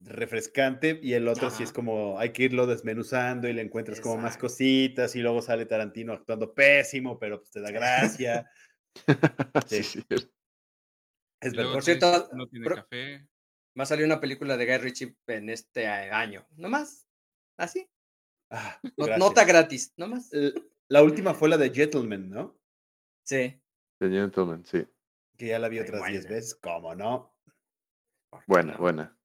refrescante, 0.00 0.98
y 1.02 1.12
el 1.14 1.28
otro 1.28 1.50
sí 1.50 1.62
es 1.62 1.70
Ajá. 1.70 1.74
como 1.76 2.18
hay 2.18 2.32
que 2.32 2.44
irlo 2.44 2.66
desmenuzando 2.66 3.48
y 3.48 3.52
le 3.52 3.62
encuentras 3.62 4.00
como 4.00 4.16
más 4.16 4.36
cositas, 4.38 5.14
y 5.16 5.20
luego 5.20 5.42
sale 5.42 5.66
Tarantino 5.66 6.12
actuando 6.14 6.54
pésimo, 6.54 7.18
pero 7.18 7.38
pues 7.40 7.50
te 7.50 7.60
da 7.60 7.70
gracia. 7.70 8.50
sí, 9.68 9.82
Sí. 9.82 10.02
cierto. 10.08 10.30
Es 11.40 11.52
verdad. 11.54 11.72
Por 11.72 11.82
cierto, 11.82 12.28
No 12.32 12.46
tiene 12.48 12.66
café. 12.66 13.28
Va 13.78 13.82
a 13.82 13.86
salir 13.86 14.04
una 14.06 14.20
película 14.20 14.56
de 14.56 14.66
Guy 14.66 14.78
Ritchie 14.78 15.16
en 15.26 15.50
este 15.50 15.86
a- 15.86 16.18
año. 16.18 16.46
¿No 16.56 16.68
más? 16.68 17.06
¿Así? 17.58 17.88
Ah, 18.50 18.80
nota 19.18 19.44
gratis, 19.44 19.92
¿no 19.96 20.08
más? 20.08 20.32
L- 20.32 20.54
La 20.88 21.02
última 21.02 21.34
fue 21.34 21.48
la 21.48 21.56
de 21.56 21.70
Gentleman, 21.70 22.30
¿no? 22.30 22.58
Sí. 23.24 23.60
The 24.00 24.08
Gentleman, 24.08 24.64
sí. 24.64 24.86
Que 25.36 25.48
ya 25.48 25.58
la 25.58 25.68
vi 25.68 25.78
otras 25.80 26.02
10 26.06 26.22
buena. 26.24 26.34
veces, 26.36 26.54
¿cómo 26.56 26.94
no? 26.94 27.34
¿por 28.30 28.40
qué 28.40 28.44
Buena, 28.48 28.72
no? 28.72 28.78
buena. 28.78 29.18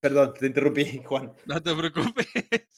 Perdón, 0.00 0.34
te 0.34 0.46
interrumpí, 0.46 0.84
Juan. 1.04 1.34
No 1.46 1.62
te 1.62 1.74
preocupes. 1.74 2.26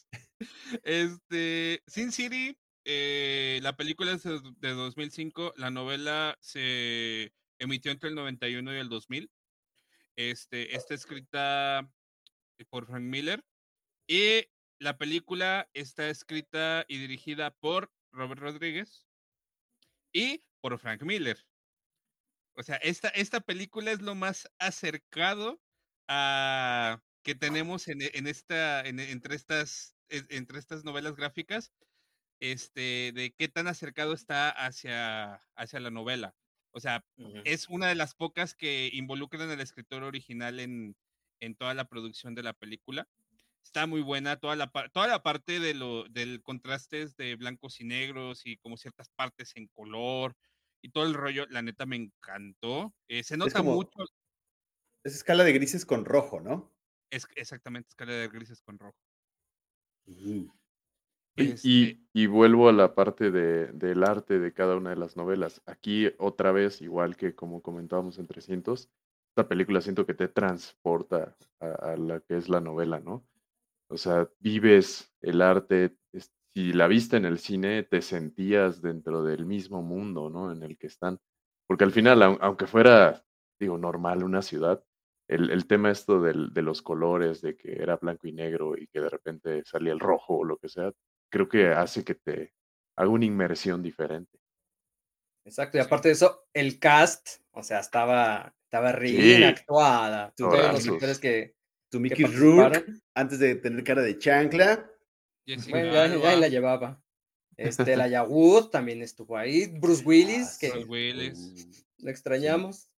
Este, 0.84 1.82
Sin 1.88 2.12
City, 2.12 2.56
eh, 2.84 3.58
la 3.62 3.76
película 3.76 4.12
es 4.12 4.22
de 4.22 4.38
de 4.58 4.70
2005, 4.70 5.54
la 5.56 5.70
novela 5.70 6.36
se 6.40 7.32
emitió 7.58 7.90
entre 7.90 8.10
el 8.10 8.14
91 8.14 8.72
y 8.74 8.78
el 8.78 8.88
2000. 8.88 9.30
Este, 10.16 10.76
está 10.76 10.94
escrita 10.94 11.90
por 12.70 12.86
Frank 12.86 13.02
Miller 13.02 13.44
y 14.08 14.44
la 14.80 14.98
película 14.98 15.70
está 15.74 16.08
escrita 16.08 16.84
y 16.88 16.98
dirigida 16.98 17.50
por 17.56 17.92
Robert 18.12 18.40
Rodríguez 18.40 19.06
y 20.12 20.44
por 20.60 20.78
Frank 20.78 21.02
Miller. 21.02 21.46
O 22.56 22.62
sea, 22.62 22.76
esta, 22.76 23.08
esta 23.08 23.40
película 23.40 23.92
es 23.92 24.00
lo 24.02 24.14
más 24.14 24.48
acercado 24.58 25.62
a 26.08 27.02
que 27.22 27.34
tenemos 27.34 27.88
en, 27.88 27.98
en 28.02 28.26
esta, 28.26 28.80
en- 28.86 29.00
entre 29.00 29.36
estas, 29.36 29.96
en- 30.08 30.26
entre 30.30 30.58
estas 30.58 30.84
novelas 30.84 31.14
gráficas, 31.14 31.72
este, 32.40 33.12
de 33.14 33.34
qué 33.36 33.48
tan 33.48 33.68
acercado 33.68 34.12
está 34.14 34.50
hacia, 34.50 35.34
hacia 35.56 35.80
la 35.80 35.90
novela. 35.90 36.36
O 36.72 36.80
sea, 36.80 37.06
es 37.44 37.68
una 37.68 37.88
de 37.88 37.94
las 37.96 38.14
pocas 38.14 38.54
que 38.54 38.90
involucran 38.92 39.50
al 39.50 39.60
escritor 39.60 40.02
original 40.04 40.60
en, 40.60 40.96
en 41.40 41.56
toda 41.56 41.74
la 41.74 41.88
producción 41.88 42.34
de 42.34 42.42
la 42.44 42.54
película. 42.54 43.08
Está 43.64 43.86
muy 43.86 44.00
buena 44.00 44.36
toda 44.38 44.56
la, 44.56 44.70
toda 44.92 45.06
la 45.08 45.22
parte 45.22 45.60
de 45.60 45.74
lo, 45.74 46.04
del 46.08 46.42
contrastes 46.42 47.16
de 47.16 47.36
blancos 47.36 47.80
y 47.80 47.84
negros 47.84 48.46
y 48.46 48.56
como 48.56 48.76
ciertas 48.76 49.10
partes 49.10 49.52
en 49.56 49.68
color 49.68 50.34
y 50.82 50.90
todo 50.90 51.04
el 51.04 51.14
rollo, 51.14 51.46
la 51.50 51.62
neta 51.62 51.84
me 51.86 51.96
encantó. 51.96 52.94
Eh, 53.08 53.22
se 53.24 53.36
nota 53.36 53.58
como- 53.58 53.74
mucho, 53.74 53.90
Es 55.04 55.14
escala 55.16 55.44
de 55.44 55.52
grises 55.52 55.84
con 55.86 56.04
rojo, 56.04 56.40
¿no? 56.40 56.72
es 57.10 57.26
exactamente 57.36 57.88
escala 57.88 58.12
de 58.12 58.28
grises 58.28 58.60
con 58.62 58.78
rojo. 58.78 58.96
Y, 60.06 60.50
Este, 61.36 61.68
y- 61.68 62.08
y 62.12 62.26
vuelvo 62.26 62.68
a 62.68 62.72
la 62.72 62.94
parte 62.94 63.30
de, 63.30 63.68
del 63.72 64.02
arte 64.04 64.38
de 64.40 64.52
cada 64.52 64.76
una 64.76 64.90
de 64.90 64.96
las 64.96 65.16
novelas. 65.16 65.62
Aquí 65.66 66.08
otra 66.18 66.52
vez, 66.52 66.80
igual 66.82 67.16
que 67.16 67.34
como 67.34 67.62
comentábamos 67.62 68.18
en 68.18 68.26
300, 68.26 68.90
esta 69.30 69.48
película 69.48 69.80
siento 69.80 70.06
que 70.06 70.14
te 70.14 70.28
transporta 70.28 71.36
a, 71.60 71.66
a 71.92 71.96
la 71.96 72.20
que 72.20 72.36
es 72.36 72.48
la 72.48 72.60
novela, 72.60 73.00
¿no? 73.00 73.24
O 73.90 73.96
sea, 73.96 74.28
vives 74.40 75.12
el 75.20 75.40
arte, 75.42 75.96
si 76.54 76.72
la 76.72 76.86
viste 76.88 77.16
en 77.16 77.24
el 77.24 77.38
cine, 77.38 77.82
te 77.84 78.02
sentías 78.02 78.82
dentro 78.82 79.22
del 79.22 79.46
mismo 79.46 79.82
mundo, 79.82 80.30
¿no? 80.30 80.52
En 80.52 80.62
el 80.62 80.76
que 80.78 80.86
están. 80.88 81.18
Porque 81.66 81.84
al 81.84 81.92
final, 81.92 82.22
au- 82.22 82.38
aunque 82.40 82.66
fuera, 82.66 83.24
digo, 83.60 83.78
normal 83.78 84.22
una 84.24 84.42
ciudad, 84.42 84.84
el, 85.28 85.50
el 85.50 85.66
tema 85.66 85.90
esto 85.90 86.20
del- 86.20 86.52
de 86.52 86.62
los 86.62 86.82
colores, 86.82 87.40
de 87.42 87.56
que 87.56 87.72
era 87.82 87.96
blanco 87.96 88.26
y 88.28 88.32
negro 88.32 88.76
y 88.76 88.86
que 88.88 89.00
de 89.00 89.08
repente 89.10 89.62
salía 89.64 89.92
el 89.92 90.00
rojo 90.00 90.38
o 90.38 90.44
lo 90.44 90.56
que 90.58 90.68
sea, 90.68 90.92
creo 91.30 91.48
que 91.48 91.68
hace 91.68 92.04
que 92.04 92.14
te 92.14 92.54
haga 92.96 93.10
una 93.10 93.24
inmersión 93.26 93.82
diferente. 93.82 94.38
Exacto, 95.44 95.78
y 95.78 95.80
aparte 95.80 96.08
de 96.08 96.12
eso, 96.14 96.46
el 96.52 96.78
cast, 96.78 97.40
o 97.52 97.62
sea, 97.62 97.80
estaba, 97.80 98.54
estaba 98.64 98.92
re 98.92 99.12
bien 99.12 99.44
actuada. 99.44 100.32
Todos 100.36 100.72
los 100.72 100.88
actores 100.88 101.18
que, 101.18 101.54
Tu 101.90 102.00
Mickey 102.00 102.24
Rourke, 102.24 102.84
antes 103.14 103.38
de 103.38 103.54
tener 103.54 103.82
cara 103.84 104.02
de 104.02 104.18
chancla. 104.18 104.90
Bueno, 105.70 105.92
ya, 105.92 106.16
ya 106.16 106.36
la 106.36 106.48
llevaba. 106.48 107.02
Este, 107.56 107.96
la 107.96 108.22
Wood 108.24 108.68
también 108.70 109.02
estuvo 109.02 109.36
ahí. 109.36 109.66
Bruce 109.66 110.04
Willis, 110.04 110.54
Ah, 110.54 110.56
que 110.60 110.70
Bruce 110.70 110.86
Willis. 110.86 111.86
Lo 111.98 112.10
extrañamos. 112.10 112.90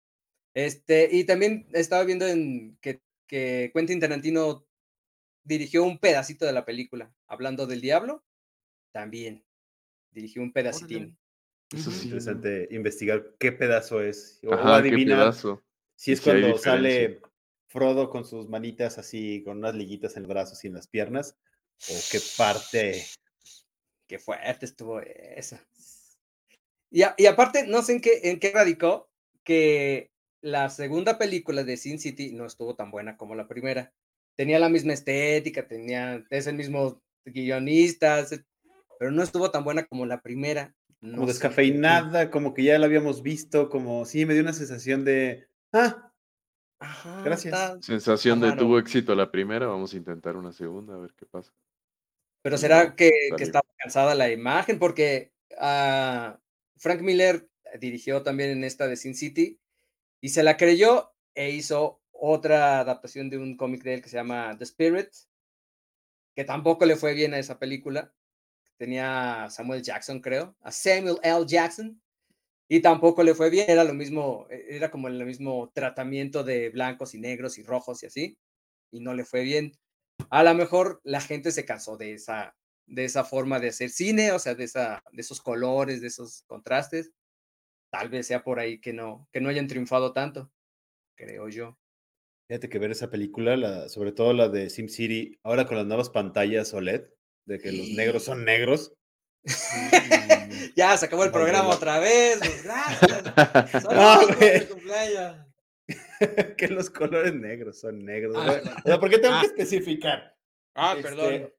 Este, 0.54 1.08
y 1.12 1.24
también 1.24 1.68
estaba 1.74 2.04
viendo 2.04 2.28
en 2.28 2.78
que, 2.82 3.02
que 3.28 3.72
Quentin 3.74 4.00
Tarantino 4.00 4.66
dirigió 5.44 5.84
un 5.84 6.00
pedacito 6.00 6.46
de 6.46 6.54
la 6.54 6.66
película. 6.66 7.14
Hablando 7.28 7.68
del 7.68 7.82
diablo, 7.82 8.26
también 8.92 9.46
dirigió 10.12 10.42
un 10.42 10.52
pedacitín. 10.52 11.18
Eso 11.72 11.92
es 11.92 11.98
sí. 11.98 12.06
interesante 12.06 12.68
investigar 12.72 13.36
qué 13.40 13.52
pedazo 13.52 14.02
es. 14.02 14.40
O, 14.44 14.50
qué 14.50 14.56
adivinar 14.56 15.20
pedazo. 15.20 15.64
si 15.96 16.12
es 16.12 16.22
cuando 16.22 16.58
sale 16.58 16.90
diferencia. 16.90 17.29
Frodo 17.70 18.10
con 18.10 18.26
sus 18.26 18.50
manitas 18.50 18.98
así, 18.98 19.44
con 19.44 19.60
unas 19.60 19.76
liguitas 19.76 20.18
en 20.18 20.24
los 20.24 20.30
brazos 20.30 20.64
y 20.64 20.68
en 20.68 20.74
las 20.74 20.88
piernas. 20.88 21.38
O 21.90 21.94
qué 22.12 22.20
parte. 22.38 23.06
Qué 24.08 24.20
fuerte 24.20 24.66
estuvo 24.66 25.00
eso. 25.00 25.58
Y, 26.92 27.04
a- 27.04 27.14
y 27.18 27.28
aparte, 27.28 27.68
no 27.68 27.82
sé 27.84 27.94
en 27.94 28.02
qué, 28.02 28.20
en 28.24 28.40
qué 28.40 28.52
radicó 28.52 29.10
que 29.44 30.12
la 30.42 30.70
segunda 30.70 31.18
película 31.18 31.64
de 31.64 31.78
Sin 31.78 32.00
City 32.00 32.32
no 32.34 32.46
estuvo 32.46 32.76
tan 32.76 32.92
buena 32.92 33.18
como 33.18 33.36
la 33.36 33.48
primera. 33.48 33.94
Tenía 34.36 34.58
la 34.60 34.70
misma 34.70 34.94
estética, 34.94 35.68
tenía, 35.68 36.26
es 36.30 36.48
el 36.48 36.56
mismo 36.56 37.02
guionista, 37.26 38.26
pero 38.98 39.12
no 39.12 39.22
estuvo 39.22 39.52
tan 39.52 39.64
buena 39.64 39.86
como 39.86 40.06
la 40.06 40.22
primera. 40.22 40.74
Como 41.00 41.18
No 41.18 41.22
qué. 41.22 41.28
descafeinada, 41.28 42.32
como 42.32 42.54
que 42.54 42.64
ya 42.64 42.80
la 42.80 42.88
habíamos 42.88 43.22
visto, 43.22 43.70
como 43.70 44.06
sí, 44.06 44.26
me 44.26 44.34
dio 44.34 44.42
una 44.44 44.54
sensación 44.54 45.06
de. 45.06 45.48
Ah, 45.72 46.09
Ajá, 46.80 47.22
Gracias. 47.24 47.54
está- 47.54 47.82
Sensación 47.82 48.40
de 48.40 48.54
tuvo 48.54 48.80
éxito 48.80 49.14
la 49.14 49.30
primera, 49.30 49.68
vamos 49.68 49.94
a 49.94 49.98
intentar 49.98 50.38
una 50.38 50.54
segunda, 50.54 50.96
a 50.96 50.98
ver 50.98 51.14
qué 51.14 51.26
pasa. 51.26 51.54
Pero 52.42 52.58
será 52.58 52.86
no, 52.86 52.96
que, 52.96 53.12
que 53.36 53.44
estaba 53.44 53.68
cansada 53.78 54.16
la 54.16 54.32
imagen, 54.32 54.80
porque 54.80 55.34
ah, 55.58 56.40
Frank 56.78 57.02
Miller 57.02 57.50
dirigió 57.80 58.24
también 58.24 58.52
en 58.52 58.64
esta 58.64 58.88
de 58.88 58.96
Sin 58.96 59.14
City 59.14 59.60
y 60.22 60.30
se 60.30 60.44
la 60.44 60.56
creyó 60.56 61.14
e 61.36 61.52
hizo 61.52 62.02
otra 62.12 62.80
adaptación 62.80 63.30
de 63.30 63.38
un 63.38 63.58
cómic 63.58 63.84
de 63.84 63.96
él 63.96 64.02
que 64.02 64.10
se 64.10 64.18
llama 64.18 64.56
The 64.58 64.64
Spirit, 64.64 65.10
que 66.36 66.46
tampoco 66.46 66.86
le 66.86 66.96
fue 66.96 67.14
bien 67.14 67.34
a 67.34 67.40
esa 67.40 67.60
película. 67.60 68.14
Tenía 68.78 69.44
a 69.44 69.50
Samuel 69.50 69.82
Jackson, 69.84 70.22
creo, 70.22 70.56
a 70.62 70.72
Samuel 70.72 71.18
L. 71.22 71.46
Jackson, 71.46 72.02
y 72.70 72.82
tampoco 72.82 73.24
le 73.24 73.36
fue 73.36 73.50
bien. 73.50 73.66
Era 73.70 73.84
lo 73.84 73.94
mismo, 73.94 74.48
e- 74.50 74.68
era 74.70 74.92
como 74.92 75.10
el 75.10 75.26
mismo 75.26 75.72
tratamiento 75.74 76.44
de 76.44 76.70
blancos 76.70 77.16
y 77.16 77.20
negros 77.20 77.58
y 77.58 77.64
rojos 77.64 78.04
y 78.04 78.06
así, 78.06 78.38
y 78.92 79.02
no 79.02 79.14
le 79.14 79.26
fue 79.26 79.42
bien. 79.44 79.74
A 80.30 80.44
lo 80.44 80.54
mejor 80.54 81.02
la 81.04 81.22
gente 81.22 81.52
se 81.52 81.66
cansó 81.66 81.98
de 81.98 82.14
esa, 82.14 82.56
de 82.86 83.06
esa 83.06 83.24
forma 83.26 83.60
de 83.60 83.70
hacer 83.70 83.90
cine, 83.90 84.32
o 84.32 84.40
sea, 84.40 84.56
de, 84.56 84.66
esa, 84.66 85.04
de 85.12 85.22
esos 85.22 85.42
colores, 85.42 86.02
de 86.02 86.08
esos 86.08 86.44
contrastes. 86.48 87.12
Tal 87.92 88.10
vez 88.10 88.28
sea 88.28 88.44
por 88.44 88.60
ahí 88.60 88.80
que 88.80 88.94
no, 88.94 89.28
que 89.32 89.42
no 89.42 89.50
hayan 89.50 89.68
triunfado 89.68 90.14
tanto, 90.14 90.52
creo 91.16 91.50
yo. 91.50 91.78
fíjate 92.48 92.70
que 92.70 92.80
ver 92.80 92.92
esa 92.92 93.10
película, 93.10 93.58
la, 93.58 93.90
sobre 93.90 94.12
todo 94.12 94.34
la 94.34 94.48
de 94.48 94.70
SimCity, 94.70 95.40
ahora 95.44 95.66
con 95.66 95.78
las 95.78 95.88
nuevas 95.88 96.12
pantallas 96.12 96.74
OLED, 96.74 97.06
de 97.46 97.60
que 97.60 97.72
los 97.72 97.90
negros 97.90 98.24
son 98.24 98.46
negros. 98.46 98.94
ya 100.76 100.98
se 100.98 101.06
acabó 101.06 101.24
el 101.24 101.32
programa 101.32 101.70
otra 101.70 102.00
vez. 102.00 102.40
pues, 102.40 102.64
gracias. 102.64 103.24
No, 103.92 104.28
güey. 104.38 104.68
cumpleaños. 104.68 105.46
que 106.58 106.68
los 106.68 106.90
colores 106.90 107.34
negros 107.34 107.80
son 107.80 108.04
negros. 108.06 108.36
Ah. 108.38 108.62
O 108.86 108.88
sea, 108.88 109.00
¿por 109.00 109.10
qué 109.10 109.18
tengo 109.18 109.36
Ah. 109.36 109.42
que 109.42 109.48
especificar? 109.48 110.36
Ah, 110.76 110.94
Este, 110.98 111.04
perdón. 111.10 111.54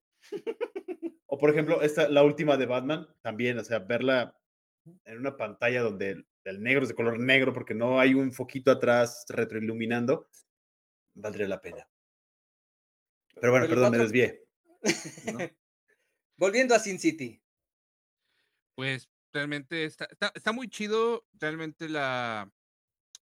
O 1.26 1.38
por 1.38 1.50
ejemplo, 1.50 1.80
esta, 1.82 2.08
la 2.08 2.22
última 2.22 2.56
de 2.56 2.66
Batman, 2.66 3.08
también, 3.22 3.58
o 3.58 3.64
sea, 3.64 3.78
verla 3.78 4.36
en 5.04 5.18
una 5.18 5.36
pantalla 5.36 5.82
donde 5.82 6.10
el, 6.10 6.26
el 6.44 6.62
negro 6.62 6.82
es 6.82 6.88
de 6.88 6.94
color 6.94 7.18
negro 7.18 7.52
porque 7.52 7.74
no 7.74 8.00
hay 8.00 8.14
un 8.14 8.32
foquito 8.32 8.70
atrás 8.70 9.24
retroiluminando, 9.28 10.28
valdría 11.14 11.48
la 11.48 11.60
pena. 11.60 11.88
Pero 13.40 13.52
bueno, 13.52 13.66
Pero 13.66 13.76
perdón, 13.76 13.92
me 13.92 13.98
desvié. 13.98 14.44
¿no? 15.32 15.38
Volviendo 16.36 16.74
a 16.74 16.78
Sin 16.78 16.98
City. 16.98 17.40
Pues 18.80 19.10
realmente 19.34 19.84
está, 19.84 20.08
está, 20.34 20.52
muy 20.52 20.66
chido, 20.70 21.26
realmente 21.34 21.86
la, 21.86 22.50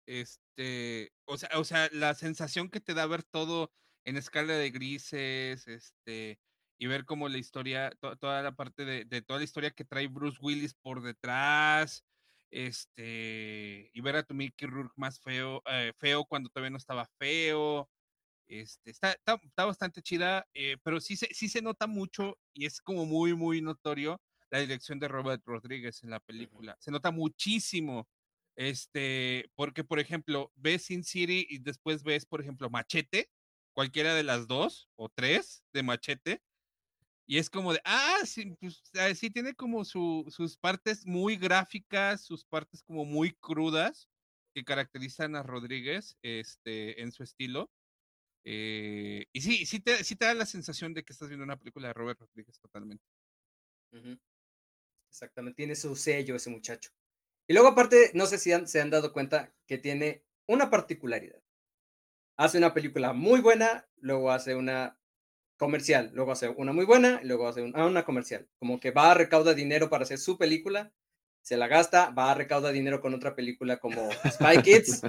Este, 0.07 1.13
o 1.25 1.37
sea, 1.37 1.49
o 1.55 1.63
sea, 1.63 1.89
la 1.93 2.15
sensación 2.15 2.69
que 2.69 2.81
te 2.81 2.93
da 2.93 3.07
ver 3.07 3.23
todo 3.23 3.73
en 4.05 4.17
escala 4.17 4.53
de 4.53 4.69
grises, 4.71 5.67
este, 5.67 6.39
y 6.79 6.87
ver 6.87 7.05
como 7.05 7.29
la 7.29 7.39
historia, 7.39 7.91
toda 8.19 8.43
la 8.43 8.55
parte 8.55 8.85
de, 8.85 9.05
de, 9.05 9.23
toda 9.23 9.39
la 9.39 9.45
historia 9.45 9.71
que 9.71 9.85
trae 9.85 10.07
Bruce 10.07 10.39
Willis 10.41 10.75
por 10.75 11.01
detrás, 11.01 12.05
este, 12.51 13.89
y 13.93 14.01
ver 14.01 14.17
a 14.17 14.23
tu 14.23 14.35
Mickey 14.35 14.67
Rourke 14.67 14.93
más 14.97 15.19
feo, 15.21 15.63
eh, 15.67 15.93
feo 15.97 16.25
cuando 16.25 16.49
todavía 16.49 16.71
no 16.71 16.77
estaba 16.77 17.07
feo, 17.19 17.89
este, 18.47 18.91
está, 18.91 19.13
está, 19.13 19.65
bastante 19.65 20.03
chida, 20.03 20.47
eh, 20.53 20.77
pero 20.83 21.01
sí 21.01 21.17
se, 21.17 21.27
sí 21.33 21.49
se 21.49 21.63
nota 21.63 21.87
mucho 21.87 22.37
y 22.53 22.67
es 22.67 22.81
como 22.81 23.05
muy, 23.05 23.33
muy 23.35 23.61
notorio 23.61 24.21
la 24.49 24.59
dirección 24.59 24.99
de 24.99 25.07
Robert 25.07 25.43
Rodríguez 25.45 26.03
en 26.03 26.09
la 26.09 26.19
película. 26.19 26.77
Se 26.79 26.91
nota 26.91 27.11
muchísimo. 27.11 28.07
Este, 28.55 29.51
porque, 29.55 29.83
por 29.83 29.99
ejemplo, 29.99 30.51
ves 30.55 30.83
Sin 30.85 31.03
City 31.03 31.45
y 31.47 31.59
después 31.59 32.03
ves, 32.03 32.25
por 32.25 32.41
ejemplo, 32.41 32.71
Machete, 32.71 33.29
cualquiera 33.73 34.15
de 34.15 34.23
las 34.23 34.47
dos 34.47 34.89
o 34.95 35.09
tres 35.09 35.63
de 35.73 35.83
Machete, 35.83 36.41
y 37.29 37.37
es 37.37 37.49
como 37.49 37.73
de, 37.73 37.81
ah, 37.83 38.21
sí, 38.25 38.55
pues, 38.59 38.81
sí 39.15 39.29
tiene 39.29 39.53
como 39.53 39.83
su, 39.83 40.25
sus 40.29 40.57
partes 40.57 41.05
muy 41.05 41.35
gráficas, 41.35 42.21
sus 42.21 42.45
partes 42.45 42.81
como 42.81 43.03
muy 43.03 43.33
crudas 43.33 44.07
que 44.55 44.63
caracterizan 44.63 45.35
a 45.35 45.43
Rodríguez 45.43 46.17
este, 46.21 47.01
en 47.01 47.11
su 47.11 47.23
estilo. 47.23 47.69
Eh, 48.45 49.25
y 49.33 49.41
sí, 49.41 49.65
sí 49.65 49.81
te, 49.81 50.05
sí 50.05 50.15
te 50.15 50.25
da 50.25 50.33
la 50.33 50.45
sensación 50.45 50.93
de 50.93 51.03
que 51.03 51.11
estás 51.11 51.27
viendo 51.27 51.43
una 51.43 51.59
película 51.59 51.89
de 51.89 51.93
Robert 51.93 52.21
Rodríguez 52.21 52.57
totalmente. 52.61 53.03
Exactamente, 55.09 55.57
tiene 55.57 55.75
su 55.75 55.95
sello 55.95 56.35
ese 56.35 56.49
muchacho. 56.49 56.91
Y 57.47 57.53
luego 57.53 57.69
aparte, 57.69 58.11
no 58.13 58.25
sé 58.25 58.37
si 58.37 58.51
se 58.65 58.81
han 58.81 58.89
dado 58.89 59.13
cuenta 59.13 59.53
que 59.65 59.77
tiene 59.77 60.23
una 60.47 60.69
particularidad. 60.69 61.41
Hace 62.35 62.57
una 62.57 62.73
película 62.73 63.13
muy 63.13 63.41
buena, 63.41 63.87
luego 63.97 64.31
hace 64.31 64.55
una 64.55 64.99
comercial, 65.57 66.11
luego 66.13 66.31
hace 66.31 66.49
una 66.49 66.71
muy 66.71 66.85
buena, 66.85 67.19
y 67.23 67.27
luego 67.27 67.47
hace 67.47 67.61
una, 67.63 67.85
una 67.85 68.05
comercial. 68.05 68.47
Como 68.59 68.79
que 68.79 68.91
va 68.91 69.11
a 69.11 69.15
recaudar 69.15 69.55
dinero 69.55 69.89
para 69.89 70.03
hacer 70.03 70.19
su 70.19 70.37
película, 70.37 70.93
se 71.41 71.57
la 71.57 71.67
gasta, 71.67 72.09
va 72.09 72.31
a 72.31 72.35
recaudar 72.35 72.73
dinero 72.73 72.99
con 72.99 73.13
otra 73.13 73.33
película 73.33 73.77
como 73.77 74.09
Spy 74.29 74.61
Kids 74.61 75.01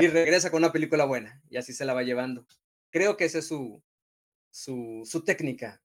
y 0.00 0.06
regresa 0.08 0.50
con 0.50 0.62
una 0.64 0.72
película 0.72 1.04
buena 1.04 1.42
y 1.50 1.58
así 1.58 1.74
se 1.74 1.84
la 1.84 1.92
va 1.92 2.02
llevando. 2.02 2.46
Creo 2.90 3.18
que 3.18 3.26
esa 3.26 3.40
es 3.40 3.46
su, 3.46 3.82
su 4.50 5.24
técnica. 5.26 5.82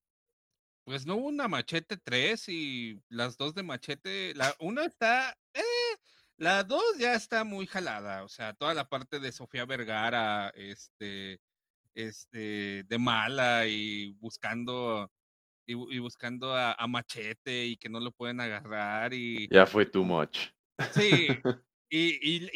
Pues 0.86 1.06
no 1.06 1.16
hubo 1.16 1.28
una 1.28 1.48
machete 1.48 1.98
3 1.98 2.50
y 2.50 3.02
las 3.10 3.38
dos 3.38 3.54
de 3.56 3.64
machete, 3.64 4.34
la 4.36 4.54
una 4.60 4.84
está, 4.84 5.38
eh, 5.54 5.62
la 6.38 6.64
dos 6.64 6.84
ya 7.00 7.14
está 7.14 7.44
muy 7.46 7.68
jalada, 7.68 8.24
o 8.24 8.28
sea, 8.28 8.54
toda 8.54 8.74
la 8.74 8.90
parte 8.90 9.20
de 9.20 9.32
Sofía 9.32 9.66
Vergara, 9.66 10.50
este, 10.56 11.40
este, 11.94 12.84
de 12.84 12.98
mala 13.00 13.66
y 13.68 14.12
buscando 14.20 15.10
y, 15.66 16.00
buscando 16.00 16.56
a, 16.56 16.76
Machete 16.88 17.66
y 17.66 17.78
que 17.78 17.90
no 17.90 18.00
lo 18.00 18.12
pueden 18.12 18.42
agarrar 18.42 19.14
y... 19.14 19.48
Ya 19.50 19.66
fue 19.66 19.86
too 19.86 20.04
much. 20.04 20.50
Sí, 20.92 21.28
y, 21.90 22.20
y, 22.22 22.50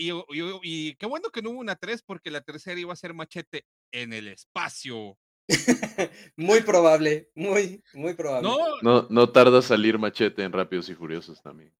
y, 0.63 0.95
qué 0.95 1.05
bueno 1.05 1.29
que 1.29 1.41
no 1.41 1.51
hubo 1.51 1.59
una 1.59 1.75
3 1.75 2.03
porque 2.03 2.31
la 2.31 2.41
tercera 2.41 2.79
iba 2.79 2.91
a 2.91 2.97
ser 2.97 3.13
Machete 3.13 3.65
en 3.91 4.13
el 4.13 4.27
espacio. 4.27 5.17
muy 6.35 6.61
probable, 6.61 7.29
muy, 7.35 7.83
muy 7.93 8.13
probable. 8.13 8.49
No, 8.49 8.81
no, 8.81 9.07
no 9.09 9.29
tarda 9.31 9.61
salir 9.61 9.97
Machete 9.97 10.43
en 10.43 10.51
Rápidos 10.51 10.89
y 10.89 10.95
Furiosos 10.95 11.41
también. 11.41 11.73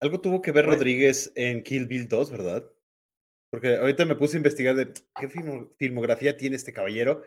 Algo 0.00 0.20
tuvo 0.20 0.42
que 0.42 0.52
ver 0.52 0.66
Rodríguez 0.66 1.32
en 1.34 1.62
Kill 1.62 1.86
Bill 1.86 2.08
2, 2.08 2.30
¿verdad? 2.30 2.64
Porque 3.50 3.76
ahorita 3.76 4.04
me 4.04 4.16
puse 4.16 4.36
a 4.36 4.38
investigar 4.38 4.74
de 4.74 4.92
qué 5.18 5.28
filmografía 5.78 6.36
tiene 6.36 6.56
este 6.56 6.72
caballero 6.72 7.22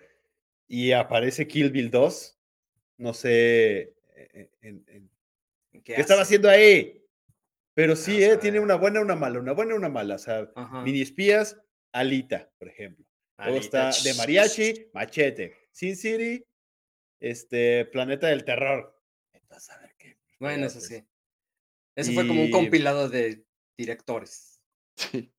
y 0.68 0.92
aparece 0.92 1.48
Kill 1.48 1.72
Bill 1.72 1.92
2. 1.92 2.40
No 2.98 3.14
sé 3.14 3.94
e, 4.16 4.50
e, 4.62 5.04
¿Qué, 5.84 5.94
estaba 5.96 6.22
haciendo 6.22 6.50
ahí. 6.50 7.04
Pero 7.74 7.96
sí, 7.96 8.22
eh, 8.24 8.38
tiene 8.38 8.60
una 8.60 8.76
buena, 8.76 9.00
una 9.00 9.16
mala, 9.16 9.40
una 9.40 9.54
buena, 9.54 9.76
una 9.76 9.90
mala. 9.90 10.16
O 10.16 10.20
sea, 10.20 10.52
mini 10.84 11.02
espías, 11.02 11.58
Alita, 11.94 12.50
por 12.60 12.68
ejemplo. 12.68 13.06
Alita. 13.40 13.90
está 13.90 14.04
de 14.04 14.14
mariachi, 14.16 14.90
machete. 14.94 15.56
Sin 15.72 15.96
City, 15.96 16.46
este, 17.20 17.86
Planeta 17.86 18.28
del 18.28 18.44
Terror. 18.44 18.96
Entonces, 19.34 19.70
a 19.70 19.80
ver 19.80 19.96
qué. 19.98 20.18
Bueno, 20.40 20.68
eso 20.68 20.82
sí. 20.82 21.04
Eso 21.96 22.14
fue 22.14 22.28
como 22.28 22.42
un 22.42 22.52
compilado 22.52 23.10
de 23.10 23.44
directores. 23.78 24.62
Sí. 24.96 25.32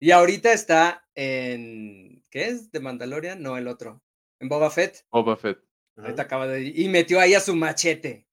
Y 0.00 0.10
ahorita 0.10 0.52
está 0.52 1.06
en. 1.14 2.24
¿Qué 2.30 2.46
es? 2.46 2.70
¿De 2.70 2.80
Mandalorian? 2.80 3.42
No, 3.42 3.58
el 3.58 3.68
otro. 3.68 4.02
En 4.40 4.48
Boba 4.48 4.70
Fett. 4.70 5.06
Boba 5.10 5.36
Fett. 5.36 5.58
Ahorita 5.96 6.22
acaba 6.22 6.46
de. 6.46 6.62
Y 6.62 6.88
metió 6.88 7.20
ahí 7.20 7.34
a 7.34 7.40
su 7.40 7.54
machete. 7.54 8.26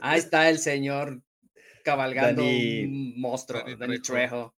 Ahí 0.00 0.18
está 0.20 0.50
el 0.50 0.58
señor 0.58 1.22
cabalgando 1.84 2.42
un 2.42 3.20
monstruo, 3.20 3.62
Dani, 3.76 4.00
Trejo. 4.00 4.54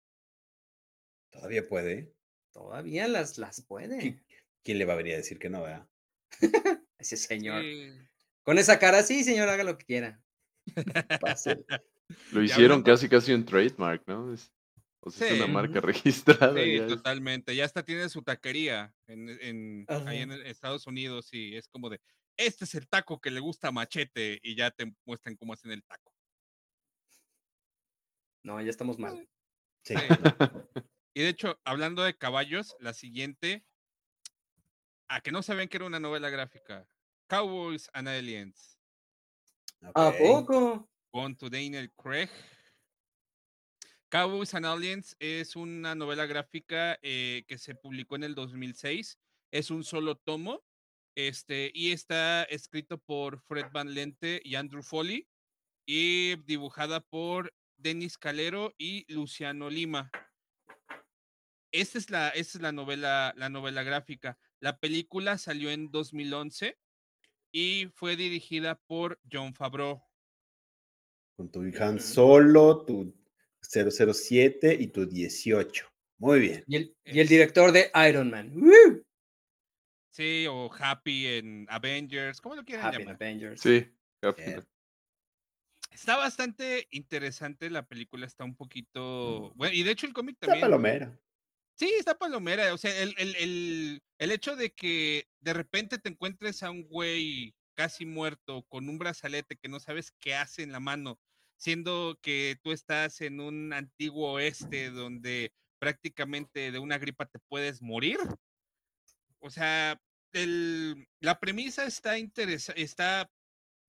Todavía 1.31 1.67
puede. 1.67 2.14
Todavía 2.55 3.09
las, 3.09 3.37
las 3.37 3.61
puede. 3.61 4.23
¿Quién 4.63 4.79
le 4.79 4.85
va 4.85 4.93
a 4.93 4.95
venir 4.95 5.15
a 5.15 5.17
decir 5.17 5.37
que 5.37 5.49
no, 5.49 5.63
vea? 5.63 5.85
Ese 6.97 7.17
señor. 7.17 7.65
Con 8.43 8.57
esa 8.57 8.79
cara, 8.79 9.03
sí, 9.03 9.25
señor, 9.25 9.49
haga 9.49 9.65
lo 9.65 9.77
que 9.77 9.85
quiera. 9.85 10.21
Lo 12.31 12.41
hicieron 12.41 12.83
casi 12.83 13.09
casi 13.09 13.33
un 13.33 13.43
trademark, 13.45 14.07
¿no? 14.07 14.35
O 15.01 15.11
sea, 15.11 15.27
es 15.27 15.41
una 15.41 15.47
marca 15.47 15.81
registrada. 15.81 16.53
Sí, 16.53 16.79
totalmente. 16.87 17.55
Ya 17.55 17.65
hasta 17.65 17.83
tiene 17.83 18.07
su 18.09 18.21
taquería 18.21 18.93
en, 19.07 19.29
en 19.29 19.85
ahí 20.07 20.19
en 20.19 20.31
Estados 20.31 20.87
Unidos 20.87 21.33
y 21.33 21.57
es 21.57 21.67
como 21.67 21.89
de, 21.89 21.99
este 22.37 22.63
es 22.65 22.75
el 22.75 22.87
taco 22.87 23.19
que 23.19 23.31
le 23.31 23.39
gusta 23.39 23.67
a 23.67 23.71
Machete 23.71 24.39
y 24.41 24.55
ya 24.55 24.71
te 24.71 24.93
muestran 25.03 25.35
cómo 25.35 25.53
hacen 25.53 25.71
el 25.71 25.83
taco. 25.83 26.13
No, 28.43 28.61
ya 28.61 28.69
estamos 28.69 28.97
mal. 28.97 29.27
Sí. 29.83 29.95
Y 31.15 31.21
de 31.21 31.29
hecho, 31.29 31.59
hablando 31.63 32.03
de 32.03 32.15
caballos, 32.15 32.75
la 32.79 32.93
siguiente, 32.93 33.65
a 35.07 35.21
que 35.21 35.31
no 35.31 35.41
saben 35.41 35.67
que 35.67 35.77
era 35.77 35.87
una 35.87 35.99
novela 35.99 36.29
gráfica, 36.29 36.87
Cowboys 37.27 37.89
and 37.93 38.07
Aliens. 38.07 38.77
¿A 39.95 40.11
poco? 40.11 40.87
Con 41.09 41.35
to 41.35 41.49
Daniel 41.49 41.91
Craig 41.93 42.29
Cowboys 44.09 44.53
and 44.53 44.65
Aliens 44.65 45.15
es 45.19 45.55
una 45.55 45.93
novela 45.93 46.25
gráfica 46.25 46.97
eh, 47.01 47.43
que 47.47 47.57
se 47.57 47.75
publicó 47.75 48.15
en 48.15 48.23
el 48.23 48.35
2006. 48.35 49.19
Es 49.51 49.71
un 49.71 49.83
solo 49.83 50.15
tomo 50.15 50.63
este, 51.15 51.71
y 51.73 51.91
está 51.91 52.43
escrito 52.43 52.97
por 52.97 53.41
Fred 53.41 53.65
Van 53.73 53.93
Lente 53.93 54.41
y 54.43 54.55
Andrew 54.55 54.83
Foley 54.83 55.27
y 55.85 56.35
dibujada 56.43 57.01
por 57.01 57.53
Denis 57.75 58.17
Calero 58.17 58.73
y 58.77 59.11
Luciano 59.11 59.69
Lima. 59.69 60.11
Esta 61.75 61.97
es 61.97 62.09
la, 62.09 62.29
esta 62.29 62.57
es 62.57 62.61
la 62.61 62.71
novela, 62.71 63.33
la 63.35 63.49
novela 63.49 63.83
gráfica. 63.83 64.37
La 64.61 64.79
película 64.79 65.37
salió 65.37 65.69
en 65.69 65.91
2011 65.91 66.77
y 67.51 67.87
fue 67.93 68.15
dirigida 68.15 68.79
por 68.87 69.19
John 69.29 69.53
Favreau. 69.53 70.01
Con 71.35 71.51
tu 71.51 71.61
Han 71.77 71.99
Solo, 71.99 72.85
tu 72.85 73.13
007 73.61 74.77
y 74.79 74.87
tu 74.87 75.05
18. 75.05 75.85
Muy 76.19 76.39
bien. 76.39 76.63
Y 76.65 76.93
el, 77.03 77.27
director 77.27 77.73
de 77.73 77.91
Iron 78.07 78.29
Man. 78.29 78.53
Sí, 80.11 80.47
o 80.49 80.71
Happy 80.79 81.27
en 81.27 81.65
Avengers, 81.69 82.39
¿cómo 82.39 82.55
lo 82.55 82.63
quieren 82.63 82.85
Happy 82.85 82.99
llamar? 82.99 83.15
Avengers. 83.15 83.59
Sí, 83.59 83.85
Está 85.91 86.15
bastante 86.15 86.87
interesante 86.91 87.69
la 87.69 87.85
película, 87.85 88.25
está 88.25 88.45
un 88.45 88.55
poquito. 88.55 89.51
Bueno, 89.55 89.73
y 89.75 89.83
de 89.83 89.91
hecho 89.91 90.07
el 90.07 90.13
cómic 90.13 90.37
también. 90.39 90.59
Está 90.59 90.67
palomera. 90.67 91.19
Sí, 91.75 91.91
está 91.99 92.17
palomera. 92.17 92.73
O 92.73 92.77
sea, 92.77 92.97
el, 93.01 93.13
el, 93.17 94.01
el, 94.17 94.31
hecho 94.31 94.55
de 94.55 94.73
que 94.73 95.27
de 95.41 95.53
repente 95.53 95.97
te 95.97 96.09
encuentres 96.09 96.63
a 96.63 96.71
un 96.71 96.83
güey 96.87 97.53
casi 97.75 98.05
muerto 98.05 98.63
con 98.69 98.87
un 98.89 98.97
brazalete 98.97 99.57
que 99.57 99.67
no 99.67 99.79
sabes 99.79 100.11
qué 100.19 100.35
hace 100.35 100.63
en 100.63 100.71
la 100.71 100.79
mano 100.79 101.19
siendo 101.57 102.19
que 102.21 102.59
tú 102.63 102.71
estás 102.71 103.21
en 103.21 103.39
un 103.39 103.73
antiguo 103.73 104.33
oeste 104.33 104.89
donde 104.89 105.53
prácticamente 105.79 106.71
de 106.71 106.79
una 106.79 106.97
gripa 106.97 107.25
te 107.25 107.39
puedes 107.39 107.81
morir. 107.81 108.19
O 109.39 109.49
sea, 109.49 109.99
la 110.33 111.39
premisa 111.39 111.85
está 111.85 112.17
interesante, 112.17 112.81
está 112.81 113.29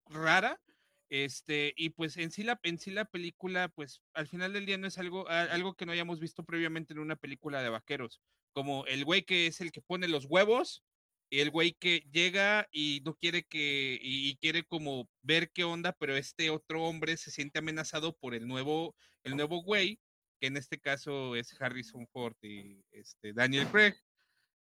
rara, 0.06 0.60
este, 1.08 1.72
y 1.76 1.90
pues 1.90 2.16
en 2.16 2.30
sí, 2.30 2.42
la, 2.42 2.58
en 2.62 2.78
sí 2.78 2.90
la 2.90 3.04
película, 3.04 3.68
pues 3.68 4.02
al 4.12 4.26
final 4.26 4.52
del 4.52 4.66
día 4.66 4.78
no 4.78 4.86
es 4.86 4.98
algo, 4.98 5.28
algo 5.28 5.74
que 5.74 5.86
no 5.86 5.92
hayamos 5.92 6.20
visto 6.20 6.44
previamente 6.44 6.92
en 6.92 6.98
una 6.98 7.16
película 7.16 7.62
de 7.62 7.68
vaqueros, 7.68 8.20
como 8.52 8.86
el 8.86 9.04
güey 9.04 9.22
que 9.22 9.46
es 9.46 9.60
el 9.60 9.72
que 9.72 9.82
pone 9.82 10.08
los 10.08 10.26
huevos 10.26 10.84
y 11.30 11.40
el 11.40 11.50
güey 11.50 11.72
que 11.72 12.06
llega 12.12 12.68
y 12.72 13.02
no 13.04 13.14
quiere 13.14 13.44
que, 13.44 13.98
y, 14.00 14.36
quiere 14.36 14.64
como 14.64 15.08
ver 15.22 15.50
qué 15.52 15.64
onda, 15.64 15.92
pero 15.92 16.16
este 16.16 16.50
otro 16.50 16.84
hombre 16.84 17.16
se 17.16 17.30
siente 17.30 17.58
amenazado 17.58 18.16
por 18.16 18.34
el 18.34 18.46
nuevo, 18.46 18.94
el 19.24 19.36
nuevo 19.36 19.62
güey 19.62 20.00
que 20.40 20.48
en 20.48 20.56
este 20.56 20.78
caso 20.78 21.34
es 21.34 21.60
Harrison 21.60 22.06
Ford 22.08 22.36
y 22.42 22.84
este, 22.90 23.32
Daniel 23.32 23.66
Craig. 23.68 23.94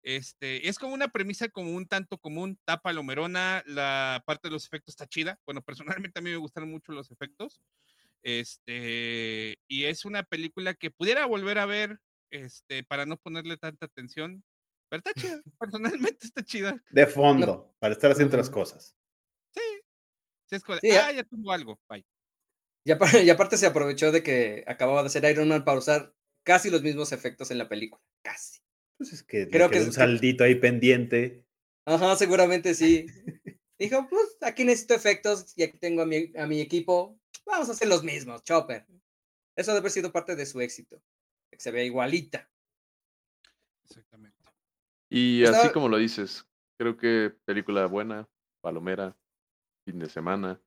Este, 0.05 0.67
es 0.69 0.77
como 0.77 0.93
una 0.93 1.07
premisa 1.07 1.49
como 1.49 1.71
un 1.71 1.87
tanto 1.87 2.19
común, 2.19 2.59
tapa 2.63 2.93
lomerona, 2.93 3.63
la 3.65 4.21
parte 4.27 4.47
de 4.49 4.51
los 4.53 4.65
efectos 4.67 4.93
está 4.93 5.07
chida. 5.07 5.39
Bueno, 5.47 5.63
personalmente 5.63 6.19
a 6.19 6.21
mí 6.21 6.29
me 6.29 6.37
gustaron 6.37 6.69
mucho 6.69 6.91
los 6.91 7.09
efectos. 7.09 7.59
Este, 8.21 9.57
y 9.67 9.85
es 9.85 10.05
una 10.05 10.23
película 10.23 10.73
que 10.75 10.91
pudiera 10.91 11.25
volver 11.25 11.57
a 11.57 11.65
ver, 11.65 11.99
este, 12.31 12.83
para 12.83 13.05
no 13.05 13.17
ponerle 13.17 13.57
tanta 13.57 13.85
atención. 13.87 14.43
Pero 14.89 14.99
está 15.05 15.13
chida, 15.19 15.41
personalmente 15.59 16.27
está 16.27 16.43
chida. 16.43 16.83
De 16.91 17.07
fondo, 17.07 17.75
para 17.79 17.93
estar 17.93 18.11
haciendo 18.11 18.37
las 18.37 18.49
cosas. 18.49 18.95
Sí. 19.53 19.61
Sí, 20.47 20.55
es 20.57 20.63
como, 20.63 20.77
Sí, 20.79 20.91
ah, 20.91 21.11
ya 21.11 21.23
tuvo 21.23 21.51
algo, 21.51 21.79
bye. 21.89 22.05
Y, 22.85 22.91
apa- 22.91 23.19
y 23.23 23.29
aparte 23.31 23.57
se 23.57 23.65
aprovechó 23.65 24.11
de 24.11 24.21
que 24.21 24.63
acababa 24.67 25.01
de 25.01 25.07
hacer 25.07 25.25
Iron 25.25 25.47
Man 25.49 25.65
para 25.65 25.79
usar 25.79 26.13
casi 26.43 26.69
los 26.69 26.83
mismos 26.83 27.11
efectos 27.11 27.49
en 27.49 27.57
la 27.57 27.67
película. 27.67 28.01
Casi. 28.23 28.59
Pues 28.97 29.13
es 29.13 29.23
que 29.23 29.49
Creo 29.49 29.69
que 29.69 29.79
es- 29.79 29.87
un 29.87 29.93
saldito 29.93 30.43
ahí 30.43 30.55
pendiente. 30.55 31.45
Ajá, 31.85 32.15
seguramente 32.15 32.73
sí. 32.73 33.05
Dijo, 33.77 34.07
pues 34.09 34.37
aquí 34.41 34.63
necesito 34.63 34.93
efectos 34.95 35.53
y 35.57 35.63
aquí 35.63 35.77
tengo 35.77 36.01
a 36.01 36.05
mi, 36.05 36.31
a 36.37 36.47
mi 36.47 36.61
equipo. 36.61 37.19
Vamos 37.45 37.67
a 37.69 37.73
hacer 37.73 37.87
los 37.89 38.03
mismos, 38.03 38.43
Chopper. 38.43 38.85
Eso 39.55 39.71
debe 39.71 39.79
haber 39.79 39.91
sido 39.91 40.11
parte 40.11 40.35
de 40.35 40.45
su 40.45 40.61
éxito. 40.61 41.01
Que 41.51 41.59
se 41.59 41.71
vea 41.71 41.83
igualita. 41.83 42.49
Exactamente. 43.85 44.37
Y 45.09 45.43
Estaba- 45.43 45.63
así 45.63 45.73
como 45.73 45.89
lo 45.89 45.97
dices, 45.97 46.45
creo 46.79 46.97
que 46.97 47.33
película 47.45 47.85
buena, 47.85 48.27
palomera, 48.61 49.15
fin 49.85 49.99
de 49.99 50.09
semana. 50.09 50.59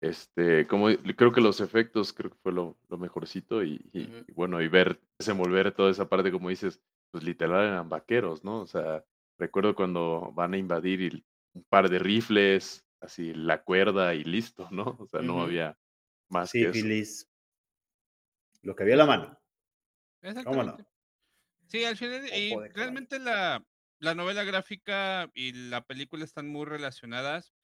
Este, 0.00 0.66
como 0.66 0.88
creo 1.16 1.32
que 1.32 1.40
los 1.40 1.60
efectos 1.60 2.12
creo 2.12 2.30
que 2.30 2.36
fue 2.42 2.52
lo, 2.52 2.76
lo 2.88 2.98
mejorcito 2.98 3.64
y, 3.64 3.80
y 3.92 4.08
bueno, 4.32 4.60
y 4.62 4.68
ver 4.68 5.00
desenvolver 5.18 5.72
toda 5.72 5.90
esa 5.90 6.08
parte, 6.08 6.30
como 6.30 6.48
dices, 6.50 6.80
pues 7.10 7.24
literal 7.24 7.64
eran 7.64 7.88
vaqueros, 7.88 8.44
¿no? 8.44 8.60
O 8.60 8.66
sea, 8.66 9.04
recuerdo 9.38 9.74
cuando 9.74 10.32
van 10.32 10.54
a 10.54 10.58
invadir 10.58 11.00
y 11.00 11.26
un 11.54 11.64
par 11.64 11.88
de 11.88 11.98
rifles, 11.98 12.84
así 13.00 13.32
la 13.34 13.62
cuerda 13.62 14.14
y 14.14 14.24
listo, 14.24 14.68
¿no? 14.70 14.96
O 14.98 15.06
sea, 15.06 15.20
no 15.20 15.40
había 15.40 15.78
más 16.28 16.52
que 16.52 16.62
eso. 16.62 16.72
Sífilis. 16.72 17.28
Lo 18.62 18.74
que 18.74 18.82
había 18.82 18.94
a 18.94 18.98
la 18.98 19.06
mano. 19.06 19.40
Exactamente. 20.22 20.84
Sí, 21.68 21.84
al 21.84 21.96
final, 21.96 22.28
y 22.36 22.52
Ojo 22.52 22.64
realmente 22.74 23.18
la, 23.18 23.64
la 23.98 24.14
novela 24.14 24.44
gráfica 24.44 25.30
y 25.34 25.52
la 25.52 25.82
película 25.84 26.24
están 26.24 26.48
muy 26.48 26.64
relacionadas. 26.64 27.54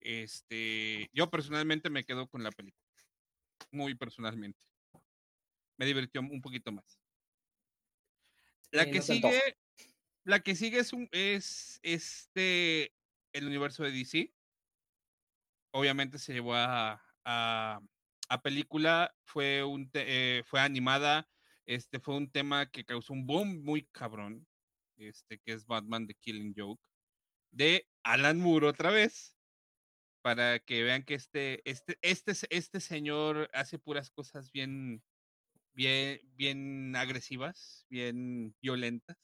Este, 0.00 1.08
yo 1.12 1.30
personalmente 1.30 1.90
me 1.90 2.04
quedo 2.04 2.28
con 2.28 2.42
la 2.42 2.50
película. 2.50 2.86
Muy 3.72 3.94
personalmente. 3.94 4.60
Me 5.76 5.86
divirtió 5.86 6.20
un 6.20 6.40
poquito 6.40 6.72
más. 6.72 6.97
La 8.72 8.84
Sí, 8.84 8.90
que 8.90 8.98
no 8.98 9.02
sigue, 9.02 9.56
la 10.24 10.40
que 10.40 10.54
sigue 10.56 10.78
es 10.80 10.92
un, 10.92 11.08
es 11.12 11.80
este 11.82 12.94
el 13.32 13.46
universo 13.46 13.82
de 13.84 13.92
DC. 13.92 14.34
Obviamente 15.72 16.18
se 16.18 16.32
llevó 16.32 16.54
a, 16.54 17.02
a, 17.24 17.80
a 18.28 18.42
película, 18.42 19.14
fue 19.24 19.64
un 19.64 19.90
te- 19.90 20.38
eh, 20.38 20.42
fue 20.44 20.60
animada, 20.60 21.28
este 21.66 22.00
fue 22.00 22.16
un 22.16 22.30
tema 22.30 22.70
que 22.70 22.84
causó 22.84 23.12
un 23.12 23.26
boom 23.26 23.62
muy 23.64 23.86
cabrón, 23.92 24.46
este 24.96 25.38
que 25.38 25.52
es 25.52 25.66
Batman 25.66 26.06
The 26.06 26.14
Killing 26.14 26.54
Joke 26.56 26.82
de 27.52 27.88
Alan 28.04 28.38
Moore 28.40 28.68
otra 28.68 28.90
vez. 28.90 29.36
Para 30.22 30.58
que 30.58 30.82
vean 30.82 31.04
que 31.04 31.14
este, 31.14 31.62
este, 31.70 31.98
este, 32.02 32.32
este 32.50 32.80
señor 32.80 33.48
hace 33.54 33.78
puras 33.78 34.10
cosas 34.10 34.50
bien, 34.52 35.02
bien, 35.78 36.20
bien 36.34 36.96
agresivas, 36.96 37.86
bien 37.88 38.52
violentas. 38.60 39.16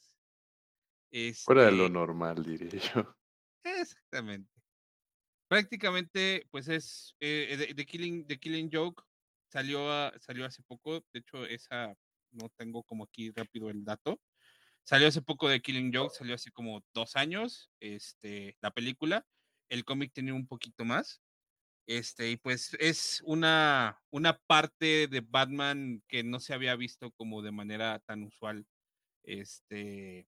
Fuera 1.45 1.65
de 1.67 1.73
lo 1.73 1.87
Este, 1.87 1.93
normal, 1.93 2.43
diría 2.45 2.81
yo. 2.95 3.17
Exactamente. 3.65 4.51
Prácticamente, 5.49 6.47
pues 6.51 6.69
es 6.69 7.17
eh, 7.21 7.55
The, 7.59 7.75
The 7.75 7.87
Killing, 7.87 8.27
The 8.27 8.39
Killing 8.39 8.71
Joke 8.73 9.05
salió, 9.51 9.91
a- 9.93 10.13
salió 10.21 10.47
hace 10.47 10.63
poco. 10.63 11.05
De 11.13 11.21
hecho, 11.21 11.45
esa 11.47 11.95
no 12.33 12.49
tengo 12.57 12.83
como 12.83 13.05
aquí 13.05 13.31
rápido 13.31 13.71
el 13.71 13.85
dato. 13.85 14.21
Salió 14.85 15.09
hace 15.09 15.23
poco 15.23 15.49
de 15.49 15.63
Killing 15.63 15.93
Joke, 15.95 16.15
salió 16.17 16.35
hace 16.37 16.53
como 16.53 16.85
dos 16.95 17.17
años, 17.17 17.71
este, 17.81 18.57
la 18.63 18.73
película. 18.73 19.27
El 19.71 19.85
cómic 19.85 20.13
tenía 20.15 20.35
un 20.35 20.47
poquito 20.49 20.85
más. 20.87 21.23
Este, 21.87 22.31
y 22.31 22.37
pues 22.37 22.75
es 22.81 23.23
una, 23.27 24.01
una 24.11 24.39
parte 24.47 25.07
de 25.07 25.21
Batman 25.21 26.03
que 26.09 26.23
no 26.25 26.41
se 26.41 26.55
había 26.55 26.77
visto 26.77 27.11
como 27.13 27.43
de 27.43 27.53
manera 27.53 27.99
tan 28.01 28.23
usual 28.23 28.67
este, 29.23 30.27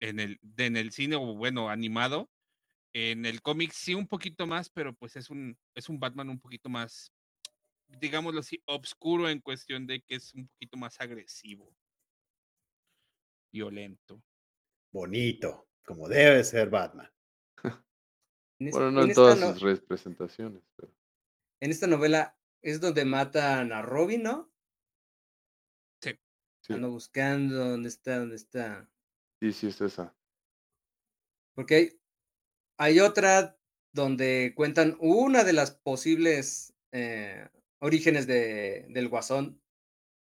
en, 0.00 0.20
el, 0.20 0.38
de- 0.42 0.66
en 0.66 0.76
el 0.76 0.92
cine 0.92 1.16
o 1.16 1.34
bueno, 1.34 1.70
animado. 1.70 2.30
En 2.94 3.26
el 3.26 3.42
cómic 3.42 3.72
sí 3.72 3.94
un 3.94 4.06
poquito 4.08 4.46
más, 4.46 4.70
pero 4.70 4.94
pues 4.94 5.16
es 5.16 5.30
un, 5.30 5.58
es 5.74 5.88
un 5.88 5.98
Batman 6.00 6.30
un 6.30 6.40
poquito 6.40 6.68
más, 6.68 7.12
digámoslo 7.86 8.40
así, 8.40 8.62
obscuro 8.66 9.28
en 9.28 9.40
cuestión 9.40 9.86
de 9.86 10.00
que 10.02 10.16
es 10.16 10.34
un 10.34 10.48
poquito 10.48 10.76
más 10.76 11.00
agresivo, 11.00 11.74
violento. 13.52 14.22
Bonito. 14.92 15.68
Como 15.84 16.08
debe 16.08 16.44
ser 16.44 16.68
Batman. 16.70 17.10
Bueno, 18.60 18.90
no 18.90 19.02
en 19.04 19.14
todas 19.14 19.38
no- 19.38 19.52
sus 19.52 19.62
representaciones, 19.62 20.64
pero 20.74 20.92
en 21.60 21.70
esta 21.70 21.86
novela 21.86 22.36
es 22.62 22.80
donde 22.80 23.04
matan 23.04 23.72
a 23.72 23.82
Robin, 23.82 24.22
¿no? 24.22 24.52
sí, 26.60 26.74
Ando 26.74 26.90
buscando 26.90 27.54
dónde 27.70 27.88
está, 27.88 28.18
dónde 28.18 28.36
está. 28.36 28.88
sí, 29.40 29.52
sí 29.52 29.66
es 29.68 29.80
esa. 29.80 30.14
Porque 31.54 31.74
hay, 31.74 32.00
hay 32.78 33.00
otra 33.00 33.58
donde 33.92 34.52
cuentan 34.56 34.96
una 35.00 35.44
de 35.44 35.52
las 35.52 35.72
posibles 35.72 36.74
eh, 36.92 37.48
orígenes 37.80 38.26
de, 38.26 38.86
del 38.90 39.08
Guasón, 39.08 39.62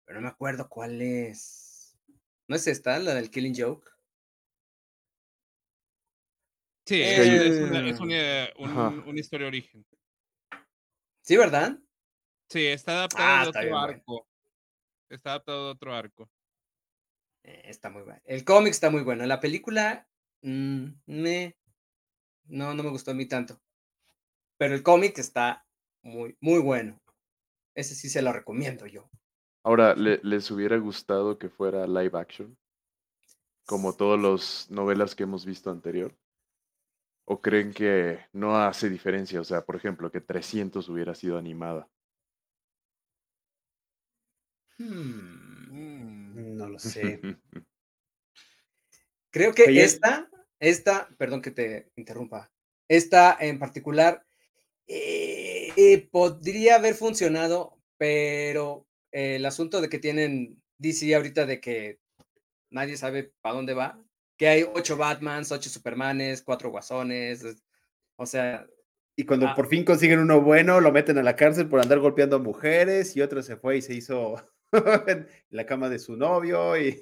pero 0.06 0.20
no 0.22 0.26
me 0.28 0.32
acuerdo 0.32 0.70
cuál 0.70 1.02
es. 1.02 1.98
¿No 2.48 2.56
es 2.56 2.68
esta, 2.68 3.00
la 3.00 3.14
del 3.16 3.32
Killing 3.32 3.56
Joke? 3.58 3.90
Sí, 6.86 6.96
Eh, 7.02 7.18
es, 7.18 7.56
es 7.58 7.62
una, 7.62 7.90
es 7.90 8.00
una- 8.00 8.50
un- 8.58 8.70
Ajá. 8.72 8.90
una 9.10 9.20
historia 9.20 9.46
de 9.46 9.50
origen. 9.50 9.86
Sí, 11.28 11.36
¿verdad? 11.36 11.78
Sí, 12.50 12.66
está 12.68 12.94
adaptado 12.94 13.28
Ah, 13.30 13.36
de 13.44 13.50
está 13.50 13.60
otro 13.60 13.62
bien 13.64 13.72
bueno. 13.74 13.88
arco. 13.98 14.28
Está 15.10 15.30
adaptado 15.32 15.66
de 15.66 15.72
otro 15.72 15.94
arco. 15.94 16.32
Eh, 17.44 17.64
está 17.66 17.90
muy 17.90 18.04
bueno. 18.04 18.22
El 18.24 18.46
cómic 18.46 18.72
está 18.72 18.90
muy 18.90 19.04
bueno. 19.04 19.26
La 19.26 19.42
película, 19.42 20.08
mm, 20.42 20.86
me- 21.08 21.58
no, 22.46 22.74
no 22.74 22.82
me 22.82 22.92
gustó 22.92 23.12
a 23.12 23.14
mí 23.14 23.26
tanto. 23.26 23.60
Pero 24.58 24.74
el 24.74 24.84
cómic 24.84 25.18
está 25.18 25.66
muy, 26.02 26.38
muy 26.40 26.60
bueno. 26.60 26.98
Ese 27.76 27.94
sí 27.94 28.08
se 28.08 28.22
lo 28.22 28.32
recomiendo 28.32 28.86
yo. 28.86 29.10
Ahora, 29.66 29.96
¿le- 29.96 30.22
¿les 30.24 30.50
hubiera 30.50 30.78
gustado 30.78 31.38
que 31.38 31.50
fuera 31.50 31.86
live 31.88 32.18
action? 32.18 32.58
Como 33.66 33.98
todas 33.98 34.22
las 34.22 34.72
novelas 34.72 35.14
que 35.14 35.24
hemos 35.24 35.46
visto 35.46 35.70
anterior. 35.72 36.16
¿O 37.30 37.42
creen 37.42 37.74
que 37.74 38.20
no 38.34 38.56
hace 38.56 38.90
diferencia? 38.90 39.42
O 39.42 39.44
sea, 39.44 39.66
por 39.66 39.76
ejemplo, 39.76 40.12
que 40.12 40.22
300 40.22 40.88
hubiera 40.90 41.14
sido 41.14 41.38
animada. 41.38 41.90
Hmm, 44.80 45.48
Mm. 45.70 46.58
No 46.58 46.70
lo 46.70 46.80
sé. 46.80 47.20
Creo 49.32 49.54
que 49.54 49.64
Oye. 49.64 49.84
esta, 49.84 50.30
esta, 50.60 51.10
perdón 51.18 51.42
que 51.42 51.52
te 51.52 51.92
interrumpa, 51.96 52.52
esta 52.88 53.38
en 53.40 53.60
particular 53.60 54.26
eh, 54.88 55.74
eh, 55.76 56.08
podría 56.10 56.76
haber 56.76 56.96
funcionado, 56.96 57.78
pero 57.98 58.88
el 59.12 59.46
asunto 59.46 59.82
de 59.82 59.90
que 59.90 60.00
tienen 60.00 60.62
DC 60.78 61.14
ahorita 61.14 61.46
de 61.46 61.60
que 61.60 62.00
nadie 62.72 62.98
sabe 62.98 63.34
para 63.42 63.56
dónde 63.56 63.74
va, 63.74 64.02
que 64.38 64.48
hay 64.48 64.64
ocho 64.74 64.96
Batmans, 64.98 65.52
ocho 65.52 65.70
Supermanes, 65.70 66.42
cuatro 66.44 66.70
Guasones, 66.70 67.44
es- 67.44 67.64
o 68.18 68.26
sea, 68.26 68.66
Y 69.20 69.26
cuando 69.26 69.48
Ah. 69.48 69.56
por 69.56 69.68
fin 69.68 69.84
consiguen 69.84 70.20
uno 70.20 70.42
bueno, 70.42 70.80
lo 70.80 70.92
meten 70.92 71.18
a 71.18 71.24
la 71.24 71.36
cárcel 71.36 71.68
por 71.68 71.82
andar 71.82 71.98
golpeando 72.00 72.36
a 72.36 72.40
mujeres 72.40 73.16
y 73.18 73.22
otro 73.22 73.42
se 73.42 73.58
fue 73.58 73.78
y 73.78 73.82
se 73.82 73.96
hizo 73.96 74.36
en 75.08 75.28
la 75.50 75.66
cama 75.66 75.90
de 75.90 75.98
su 75.98 76.16
novio 76.16 76.78
y 76.78 77.00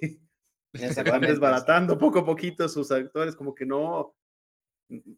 se 0.74 1.04
van 1.04 1.20
desbaratando 1.22 1.98
poco 1.98 2.20
a 2.20 2.26
poquito 2.26 2.70
sus 2.70 2.90
actores, 2.92 3.36
como 3.36 3.54
que 3.54 3.66
no... 3.66 4.16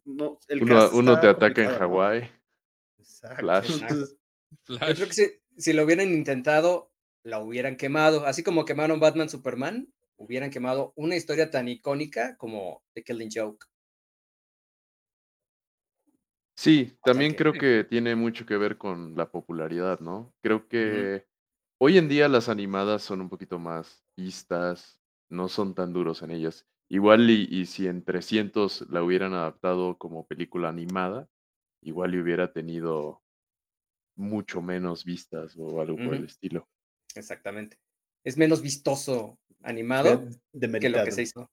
no 0.04 0.40
el 0.48 0.62
Uno, 0.64 0.90
uno 0.92 1.20
te 1.20 1.28
ataca 1.28 1.62
en. 1.62 1.70
Hawái. 1.70 2.30
Exacto. 2.98 3.40
Flash. 3.42 3.80
entonces, 3.80 4.16
Yo 4.68 4.78
creo 4.78 5.06
que 5.06 5.12
si, 5.12 5.30
si 5.56 5.72
lo 5.74 5.84
hubieran 5.84 6.08
intentado, 6.12 6.90
la 7.22 7.38
hubieran 7.38 7.76
quemado. 7.76 8.26
Así 8.26 8.42
como 8.42 8.64
quemaron 8.64 8.98
Batman 8.98 9.28
Superman, 9.28 9.92
hubieran 10.18 10.50
quemado 10.50 10.92
una 10.96 11.16
historia 11.16 11.50
tan 11.50 11.68
icónica 11.68 12.36
como 12.36 12.82
The 12.94 13.02
Killing 13.04 13.30
Joke. 13.34 13.66
Sí, 16.56 16.98
también 17.04 17.32
que- 17.32 17.36
creo 17.36 17.52
que 17.58 17.84
tiene 17.84 18.16
mucho 18.16 18.44
que 18.44 18.56
ver 18.56 18.78
con 18.78 19.14
la 19.16 19.30
popularidad, 19.30 20.00
¿no? 20.00 20.34
Creo 20.42 20.68
que 20.68 21.26
Hoy 21.82 21.98
en 21.98 22.08
día 22.08 22.28
las 22.28 22.48
animadas 22.50 23.02
son 23.02 23.22
un 23.22 23.30
poquito 23.30 23.58
más 23.58 24.06
vistas, 24.16 25.00
no 25.30 25.48
son 25.48 25.74
tan 25.74 25.94
duros 25.94 26.22
en 26.22 26.30
ellas. 26.30 26.68
Igual 26.90 27.30
y, 27.30 27.48
y 27.50 27.66
si 27.66 27.88
en 27.88 28.04
300 28.04 28.82
la 28.90 29.02
hubieran 29.02 29.34
adaptado 29.34 29.98
como 29.98 30.26
película 30.28 30.68
animada, 30.70 31.28
igual 31.82 32.14
y 32.14 32.20
hubiera 32.20 32.52
tenido 32.52 33.22
mucho 34.16 34.62
menos 34.62 35.04
vistas 35.04 35.56
o 35.58 35.80
algo 35.80 35.96
por 36.00 36.14
el 36.14 36.24
estilo. 36.24 36.68
Exactamente. 37.14 37.78
Es 38.28 38.36
menos 38.36 38.60
vistoso 38.60 39.38
animado 39.62 40.28
que 40.52 40.90
lo 40.90 41.02
que 41.02 41.12
se 41.12 41.22
hizo. 41.22 41.50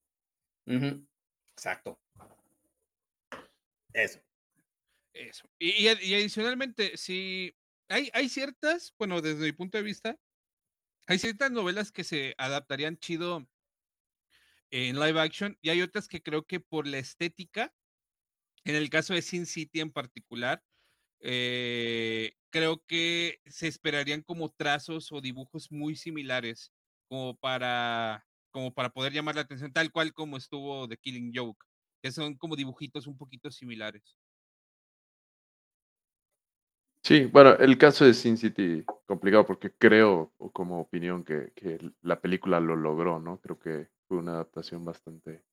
Exacto. 1.53 1.97
Eso. 3.93 4.19
Eso. 5.13 5.49
Y, 5.57 5.87
y 5.87 6.15
adicionalmente, 6.15 6.97
si 6.97 7.55
hay, 7.87 8.09
hay 8.13 8.27
ciertas, 8.27 8.93
bueno, 8.99 9.21
desde 9.21 9.45
mi 9.45 9.53
punto 9.53 9.77
de 9.77 9.85
vista, 9.85 10.19
hay 11.07 11.17
ciertas 11.17 11.49
novelas 11.49 11.93
que 11.93 12.03
se 12.03 12.35
adaptarían 12.37 12.97
chido 12.97 13.47
en 14.69 14.99
live 14.99 15.21
action 15.21 15.57
y 15.61 15.69
hay 15.69 15.81
otras 15.81 16.09
que 16.09 16.21
creo 16.21 16.45
que 16.45 16.59
por 16.59 16.87
la 16.87 16.97
estética, 16.97 17.73
en 18.65 18.75
el 18.75 18.89
caso 18.89 19.13
de 19.13 19.21
Sin 19.21 19.45
City 19.45 19.79
en 19.79 19.93
particular, 19.93 20.61
eh, 21.19 22.33
creo 22.49 22.83
que 22.87 23.39
se 23.45 23.67
esperarían 23.67 24.21
como 24.21 24.51
trazos 24.51 25.11
o 25.11 25.21
dibujos 25.21 25.71
muy 25.71 25.95
similares 25.95 26.71
como 27.07 27.35
para, 27.35 28.25
como 28.51 28.73
para 28.73 28.89
poder 28.89 29.13
llamar 29.13 29.35
la 29.35 29.41
atención, 29.41 29.73
tal 29.73 29.91
cual 29.91 30.13
como 30.13 30.37
estuvo 30.37 30.87
The 30.87 30.97
Killing 30.97 31.31
Joke, 31.35 31.65
que 32.01 32.11
son 32.11 32.35
como 32.35 32.55
dibujitos 32.55 33.07
un 33.07 33.17
poquito 33.17 33.51
similares. 33.51 34.15
Sí, 37.03 37.25
bueno, 37.25 37.55
el 37.57 37.77
caso 37.77 38.03
de 38.03 38.15
Sin 38.15 38.35
City, 38.35 38.83
complicado 39.05 39.45
porque 39.45 39.71
creo, 39.71 40.33
o 40.37 40.51
como 40.51 40.79
opinión, 40.79 41.23
que, 41.23 41.51
que 41.55 41.77
la 42.01 42.19
película 42.19 42.59
lo 42.59 42.75
logró, 42.75 43.19
¿no? 43.19 43.39
Creo 43.41 43.59
que 43.59 43.89
fue 44.07 44.17
una 44.17 44.31
adaptación 44.31 44.83
bastante, 44.83 45.43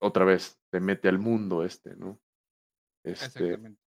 otra 0.00 0.24
vez, 0.24 0.58
te 0.70 0.80
mete 0.80 1.08
al 1.08 1.20
mundo 1.20 1.64
este, 1.64 1.94
¿no? 1.94 2.18
Este, 3.04 3.24
Exactamente. 3.24 3.83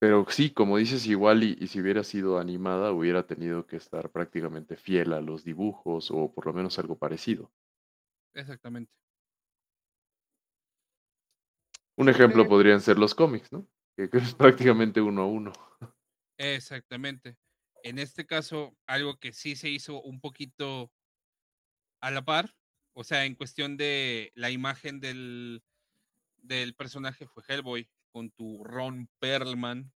Pero 0.00 0.24
sí, 0.30 0.50
como 0.50 0.78
dices, 0.78 1.06
igual 1.06 1.44
y, 1.44 1.58
y 1.60 1.66
si 1.66 1.78
hubiera 1.78 2.02
sido 2.02 2.38
animada, 2.38 2.90
hubiera 2.90 3.26
tenido 3.26 3.66
que 3.66 3.76
estar 3.76 4.10
prácticamente 4.10 4.78
fiel 4.78 5.12
a 5.12 5.20
los 5.20 5.44
dibujos 5.44 6.10
o 6.10 6.32
por 6.32 6.46
lo 6.46 6.54
menos 6.54 6.78
algo 6.78 6.96
parecido. 6.96 7.52
Exactamente. 8.34 8.90
Un 11.96 12.08
ejemplo 12.08 12.48
podrían 12.48 12.80
ser 12.80 12.98
los 12.98 13.14
cómics, 13.14 13.52
¿no? 13.52 13.68
Que, 13.94 14.08
que 14.08 14.18
es 14.18 14.34
prácticamente 14.34 15.02
uno 15.02 15.20
a 15.20 15.26
uno. 15.26 15.52
Exactamente. 16.38 17.36
En 17.82 17.98
este 17.98 18.24
caso, 18.24 18.74
algo 18.86 19.18
que 19.18 19.34
sí 19.34 19.54
se 19.54 19.68
hizo 19.68 20.00
un 20.00 20.18
poquito 20.22 20.90
a 22.00 22.10
la 22.10 22.24
par, 22.24 22.54
o 22.94 23.04
sea, 23.04 23.26
en 23.26 23.34
cuestión 23.34 23.76
de 23.76 24.32
la 24.34 24.50
imagen 24.50 24.98
del, 25.00 25.62
del 26.38 26.74
personaje 26.74 27.26
fue 27.26 27.42
Hellboy 27.46 27.90
con 28.10 28.30
tu 28.30 28.64
Ron 28.64 29.08
Perlman. 29.18 29.92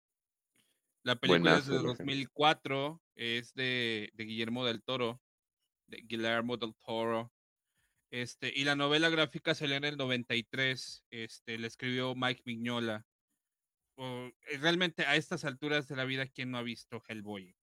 La 1.03 1.15
película 1.15 1.57
es 1.57 1.67
de 1.67 1.75
el 1.75 1.81
ejemplo. 1.81 1.97
2004, 1.97 3.01
es 3.15 3.53
de, 3.53 4.09
de 4.13 4.23
Guillermo 4.23 4.65
del 4.65 4.81
Toro, 4.81 5.21
de 5.87 5.97
Guillermo 6.05 6.57
del 6.57 6.75
Toro. 6.85 7.31
Este, 8.11 8.53
y 8.55 8.63
la 8.63 8.75
novela 8.75 9.09
gráfica 9.09 9.55
salió 9.55 9.75
en 9.75 9.85
el 9.85 9.97
93, 9.97 11.03
este, 11.09 11.57
la 11.57 11.67
escribió 11.67 12.15
Mike 12.15 12.43
Mignola. 12.45 13.05
O, 13.95 14.29
eh, 14.49 14.57
realmente 14.59 15.03
a 15.05 15.15
estas 15.15 15.45
alturas 15.45 15.87
de 15.87 15.95
la 15.95 16.05
vida, 16.05 16.27
¿quién 16.27 16.51
no 16.51 16.57
ha 16.57 16.63
visto 16.63 17.01
Hellboy? 17.07 17.55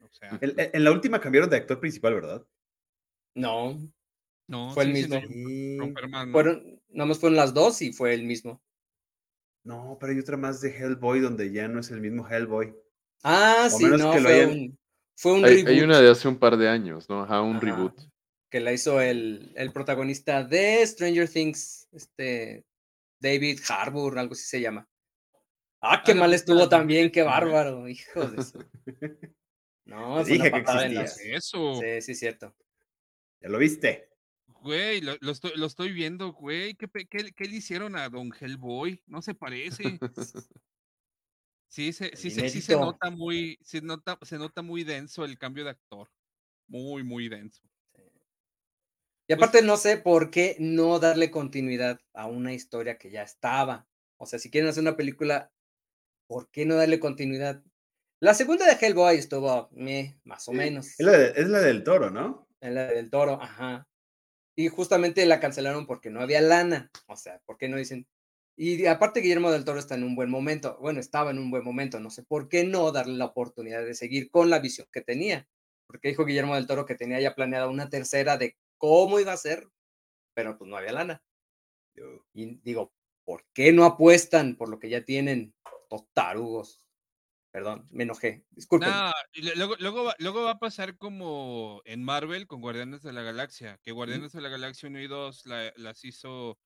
O 0.00 0.08
sea, 0.10 0.38
En, 0.40 0.54
en 0.56 0.84
la 0.84 0.92
última 0.92 1.20
cambiaron 1.20 1.50
de 1.50 1.56
actor 1.56 1.78
principal, 1.80 2.14
¿verdad? 2.14 2.46
No, 3.34 3.78
no, 4.48 4.72
fue 4.72 4.84
el 4.84 4.94
sí, 4.94 5.02
mismo. 5.02 5.20
sí, 5.20 5.76
¿no? 5.76 5.92
fueron, 6.32 6.80
nada 6.88 7.06
más 7.06 7.18
fueron 7.18 7.36
las 7.36 7.52
dos 7.52 7.82
y 7.82 7.92
fue 7.92 8.14
el 8.14 8.24
mismo. 8.24 8.62
No, 9.68 9.98
pero 10.00 10.12
hay 10.12 10.18
otra 10.18 10.38
más 10.38 10.62
de 10.62 10.70
Hellboy 10.74 11.20
donde 11.20 11.52
ya 11.52 11.68
no 11.68 11.80
es 11.80 11.90
el 11.90 12.00
mismo 12.00 12.26
Hellboy. 12.26 12.74
Ah, 13.22 13.68
O 13.70 13.76
sí, 13.76 13.84
no, 13.84 14.12
que 14.12 14.20
lo 14.20 14.28
fue 14.28 14.34
hayan- 14.34 14.50
un, 14.50 14.78
fue 15.14 15.32
un 15.34 15.44
Hay, 15.44 15.56
reboot 15.56 15.68
hay 15.68 15.80
una 15.82 16.00
de 16.00 16.10
hace 16.10 16.26
un 16.26 16.38
par 16.38 16.56
de 16.56 16.68
años, 16.70 17.06
¿no? 17.10 17.22
Ajá, 17.22 17.42
un 17.42 17.56
Ajá. 17.56 17.66
reboot. 17.66 18.00
que 18.50 18.60
la 18.60 18.72
hizo 18.72 18.98
el, 19.02 19.52
el 19.56 19.72
protagonista 19.74 20.42
de 20.42 20.86
Stranger 20.86 21.28
Things, 21.28 21.86
este 21.92 22.64
David 23.20 23.60
Harbour, 23.68 24.18
algo 24.18 24.32
así 24.32 24.44
se 24.44 24.62
llama. 24.62 24.88
Ah, 25.82 26.02
qué 26.02 26.12
Ah, 26.12 26.14
mal 26.14 26.30
película 26.30 26.36
estuvo 26.36 26.68
también, 26.70 27.10
qué 27.12 27.22
bárbaro, 27.66 27.86
hijo 27.90 28.26
de 28.26 28.42
su. 28.42 28.64
No, 29.84 30.14
una 30.14 30.24
dije 30.24 30.50
que 30.50 30.56
en 30.56 30.62
existía. 30.62 31.00
las- 31.02 31.20
Eso, 31.20 31.74
Sí, 31.74 32.00
sí, 32.00 32.14
cierto. 32.14 32.54
¿Ya 33.42 33.50
lo 33.50 33.58
viste? 33.58 34.07
Güey, 34.62 35.00
lo, 35.00 35.16
lo 35.20 35.32
estoy, 35.32 35.52
lo 35.56 35.66
estoy 35.66 35.92
viendo, 35.92 36.32
güey. 36.32 36.74
¿Qué, 36.74 36.88
qué, 36.88 37.32
qué 37.32 37.44
le 37.44 37.56
hicieron 37.56 37.96
a 37.96 38.08
Don 38.08 38.30
Hellboy? 38.38 39.02
No 39.06 39.22
se 39.22 39.34
parece. 39.34 39.98
Sí, 41.70 41.92
se, 41.92 42.16
sí, 42.16 42.30
se, 42.30 42.48
sí 42.48 42.62
se 42.62 42.76
nota 42.76 43.10
muy, 43.10 43.58
se 43.60 43.82
nota, 43.82 44.18
se 44.22 44.38
nota 44.38 44.62
muy 44.62 44.84
denso 44.84 45.26
el 45.26 45.38
cambio 45.38 45.64
de 45.64 45.70
actor. 45.70 46.08
Muy, 46.66 47.02
muy 47.02 47.28
denso. 47.28 47.62
Y 49.28 49.34
aparte 49.34 49.60
no 49.60 49.76
sé 49.76 49.98
por 49.98 50.30
qué 50.30 50.56
no 50.58 50.98
darle 50.98 51.30
continuidad 51.30 52.00
a 52.14 52.26
una 52.26 52.54
historia 52.54 52.96
que 52.96 53.10
ya 53.10 53.22
estaba. 53.22 53.86
O 54.16 54.24
sea, 54.24 54.38
si 54.38 54.50
quieren 54.50 54.70
hacer 54.70 54.80
una 54.80 54.96
película, 54.96 55.52
¿por 56.26 56.50
qué 56.50 56.64
no 56.64 56.76
darle 56.76 56.98
continuidad? 56.98 57.62
La 58.20 58.32
segunda 58.32 58.64
de 58.66 58.72
Hellboy 58.84 59.16
estuvo 59.16 59.68
meh, 59.72 60.18
más 60.24 60.48
o 60.48 60.52
menos. 60.54 60.86
Es 60.98 61.04
la, 61.06 61.12
de- 61.18 61.32
es 61.36 61.48
la 61.48 61.60
del 61.60 61.84
toro, 61.84 62.10
¿no? 62.10 62.48
En 62.60 62.74
la 62.74 62.86
del 62.86 63.10
toro, 63.10 63.40
ajá. 63.42 63.86
Y 64.58 64.66
justamente 64.66 65.24
la 65.24 65.38
cancelaron 65.38 65.86
porque 65.86 66.10
no 66.10 66.20
había 66.20 66.40
lana. 66.40 66.90
O 67.06 67.16
sea, 67.16 67.40
¿por 67.46 67.58
qué 67.58 67.68
no 67.68 67.76
dicen? 67.76 68.08
Y 68.56 68.86
aparte 68.86 69.20
Guillermo 69.20 69.52
del 69.52 69.64
Toro 69.64 69.78
está 69.78 69.94
en 69.94 70.02
un 70.02 70.16
buen 70.16 70.30
momento. 70.30 70.76
Bueno, 70.80 70.98
estaba 70.98 71.30
en 71.30 71.38
un 71.38 71.48
buen 71.52 71.62
momento. 71.62 72.00
No 72.00 72.10
sé 72.10 72.24
por 72.24 72.48
qué 72.48 72.64
no 72.64 72.90
darle 72.90 73.16
la 73.16 73.26
oportunidad 73.26 73.84
de 73.84 73.94
seguir 73.94 74.32
con 74.32 74.50
la 74.50 74.58
visión 74.58 74.88
que 74.90 75.00
tenía. 75.00 75.46
Porque 75.86 76.08
dijo 76.08 76.24
Guillermo 76.24 76.56
del 76.56 76.66
Toro 76.66 76.86
que 76.86 76.96
tenía 76.96 77.20
ya 77.20 77.36
planeada 77.36 77.68
una 77.68 77.88
tercera 77.88 78.36
de 78.36 78.56
cómo 78.78 79.20
iba 79.20 79.32
a 79.32 79.36
ser, 79.36 79.68
pero 80.34 80.58
pues 80.58 80.68
no 80.68 80.76
había 80.76 80.90
lana. 80.90 81.22
Y 82.34 82.56
digo, 82.64 82.92
¿por 83.24 83.44
qué 83.54 83.72
no 83.72 83.84
apuestan 83.84 84.56
por 84.56 84.70
lo 84.70 84.80
que 84.80 84.88
ya 84.88 85.04
tienen? 85.04 85.54
Los 85.88 86.04
tarugos. 86.12 86.84
Perdón, 87.50 87.86
me 87.90 88.04
enojé. 88.04 88.44
Disculpen. 88.50 88.90
No, 88.90 89.10
luego, 89.56 89.76
luego, 89.78 90.04
va, 90.04 90.14
luego 90.18 90.42
va 90.44 90.52
a 90.52 90.58
pasar 90.58 90.96
como 90.98 91.80
en 91.86 92.04
Marvel 92.04 92.46
con 92.46 92.60
Guardianes 92.60 93.02
de 93.02 93.12
la 93.12 93.22
Galaxia, 93.22 93.78
que 93.82 93.92
Guardianes 93.92 94.32
de 94.32 94.40
la 94.42 94.48
Galaxia 94.50 94.88
1 94.88 95.00
y 95.00 95.06
2 95.06 95.46
la- 95.46 95.72
las 95.76 96.04
hizo. 96.04 96.58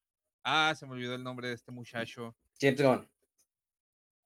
Ah, 0.43 0.73
se 0.77 0.85
me 0.85 0.91
olvidó 0.93 1.15
el 1.15 1.23
nombre 1.23 1.47
de 1.47 1.53
este 1.55 1.71
muchacho. 1.71 2.35
James 2.59 2.81
Gunn. 2.81 3.09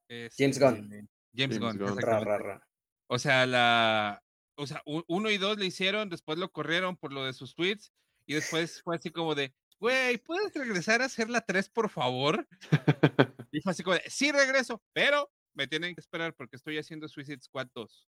James 0.09 0.59
Gunn. 0.59 0.75
este, 0.83 1.07
James, 1.35 1.59
James 1.59 1.59
Gunn. 1.59 1.77
Gunn. 1.77 1.79
Ra, 1.79 1.93
exactamente. 1.93 2.25
ra, 2.25 2.37
ra. 2.39 2.67
O 3.07 3.19
sea, 3.19 3.45
la. 3.45 4.23
O 4.59 4.65
sea, 4.65 4.81
uno 4.85 5.29
y 5.29 5.37
dos 5.37 5.57
le 5.59 5.67
hicieron, 5.67 6.09
después 6.09 6.39
lo 6.39 6.51
corrieron 6.51 6.97
por 6.97 7.13
lo 7.13 7.23
de 7.23 7.33
sus 7.33 7.53
tweets, 7.53 7.93
y 8.25 8.33
después 8.33 8.81
fue 8.81 8.95
así 8.95 9.11
como 9.11 9.35
de, 9.35 9.53
güey, 9.79 10.17
¿puedes 10.17 10.51
regresar 10.55 11.03
a 11.03 11.05
hacer 11.05 11.29
la 11.29 11.41
3, 11.41 11.69
por 11.69 11.89
favor? 11.91 12.47
Y 13.51 13.61
fue 13.61 13.71
así 13.71 13.83
como 13.83 13.93
de, 13.95 14.03
sí 14.09 14.31
regreso, 14.31 14.83
pero 14.93 15.31
me 15.57 15.67
tienen 15.67 15.95
que 15.95 16.01
esperar 16.01 16.35
porque 16.35 16.55
estoy 16.55 16.77
haciendo 16.77 17.07
Suicide 17.09 17.41
Squad 17.41 17.67
2. 17.73 18.07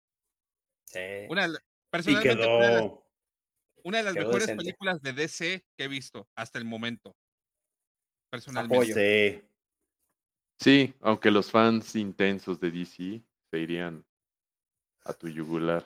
Sí. 0.86 0.98
Una, 1.30 1.48
personalmente, 1.90 2.34
una 2.34 2.66
de 2.66 2.72
las, 2.72 2.82
quedó. 2.82 3.06
una 3.84 3.98
de 3.98 4.04
las 4.04 4.14
quedó 4.14 4.24
mejores 4.26 4.46
decente. 4.46 4.64
películas 4.64 5.02
de 5.02 5.12
DC 5.12 5.64
que 5.76 5.84
he 5.84 5.88
visto 5.88 6.28
hasta 6.34 6.58
el 6.58 6.64
momento. 6.64 7.16
Personalmente. 8.30 8.76
Apoyo. 8.76 8.94
Sí. 8.94 9.48
Sí, 10.58 10.94
aunque 11.00 11.30
los 11.30 11.50
fans 11.50 11.94
intensos 11.94 12.58
de 12.58 12.70
DC 12.70 13.22
se 13.50 13.58
irían 13.58 14.04
a 15.04 15.12
tu 15.12 15.28
yugular. 15.28 15.84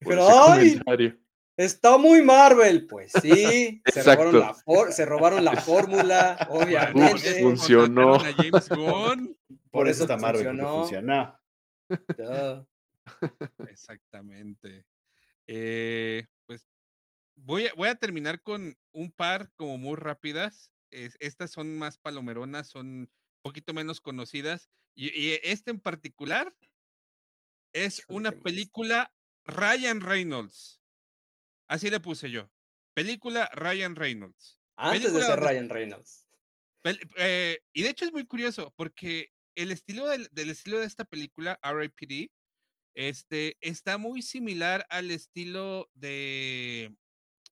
por 0.00 0.14
Pero, 0.14 0.28
ese 0.28 0.38
¡ay! 0.38 0.68
comentario. 0.70 1.18
Está 1.56 1.98
muy 1.98 2.22
Marvel. 2.22 2.86
Pues 2.86 3.12
sí, 3.22 3.80
se 3.92 4.02
robaron, 4.02 4.40
la 4.40 4.54
for- 4.54 4.92
se 4.92 5.04
robaron 5.06 5.44
la 5.44 5.56
fórmula, 5.60 6.36
obviamente. 6.50 7.30
eso 7.30 7.40
funcionó. 7.40 8.12
contrataron 8.12 8.26
a 8.26 8.42
James 8.42 8.68
Gunn. 8.68 9.38
Por 9.70 9.88
eso 9.88 10.04
eso 10.04 10.12
está 10.12 10.16
Marvel, 10.16 10.58
funcionó. 10.60 11.40
Duh. 11.88 12.66
Exactamente. 13.68 14.84
Eh, 15.46 16.26
pues 16.46 16.66
voy 17.36 17.66
a, 17.66 17.74
voy 17.74 17.88
a 17.88 17.94
terminar 17.96 18.40
con 18.42 18.76
un 18.92 19.12
par 19.12 19.50
como 19.56 19.78
muy 19.78 19.96
rápidas. 19.96 20.70
Es- 20.90 21.16
estas 21.20 21.50
son 21.50 21.76
más 21.76 21.98
palomeronas, 21.98 22.68
son 22.68 22.86
un 22.86 23.10
poquito 23.42 23.74
menos 23.74 24.00
conocidas. 24.00 24.70
Y, 24.96 25.08
y 25.18 25.38
este 25.42 25.70
en 25.72 25.80
particular 25.80 26.54
es 27.72 28.04
una 28.08 28.30
película 28.32 29.12
Ryan 29.44 30.00
Reynolds. 30.00 30.80
Así 31.74 31.90
le 31.90 31.98
puse 32.00 32.30
yo. 32.30 32.48
Película 32.94 33.50
Ryan 33.52 33.96
Reynolds. 33.96 34.60
Antes 34.76 35.12
de 35.12 35.20
ser 35.22 35.40
Ryan 35.40 35.68
Reynolds. 35.68 36.28
Eh, 37.16 37.58
y 37.72 37.82
de 37.82 37.88
hecho 37.90 38.04
es 38.04 38.12
muy 38.12 38.26
curioso 38.26 38.72
porque 38.76 39.30
el 39.56 39.70
estilo 39.72 40.06
del, 40.06 40.28
del 40.32 40.50
estilo 40.50 40.78
de 40.78 40.86
esta 40.86 41.04
película, 41.04 41.58
R.I.P.D., 41.62 42.30
Este 42.96 43.56
está 43.60 43.98
muy 43.98 44.22
similar 44.22 44.86
al 44.88 45.10
estilo 45.10 45.90
de, 45.94 46.94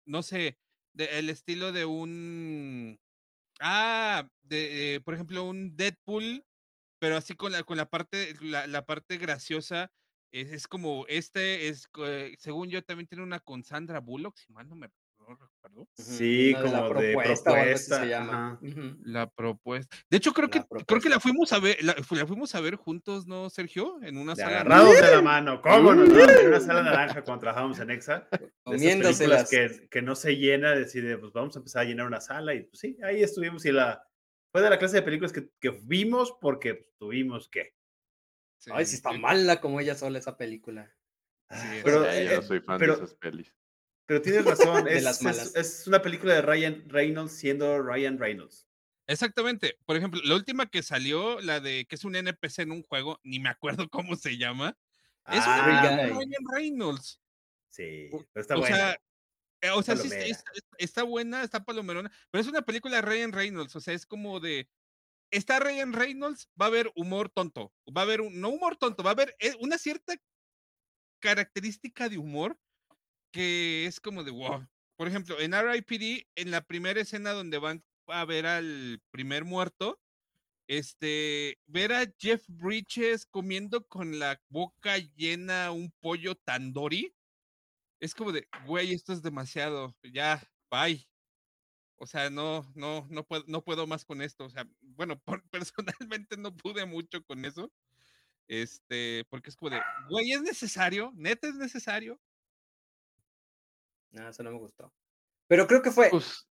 no 0.07 0.23
sé, 0.23 0.57
de- 0.95 1.19
el 1.19 1.31
estilo 1.31 1.73
de 1.73 1.85
un, 1.85 3.01
ah, 3.61 4.29
de, 4.43 4.95
eh, 4.97 5.01
por 5.01 5.15
ejemplo, 5.15 5.43
un 5.45 5.77
Deadpool, 5.77 6.45
pero 7.01 7.17
así 7.17 7.35
con 7.35 7.51
la, 7.53 7.65
con 7.65 7.77
la 7.77 7.91
parte, 7.91 8.35
la, 8.41 8.69
la 8.69 8.87
parte 8.87 9.19
graciosa. 9.19 9.91
Es, 10.33 10.51
es 10.51 10.67
como, 10.67 11.05
este 11.09 11.69
es, 11.69 11.89
eh, 12.05 12.35
según 12.39 12.69
yo, 12.71 12.83
también 12.83 13.07
tiene 13.07 13.23
una 13.23 13.39
con 13.41 13.63
Sandra 13.63 14.01
Bullock, 14.01 14.37
si 14.37 14.53
mal 14.53 14.69
no 14.69 14.75
me 14.77 14.89
no 15.19 15.37
recuerdo. 15.37 15.87
Sí, 15.97 16.47
de 16.47 16.53
la 16.55 16.63
como 16.63 17.01
de 17.01 17.13
propuesta 17.13 17.53
propuesta, 17.53 18.01
se 18.01 18.09
llama. 18.09 18.59
La 19.05 19.31
propuesta. 19.31 19.97
De 20.11 20.17
hecho, 20.17 20.33
creo 20.33 20.49
La 20.49 20.67
que 20.67 20.85
creo 20.85 21.01
que 21.01 21.09
la 21.09 21.21
fuimos 21.21 21.53
a 21.53 21.61
ver, 21.61 21.77
la, 21.85 21.95
fu- 21.95 22.17
la 22.17 22.27
fuimos 22.27 22.53
a 22.57 22.61
ver 22.61 22.75
juntos, 22.75 23.29
¿no, 23.29 23.49
Sergio? 23.49 24.01
En 24.03 24.17
una 24.17 24.35
De 24.35 24.43
sala. 24.43 24.61
agarrados 24.63 25.01
de 25.01 25.11
la 25.13 25.23
mano, 25.23 25.63
¿cómo 25.63 25.95
no? 25.95 26.05
no? 26.07 26.29
En 26.29 26.49
una 26.49 26.59
sala 26.59 26.83
naranja 26.83 27.23
cuando 27.23 27.41
trabajábamos 27.43 27.79
en 27.79 27.91
EXA. 27.91 28.27
Comiéndoselas. 28.65 29.49
que, 29.49 29.87
que 29.89 30.03
no 30.03 30.17
se 30.17 30.35
llena, 30.37 30.73
decide, 30.75 31.17
pues 31.19 31.33
vamos 31.33 31.55
a 31.55 31.61
empezar 31.61 31.83
a 31.83 31.85
llenar 31.85 32.07
una 32.07 32.21
sala 32.21 32.55
y 32.55 32.65
pues 32.65 32.81
sí, 32.81 32.97
ahí 33.05 33.23
estuvimos 33.23 33.65
y 33.65 33.71
la... 33.73 34.03
Fue 34.51 34.61
de 34.61 34.71
la 34.71 34.79
clase 34.79 34.97
de 34.97 35.03
películas 35.03 35.33
que, 35.33 35.49
que 35.61 35.71
vimos 35.85 36.37
porque 36.41 36.75
pues, 36.75 36.97
tuvimos 36.99 37.49
que. 37.49 37.75
Ay, 38.71 38.87
si 38.87 38.97
está 38.97 39.13
sí. 39.13 39.19
mala 39.19 39.61
como 39.61 39.81
ella 39.81 39.95
sola 39.95 40.19
esa 40.19 40.37
película. 40.37 40.93
Sí, 41.51 41.81
Pero, 41.85 42.05
yo 42.05 42.11
eh, 42.11 42.37
no 42.37 42.43
soy 42.43 42.61
fan 42.61 42.79
pero- 42.79 42.97
de 42.97 43.05
esas 43.05 43.15
pelis. 43.17 43.55
Pero 44.07 44.21
tienes 44.23 44.45
razón, 44.45 44.85
De 44.85 44.97
es, 44.99 45.03
las 45.05 45.23
malas. 45.23 45.55
es 45.57 45.87
una 45.87 46.01
película 46.03 46.35
de 46.35 46.43
Ryan 46.43 46.85
Reynolds 46.89 47.33
siendo 47.33 47.83
Ryan 47.83 48.19
Reynolds. 48.19 48.69
Exactamente. 49.07 49.77
Por 49.85 49.97
ejemplo, 49.97 50.21
la 50.25 50.35
última 50.35 50.67
que 50.71 50.83
salió, 50.83 51.41
la 51.41 51.61
de 51.61 51.87
que 51.87 51.97
es 51.97 52.05
un 52.05 52.15
NPC 52.17 52.61
en 52.61 52.73
un 52.73 52.83
juego, 52.83 53.21
ni 53.25 53.41
me 53.41 53.49
acuerdo 53.49 53.89
cómo 53.91 54.17
se 54.17 54.39
llama. 54.39 54.77
Es 55.27 55.45
una 55.45 55.57
Ah, 55.63 55.65
película 55.65 55.97
de. 55.97 56.07
Ryan 56.27 56.45
Reynolds. 56.55 57.21
sí, 57.71 58.09
O- 58.13 58.25
pero 58.33 58.43
está 58.43 58.57
o 58.57 58.61
buena. 58.61 58.77
sea, 58.77 59.01
eh, 59.61 59.71
o 59.71 59.83
sea, 59.83 59.97
sí 59.97 60.09
está- 60.13 60.53
está 60.79 61.03
buena, 61.05 61.43
está 61.45 61.65
palomerona, 61.65 62.11
pero 62.31 62.43
es 62.43 62.49
una 62.49 62.63
película 62.63 62.97
de 62.97 63.03
Ryan 63.03 63.33
Reynolds, 63.33 63.77
o 63.77 63.81
sea, 63.81 63.95
es 63.95 64.05
como 64.07 64.41
de, 64.41 64.69
está 65.33 65.59
Ryan 65.59 65.93
Reynolds, 65.93 66.49
va 66.61 66.67
a 66.67 66.69
haber 66.69 66.93
humor 66.95 67.29
tonto, 67.31 67.73
va 67.89 68.03
a 68.03 68.05
haber, 68.05 68.21
no 68.31 68.51
humor 68.51 68.77
tonto, 68.77 69.03
va 69.03 69.11
a 69.11 69.15
haber 69.15 69.35
eh, 69.41 69.55
una 69.61 69.79
cierta 69.79 70.15
característica 71.21 72.09
de 72.09 72.19
humor 72.19 72.59
que 73.33 73.87
es 73.87 74.01
como 74.01 74.23
de 74.25 74.31
wow. 74.31 74.69
Por 74.97 75.09
ejemplo, 75.09 75.41
en 75.41 75.53
RIPD, 75.53 76.29
en 76.37 76.51
la 76.51 76.61
primera 76.61 77.01
escena 77.01 77.33
donde 77.33 77.59
van 77.59 77.83
a 78.07 78.25
ver 78.25 78.47
al 78.47 79.01
primer 79.11 79.45
muerto, 79.45 80.01
este, 80.69 81.59
ver 81.67 81.93
a 81.93 82.07
Jeff 82.19 82.45
Bridges 82.49 83.27
comiendo 83.27 83.87
con 83.87 84.19
la 84.19 84.41
boca 84.49 84.99
llena 84.99 85.73
un 85.73 85.93
pollo 86.01 86.35
tandoori, 86.35 87.15
es 88.01 88.15
como 88.15 88.33
de, 88.33 88.49
güey, 88.67 88.93
esto 88.93 89.13
es 89.13 89.23
demasiado, 89.23 89.97
ya, 90.03 90.43
bye. 90.71 91.12
O 92.03 92.07
sea, 92.09 92.31
no, 92.31 92.69
no, 92.75 93.07
no 93.11 93.23
puedo, 93.25 93.45
no 93.47 93.63
puedo 93.63 93.87
más 93.87 94.05
con 94.05 94.23
esto. 94.23 94.45
O 94.45 94.51
sea, 94.51 94.67
bueno, 94.81 95.21
por- 95.25 95.45
personalmente 95.51 96.37
no 96.37 96.53
pude 96.57 96.85
mucho 96.85 97.23
con 97.25 97.45
eso. 97.45 97.71
Este, 98.49 99.25
porque 99.31 99.51
es 99.51 99.57
como 99.57 99.71
de, 99.71 99.81
güey, 100.11 100.33
es 100.33 100.43
necesario, 100.43 101.13
neta 101.15 101.47
es 101.47 101.55
necesario. 101.55 102.21
No, 104.11 104.29
eso 104.29 104.43
no 104.43 104.51
me 104.51 104.59
gustó. 104.59 104.93
Pero 105.47 105.69
creo 105.69 105.81
que 105.81 105.93
fue, 105.93 106.11
Pues, 106.11 106.49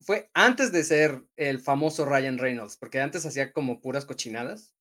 fue 0.00 0.30
antes 0.32 0.70
de 0.70 0.84
ser 0.84 1.26
el 1.36 1.58
famoso 1.58 2.04
Ryan 2.04 2.38
Reynolds, 2.38 2.76
porque 2.76 3.00
antes 3.00 3.26
hacía 3.26 3.52
como 3.52 3.80
puras 3.80 4.06
cochinadas. 4.06 4.76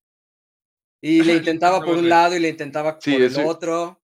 Y 1.01 1.23
le 1.23 1.33
intentaba 1.37 1.81
por 1.83 1.97
un 1.97 2.07
lado 2.07 2.35
y 2.35 2.39
le 2.39 2.49
intentaba 2.49 2.99
Sí, 3.01 3.13
por 3.13 3.21
el 3.21 3.27
ese- 3.31 3.43
otro, 3.43 3.99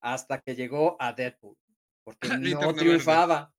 hasta 0.00 0.38
que 0.42 0.54
llegó 0.54 0.96
a 1.00 1.14
Deadpool. 1.14 1.56
Porque 2.04 2.28
no 2.60 2.74
triunfaba. 2.74 3.55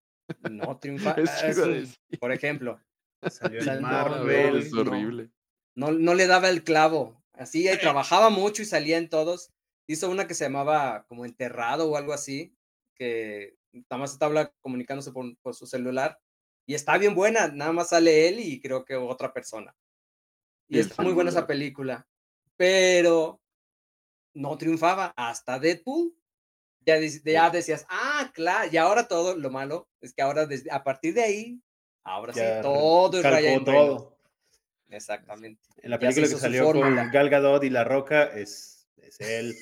No 0.50 0.78
triunfaba. 0.80 1.22
Eso 1.22 1.46
Es 1.46 1.58
iba 1.58 1.66
a 1.66 1.70
un- 1.70 1.94
por 2.20 2.32
ejemplo, 2.32 2.80
Salió 3.30 3.64
no, 3.64 3.82
Marvel. 3.82 4.52
no, 4.54 4.58
es 4.60 4.72
no. 4.72 4.82
horrible. 4.82 5.32
no, 5.76 5.92
no 5.92 6.14
le 6.14 6.28
daba 6.28 6.50
el 6.50 6.64
clavo. 6.64 7.24
Así, 7.34 7.70
y 7.70 7.78
trabajaba 7.78 8.30
mucho 8.30 8.62
y 8.64 8.66
salía 8.66 8.98
en 8.98 9.10
todos. 9.10 9.52
Hizo 9.88 10.10
una 10.10 10.28
que 10.28 10.34
se 10.34 10.46
llamaba 10.46 11.06
como 11.08 11.24
Enterrado 11.26 11.90
o 11.90 11.96
algo 11.96 12.12
así, 12.14 12.56
que 12.96 13.56
nada 13.72 14.00
más 14.00 14.12
estaba 14.12 14.52
comunicándose 14.60 15.12
por, 15.12 15.38
por 15.40 15.54
su 15.56 15.68
celular. 15.68 16.20
Y 16.66 16.74
está 16.74 16.98
bien 16.98 17.14
buena, 17.16 17.48
nada 17.50 17.72
más 17.74 17.90
sale 17.90 18.28
él 18.28 18.40
y 18.40 18.60
creo 18.60 18.84
que 18.86 18.96
otra 18.96 19.32
persona. 19.34 19.76
Y 20.68 20.80
el 20.80 20.82
está 20.88 21.04
muy 21.04 21.14
buena 21.14 21.30
esa 21.30 21.46
película. 21.48 22.08
Pero 22.58 23.40
no 24.34 24.58
triunfaba 24.58 25.14
hasta 25.16 25.60
Deadpool. 25.60 26.14
Ya, 27.26 27.50
decías, 27.50 27.86
ah, 27.90 28.32
claro, 28.34 28.70
y 28.72 28.78
ahora 28.78 29.08
todo 29.08 29.36
lo 29.36 29.50
malo 29.50 29.90
es 30.00 30.14
que 30.14 30.22
ahora 30.22 30.46
desde, 30.46 30.72
a 30.72 30.84
partir 30.84 31.14
de 31.14 31.24
ahí, 31.24 31.62
ahora 32.04 32.34
sí, 32.34 32.40
todo 32.62 33.18
es 33.18 33.24
Ryan 33.24 33.66
Reynolds. 33.66 33.66
todo. 33.66 34.18
Exactamente. 34.90 35.62
En 35.82 35.92
la 35.92 36.00
película 36.00 36.28
que 36.28 36.36
salió 36.36 36.72
con 36.72 36.96
Gal 37.12 37.30
Gadot 37.30 37.64
y 37.64 37.70
La 37.70 37.84
Roca 37.84 38.24
es, 38.24 38.88
es 38.98 39.20
él. 39.20 39.56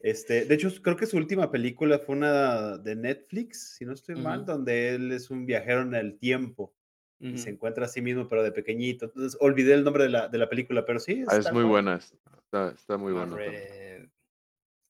Este, 0.00 0.44
de 0.44 0.54
hecho, 0.56 0.68
creo 0.82 0.96
que 0.96 1.06
su 1.06 1.16
última 1.16 1.52
película 1.52 2.00
fue 2.00 2.16
una 2.16 2.76
de 2.76 2.96
Netflix, 2.96 3.76
si 3.78 3.84
no 3.84 3.92
estoy 3.92 4.16
mal, 4.16 4.44
donde 4.44 4.96
él 4.96 5.12
es 5.12 5.30
un 5.30 5.46
viajero 5.46 5.82
en 5.82 5.94
el 5.94 6.18
tiempo 6.18 6.74
y 7.20 7.38
se 7.38 7.50
encuentra 7.50 7.84
a 7.84 7.88
sí 7.88 8.02
mismo, 8.02 8.28
pero 8.28 8.42
de 8.42 8.50
pequeñito. 8.50 9.04
Entonces, 9.04 9.38
olvidé 9.40 9.74
el 9.74 9.84
nombre 9.84 10.02
de 10.02 10.10
la, 10.10 10.26
de 10.26 10.38
la 10.38 10.48
película, 10.48 10.84
pero 10.84 10.98
sí. 10.98 11.24
Ah, 11.28 11.36
es 11.36 11.52
muy 11.52 11.62
buena. 11.62 12.00
Está, 12.00 12.72
está 12.72 12.96
muy 12.96 13.12
buena. 13.12 13.36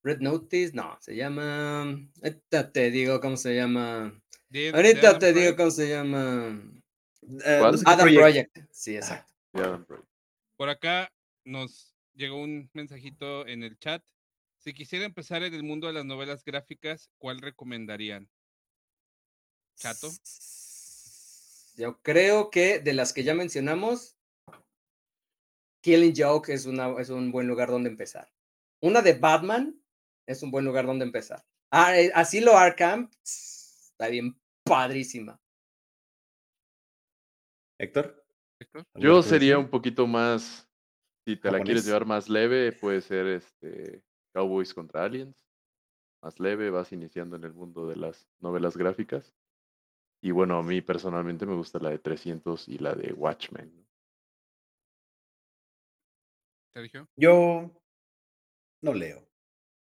Red, 0.04 0.18
Notice, 0.20 0.72
no, 0.74 0.98
se 1.00 1.14
llama. 1.14 1.82
Ahorita 2.22 2.72
te 2.72 2.90
digo 2.90 3.20
cómo 3.20 3.36
se 3.36 3.54
llama. 3.54 4.20
Ahorita 4.74 5.10
Adam 5.10 5.18
te 5.20 5.32
digo 5.32 5.54
Project. 5.54 5.56
cómo 5.56 5.70
se 5.70 5.88
llama. 5.88 6.62
Eh, 7.44 7.60
Adam. 7.86 8.14
Project. 8.14 8.58
Sí, 8.72 8.96
exacto. 8.96 9.32
Adam 9.52 9.84
Project. 9.84 10.08
Por 10.56 10.68
acá 10.68 11.12
nos 11.44 11.94
llegó 12.14 12.42
un 12.42 12.68
mensajito 12.72 13.46
en 13.46 13.62
el 13.62 13.78
chat. 13.78 14.02
Si 14.58 14.74
quisiera 14.74 15.04
empezar 15.04 15.42
en 15.42 15.54
el 15.54 15.62
mundo 15.62 15.86
de 15.86 15.92
las 15.92 16.04
novelas 16.04 16.44
gráficas, 16.44 17.10
¿cuál 17.18 17.40
recomendarían? 17.40 18.28
Chato. 19.76 20.08
Yo 21.76 22.00
creo 22.02 22.50
que 22.50 22.78
de 22.78 22.92
las 22.92 23.12
que 23.12 23.24
ya 23.24 23.34
mencionamos, 23.34 24.16
Killing 25.80 26.14
Joke 26.16 26.52
es, 26.52 26.66
una, 26.66 27.00
es 27.00 27.08
un 27.08 27.32
buen 27.32 27.48
lugar 27.48 27.70
donde 27.70 27.88
empezar. 27.88 28.30
Una 28.80 29.00
de 29.00 29.14
Batman 29.14 29.81
es 30.26 30.42
un 30.42 30.50
buen 30.50 30.64
lugar 30.64 30.86
donde 30.86 31.04
empezar. 31.04 31.42
Ah, 31.70 31.98
eh, 31.98 32.10
Asilo 32.14 32.56
Arkham 32.56 33.10
está 33.22 34.08
bien 34.08 34.38
padrísima. 34.64 35.40
Héctor. 37.78 38.24
Yo 38.94 39.22
sería 39.22 39.58
un 39.58 39.68
poquito 39.68 40.06
más, 40.06 40.68
si 41.26 41.36
te 41.36 41.50
la 41.50 41.60
quieres 41.60 41.84
llevar 41.84 42.06
más 42.06 42.28
leve, 42.28 42.72
puede 42.72 43.00
ser 43.00 43.26
este 43.26 44.04
Cowboys 44.32 44.72
contra 44.72 45.04
Aliens. 45.04 45.36
Más 46.22 46.38
leve, 46.38 46.70
vas 46.70 46.92
iniciando 46.92 47.34
en 47.34 47.44
el 47.44 47.52
mundo 47.52 47.88
de 47.88 47.96
las 47.96 48.28
novelas 48.38 48.76
gráficas. 48.76 49.34
Y 50.22 50.30
bueno, 50.30 50.58
a 50.58 50.62
mí 50.62 50.80
personalmente 50.80 51.46
me 51.46 51.56
gusta 51.56 51.80
la 51.80 51.90
de 51.90 51.98
300 51.98 52.68
y 52.68 52.78
la 52.78 52.94
de 52.94 53.12
Watchmen. 53.12 53.74
¿no? 53.74 53.82
Sergio. 56.72 57.08
Yo 57.16 57.70
no 58.82 58.94
leo. 58.94 59.31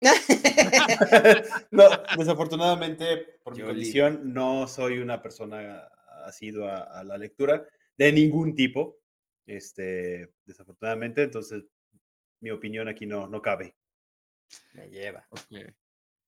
no, 1.70 1.84
desafortunadamente, 2.16 3.38
por 3.42 3.56
mi 3.56 3.62
condición, 3.62 4.32
no 4.32 4.66
soy 4.68 4.98
una 4.98 5.22
persona 5.22 5.88
asidua 6.24 6.82
a 6.82 7.04
la 7.04 7.18
lectura 7.18 7.66
de 7.96 8.12
ningún 8.12 8.54
tipo. 8.54 8.98
Este, 9.46 10.32
desafortunadamente, 10.44 11.22
entonces 11.22 11.64
mi 12.40 12.50
opinión 12.50 12.88
aquí 12.88 13.06
no, 13.06 13.26
no 13.28 13.42
cabe. 13.42 13.76
Me 14.72 14.88
lleva. 14.88 15.26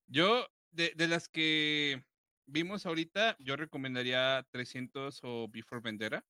Yo, 0.07 0.47
de, 0.71 0.93
de 0.95 1.07
las 1.07 1.29
que 1.29 2.03
vimos 2.45 2.85
ahorita, 2.85 3.35
yo 3.39 3.55
recomendaría 3.55 4.45
300 4.51 5.19
o 5.23 5.47
Before 5.49 5.81
Vendera. 5.81 6.25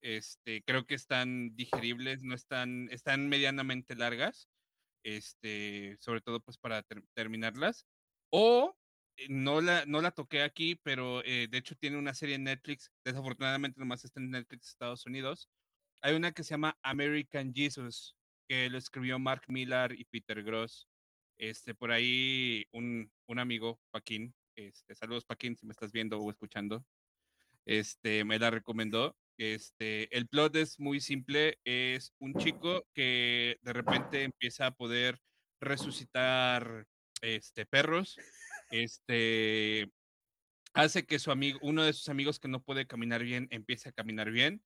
Este, 0.00 0.62
creo 0.64 0.86
que 0.86 0.94
están 0.94 1.54
digeribles, 1.56 2.22
no 2.22 2.34
están, 2.34 2.88
están 2.90 3.28
medianamente 3.28 3.94
largas. 3.94 4.48
Este, 5.04 5.96
sobre 6.00 6.20
todo 6.22 6.40
pues 6.40 6.58
para 6.58 6.82
ter- 6.82 7.04
terminarlas. 7.14 7.86
O 8.30 8.76
eh, 9.16 9.26
no 9.28 9.60
la, 9.60 9.86
no 9.86 10.00
la 10.02 10.10
toqué 10.10 10.42
aquí, 10.42 10.74
pero 10.82 11.22
eh, 11.24 11.46
de 11.48 11.58
hecho 11.58 11.76
tiene 11.76 11.98
una 11.98 12.14
serie 12.14 12.36
en 12.36 12.44
Netflix. 12.44 12.90
Desafortunadamente 13.04 13.78
nomás 13.80 14.04
está 14.04 14.20
en 14.20 14.30
Netflix 14.30 14.70
Estados 14.70 15.06
Unidos. 15.06 15.48
Hay 16.02 16.14
una 16.14 16.32
que 16.32 16.42
se 16.44 16.50
llama 16.54 16.78
American 16.82 17.52
Jesus, 17.54 18.16
que 18.48 18.68
lo 18.70 18.78
escribió 18.78 19.18
Mark 19.18 19.44
Millar 19.48 19.92
y 19.92 20.04
Peter 20.04 20.42
Gross. 20.42 20.88
Este, 21.38 21.74
por 21.74 21.92
ahí 21.92 22.66
un, 22.72 23.12
un 23.26 23.38
amigo, 23.38 23.80
Paquín, 23.90 24.34
este, 24.56 24.94
saludos 24.94 25.24
Paquín, 25.24 25.56
si 25.56 25.66
me 25.66 25.72
estás 25.72 25.92
viendo 25.92 26.18
o 26.20 26.30
escuchando, 26.30 26.86
este, 27.66 28.24
me 28.24 28.38
la 28.38 28.50
recomendó. 28.50 29.16
Este, 29.36 30.16
el 30.16 30.28
plot 30.28 30.54
es 30.56 30.78
muy 30.78 31.00
simple, 31.00 31.58
es 31.64 32.12
un 32.20 32.34
chico 32.34 32.86
que 32.94 33.58
de 33.62 33.72
repente 33.72 34.22
empieza 34.22 34.66
a 34.66 34.70
poder 34.74 35.18
resucitar 35.60 36.86
este, 37.20 37.66
perros, 37.66 38.16
este, 38.70 39.90
hace 40.72 41.04
que 41.04 41.18
su 41.18 41.32
amigo, 41.32 41.58
uno 41.62 41.82
de 41.82 41.92
sus 41.92 42.08
amigos 42.08 42.38
que 42.38 42.48
no 42.48 42.62
puede 42.62 42.86
caminar 42.86 43.24
bien, 43.24 43.48
empiece 43.50 43.88
a 43.88 43.92
caminar 43.92 44.30
bien, 44.30 44.62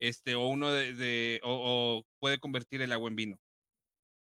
este, 0.00 0.34
o 0.36 0.48
uno 0.48 0.72
de, 0.72 1.40
o, 1.42 2.04
puede 2.18 2.38
convertir 2.38 2.80
el 2.80 2.92
agua 2.92 3.10
en 3.10 3.16
vino. 3.16 3.40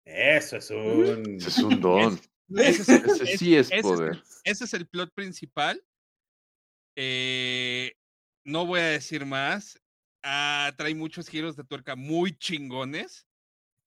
Eso 0.05 0.57
es 0.57 0.69
un, 0.69 1.37
es 1.37 1.57
un 1.59 1.79
don. 1.79 2.19
ese, 2.57 3.37
sí 3.37 3.55
es 3.55 3.71
poder. 3.81 4.21
ese 4.43 4.65
es 4.65 4.73
el 4.73 4.87
plot 4.87 5.11
principal. 5.13 5.83
Eh, 6.95 7.93
no 8.43 8.65
voy 8.65 8.79
a 8.79 8.85
decir 8.85 9.25
más. 9.25 9.79
Ah, 10.23 10.71
trae 10.77 10.93
muchos 10.93 11.27
giros 11.27 11.55
de 11.55 11.63
tuerca 11.63 11.95
muy 11.95 12.37
chingones. 12.37 13.27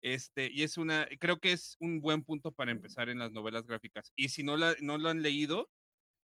Este, 0.02 0.50
y 0.52 0.62
es 0.62 0.76
una, 0.76 1.08
creo 1.18 1.38
que 1.40 1.52
es 1.52 1.76
un 1.80 2.00
buen 2.00 2.22
punto 2.24 2.52
para 2.52 2.72
empezar 2.72 3.08
en 3.08 3.18
las 3.18 3.32
novelas 3.32 3.66
gráficas. 3.66 4.12
Y 4.16 4.28
si 4.28 4.42
no, 4.42 4.56
la, 4.56 4.74
no 4.80 4.98
lo 4.98 5.08
han 5.08 5.22
leído, 5.22 5.70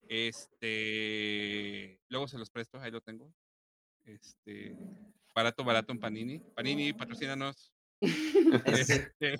este, 0.07 2.01
luego 2.09 2.27
se 2.27 2.37
los 2.37 2.49
presto, 2.49 2.79
ahí 2.79 2.91
lo 2.91 3.01
tengo. 3.01 3.31
Este, 4.05 4.75
barato, 5.35 5.63
barato 5.63 5.91
en 5.91 5.99
Panini. 5.99 6.39
Panini, 6.55 6.93
patrocínanos. 6.93 7.71
este, 8.01 9.37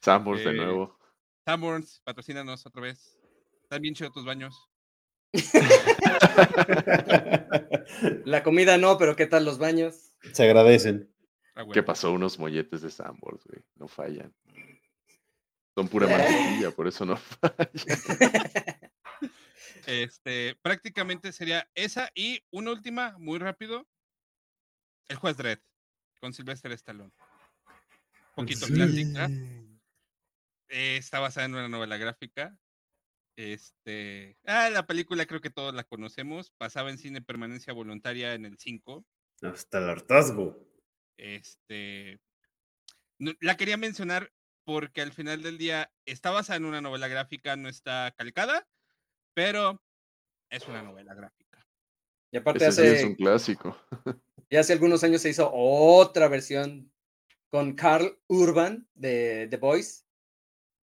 Sanborns 0.00 0.44
de 0.44 0.50
eh, 0.50 0.54
nuevo. 0.54 0.98
Sanborns, 1.44 2.00
patrocínanos 2.04 2.64
otra 2.64 2.82
vez. 2.82 3.18
Están 3.62 3.82
bien 3.82 3.94
chidos 3.94 4.12
tus 4.12 4.24
baños. 4.24 4.67
La 8.24 8.42
comida 8.42 8.78
no, 8.78 8.96
pero 8.98 9.16
¿qué 9.16 9.26
tal 9.26 9.44
los 9.44 9.58
baños? 9.58 10.12
Se 10.32 10.44
agradecen. 10.44 11.12
Ah, 11.54 11.64
¿Qué 11.72 11.82
pasó? 11.82 12.12
Unos 12.12 12.38
molletes 12.38 12.82
de 12.82 12.90
Sanborns, 12.90 13.44
güey. 13.44 13.62
No 13.76 13.88
fallan. 13.88 14.34
Son 15.74 15.88
pura 15.88 16.06
mantequilla, 16.10 16.70
por 16.70 16.86
eso 16.88 17.04
no 17.04 17.16
fallan. 17.16 17.70
Este, 19.86 20.54
prácticamente 20.60 21.32
sería 21.32 21.66
esa 21.74 22.10
y 22.14 22.44
una 22.50 22.72
última, 22.72 23.16
muy 23.18 23.38
rápido. 23.38 23.88
El 25.08 25.16
juez 25.16 25.38
Dredd, 25.38 25.60
con 26.20 26.34
Sylvester 26.34 26.72
Stallone. 26.72 27.10
Un 28.36 28.44
poquito 28.44 28.66
clásica. 28.66 29.30
Eh, 30.68 30.98
está 30.98 31.20
basada 31.20 31.46
en 31.46 31.54
una 31.54 31.70
novela 31.70 31.96
gráfica. 31.96 32.54
Este, 33.38 34.36
ah, 34.46 34.68
la 34.68 34.84
película 34.84 35.24
creo 35.24 35.40
que 35.40 35.48
todos 35.48 35.72
la 35.72 35.84
conocemos. 35.84 36.50
Pasaba 36.58 36.90
en 36.90 36.98
cine 36.98 37.22
permanencia 37.22 37.72
voluntaria 37.72 38.34
en 38.34 38.44
el 38.44 38.58
5. 38.58 39.06
Hasta 39.42 39.78
el 39.78 39.88
hartazgo. 39.90 40.58
Este, 41.16 42.18
la 43.40 43.56
quería 43.56 43.76
mencionar 43.76 44.32
porque 44.64 45.02
al 45.02 45.12
final 45.12 45.40
del 45.42 45.56
día 45.56 45.88
está 46.04 46.32
basada 46.32 46.56
en 46.56 46.64
una 46.64 46.80
novela 46.80 47.06
gráfica, 47.06 47.54
no 47.54 47.68
está 47.68 48.12
calcada, 48.16 48.66
pero 49.34 49.80
es 50.50 50.66
una 50.66 50.82
novela 50.82 51.14
gráfica. 51.14 51.64
Y 52.32 52.38
aparte 52.38 52.66
hace, 52.66 52.96
es 52.96 53.04
un 53.04 53.14
clásico. 53.14 53.80
Y 54.50 54.56
hace 54.56 54.72
algunos 54.72 55.04
años 55.04 55.20
se 55.20 55.28
hizo 55.28 55.50
otra 55.52 56.26
versión 56.26 56.90
con 57.50 57.74
Carl 57.74 58.18
Urban 58.28 58.88
de 58.94 59.46
The 59.50 59.58
Voice, 59.58 60.06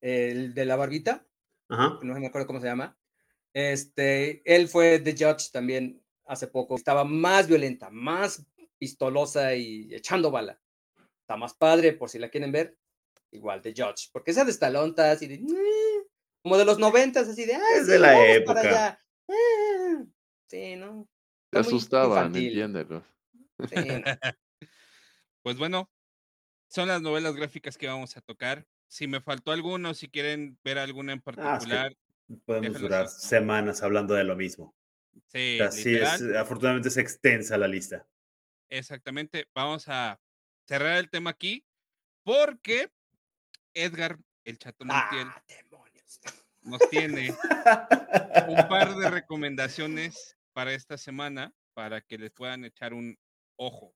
el 0.02 0.54
de 0.54 0.66
la 0.66 0.76
barbita 0.76 1.26
no 1.70 2.00
me 2.02 2.28
acuerdo 2.28 2.48
cómo 2.48 2.60
se 2.60 2.68
llama. 2.68 2.98
Este, 3.54 4.42
él 4.46 4.68
fue 4.68 5.00
The 5.00 5.12
Judge 5.14 5.52
también 5.52 6.04
hace 6.26 6.48
poco. 6.48 6.76
Estaba 6.76 7.04
más 7.04 7.48
violenta, 7.48 7.90
más 7.90 8.46
pistolosa 8.78 9.56
y 9.56 9.94
echando 9.94 10.32
bala. 10.32 10.60
Está 11.22 11.38
más 11.38 11.54
padre, 11.54 11.94
por 11.94 12.10
si 12.10 12.20
la 12.20 12.30
quieren 12.30 12.52
ver. 12.52 12.78
Igual 13.32 13.62
The 13.62 13.74
Judge, 13.76 14.10
porque 14.12 14.32
esa 14.32 14.46
de 14.46 14.52
estalonta 14.52 15.12
así 15.12 15.28
de 15.28 15.42
como 16.42 16.58
de 16.58 16.66
los 16.66 16.78
noventas, 16.78 17.28
así 17.28 17.44
de 17.44 17.58
es 17.76 17.88
de 17.88 17.98
la 17.98 18.28
época. 18.28 19.02
Ah, 19.28 20.06
sí, 20.48 20.76
¿no? 20.76 21.10
Te 21.50 21.60
asustaban, 21.60 22.36
entiéndelo. 22.36 23.04
pues 25.42 25.58
bueno, 25.58 25.90
son 26.68 26.88
las 26.88 27.02
novelas 27.02 27.36
gráficas 27.36 27.78
que 27.78 27.88
vamos 27.88 28.16
a 28.16 28.22
tocar 28.22 28.66
si 28.88 29.08
me 29.08 29.22
faltó 29.22 29.52
alguno, 29.52 29.94
si 29.94 30.10
quieren 30.10 30.58
ver 30.64 30.78
alguna 30.78 31.14
en 31.14 31.20
ah, 31.20 31.24
particular. 31.24 31.96
podemos 32.46 32.80
durar 32.80 33.08
semanas 33.08 33.84
hablando 33.84 34.14
de 34.14 34.24
lo 34.24 34.36
mismo. 34.36 34.76
Sí, 35.28 35.60
Así 35.60 35.96
es, 35.96 36.22
afortunadamente 36.36 36.90
es 36.90 36.98
extensa 36.98 37.58
la 37.58 37.68
lista. 37.68 38.08
Exactamente. 38.70 39.48
Vamos 39.54 39.88
a 39.88 40.20
cerrar 40.68 40.98
el 40.98 41.10
tema 41.10 41.30
aquí 41.32 41.66
porque 42.24 42.90
Edgar, 43.74 44.18
el 44.44 44.58
chato 44.58 44.86
Montiel, 44.86 45.28
ah, 45.28 45.44
nos 46.66 46.82
tiene 46.90 47.30
un 48.48 48.68
par 48.68 48.96
de 48.96 49.10
recomendaciones 49.10 50.38
para 50.54 50.74
esta 50.74 50.98
semana 50.98 51.54
para 51.74 52.02
que 52.02 52.18
les 52.18 52.32
puedan 52.32 52.66
echar 52.66 52.94
un 52.94 53.18
ojo. 53.58 53.94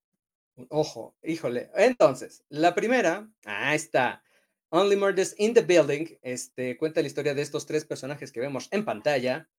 Un 0.55 0.67
ojo, 0.69 1.15
híjole. 1.23 1.71
Entonces, 1.75 2.43
la 2.49 2.75
primera, 2.75 3.27
ahí 3.45 3.75
está. 3.75 4.23
Only 4.71 4.95
Murders 4.95 5.35
in 5.37 5.53
the 5.53 5.61
Building 5.61 6.17
este, 6.21 6.77
cuenta 6.77 7.01
la 7.01 7.07
historia 7.07 7.33
de 7.33 7.41
estos 7.41 7.65
tres 7.65 7.85
personajes 7.85 8.31
que 8.31 8.39
vemos 8.39 8.67
en 8.71 8.85
pantalla. 8.85 9.49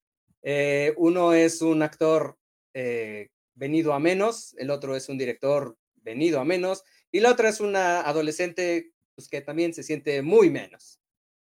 Eh, 0.43 0.95
uno 0.97 1.33
es 1.33 1.63
un 1.63 1.83
actor 1.83 2.39
eh, 2.75 3.29
venido 3.55 3.93
a 3.93 3.99
menos, 3.99 4.55
el 4.59 4.71
otro 4.71 4.97
es 4.97 5.09
un 5.09 5.19
director 5.19 5.77
venido 5.97 6.41
a 6.41 6.45
menos, 6.45 6.85
y 7.13 7.21
la 7.21 7.33
otra 7.33 7.49
es 7.49 7.61
una 7.61 8.01
adolescente 8.01 8.93
pues, 9.15 9.29
que 9.29 9.41
también 9.41 9.75
se 9.75 9.83
siente 9.83 10.23
muy 10.23 10.49
menos. 10.51 11.01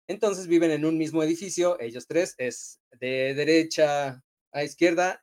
Entonces 0.09 0.47
viven 0.47 0.71
en 0.71 0.85
un 0.85 0.97
mismo 0.97 1.23
edificio, 1.23 1.79
ellos 1.81 2.07
tres, 2.07 2.35
es 2.39 2.81
de 2.99 3.35
derecha 3.35 4.23
a 4.53 4.65
izquierda, 4.65 5.23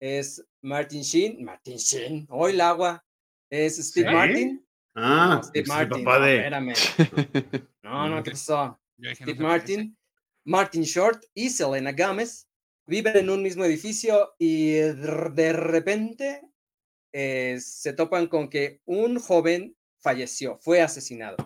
es 0.00 0.44
Martin 0.62 1.02
Sheen, 1.02 1.44
Martin 1.44 1.76
Sheen, 1.76 2.26
hoy 2.30 2.52
el 2.52 2.60
agua, 2.60 3.04
es 3.50 3.76
Steve 3.76 4.12
Martin, 4.12 4.65
Ah, 4.96 5.42
Steve 5.44 5.66
Martin. 5.68 6.04
Papá 6.04 6.26
de... 6.26 6.50
No, 7.82 8.08
no, 8.08 8.22
¿qué 8.22 8.30
pasó? 8.32 8.80
Steve 8.98 9.38
Martin, 9.38 9.96
Martin 10.44 10.82
Short 10.82 11.22
y 11.34 11.50
Selena 11.50 11.92
Gomez 11.92 12.48
viven 12.86 13.16
en 13.16 13.30
un 13.30 13.42
mismo 13.42 13.64
edificio 13.64 14.34
y 14.38 14.72
de 14.72 15.52
repente 15.52 16.40
eh, 17.12 17.58
se 17.60 17.92
topan 17.92 18.26
con 18.26 18.48
que 18.48 18.80
un 18.86 19.18
joven 19.18 19.76
falleció, 19.98 20.58
fue 20.58 20.80
asesinado. 20.80 21.36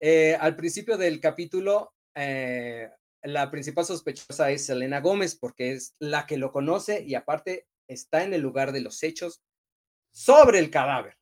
Eh, 0.00 0.36
al 0.38 0.54
principio 0.54 0.98
del 0.98 1.18
capítulo, 1.20 1.94
eh, 2.14 2.90
la 3.22 3.50
principal 3.50 3.86
sospechosa 3.86 4.50
es 4.50 4.66
Selena 4.66 5.00
Gómez 5.00 5.34
porque 5.34 5.72
es 5.72 5.94
la 5.98 6.26
que 6.26 6.36
lo 6.36 6.52
conoce 6.52 7.02
y 7.02 7.14
aparte 7.14 7.66
está 7.88 8.22
en 8.24 8.34
el 8.34 8.42
lugar 8.42 8.72
de 8.72 8.80
los 8.82 9.02
hechos 9.02 9.42
sobre 10.12 10.58
el 10.58 10.70
cadáver. 10.70 11.16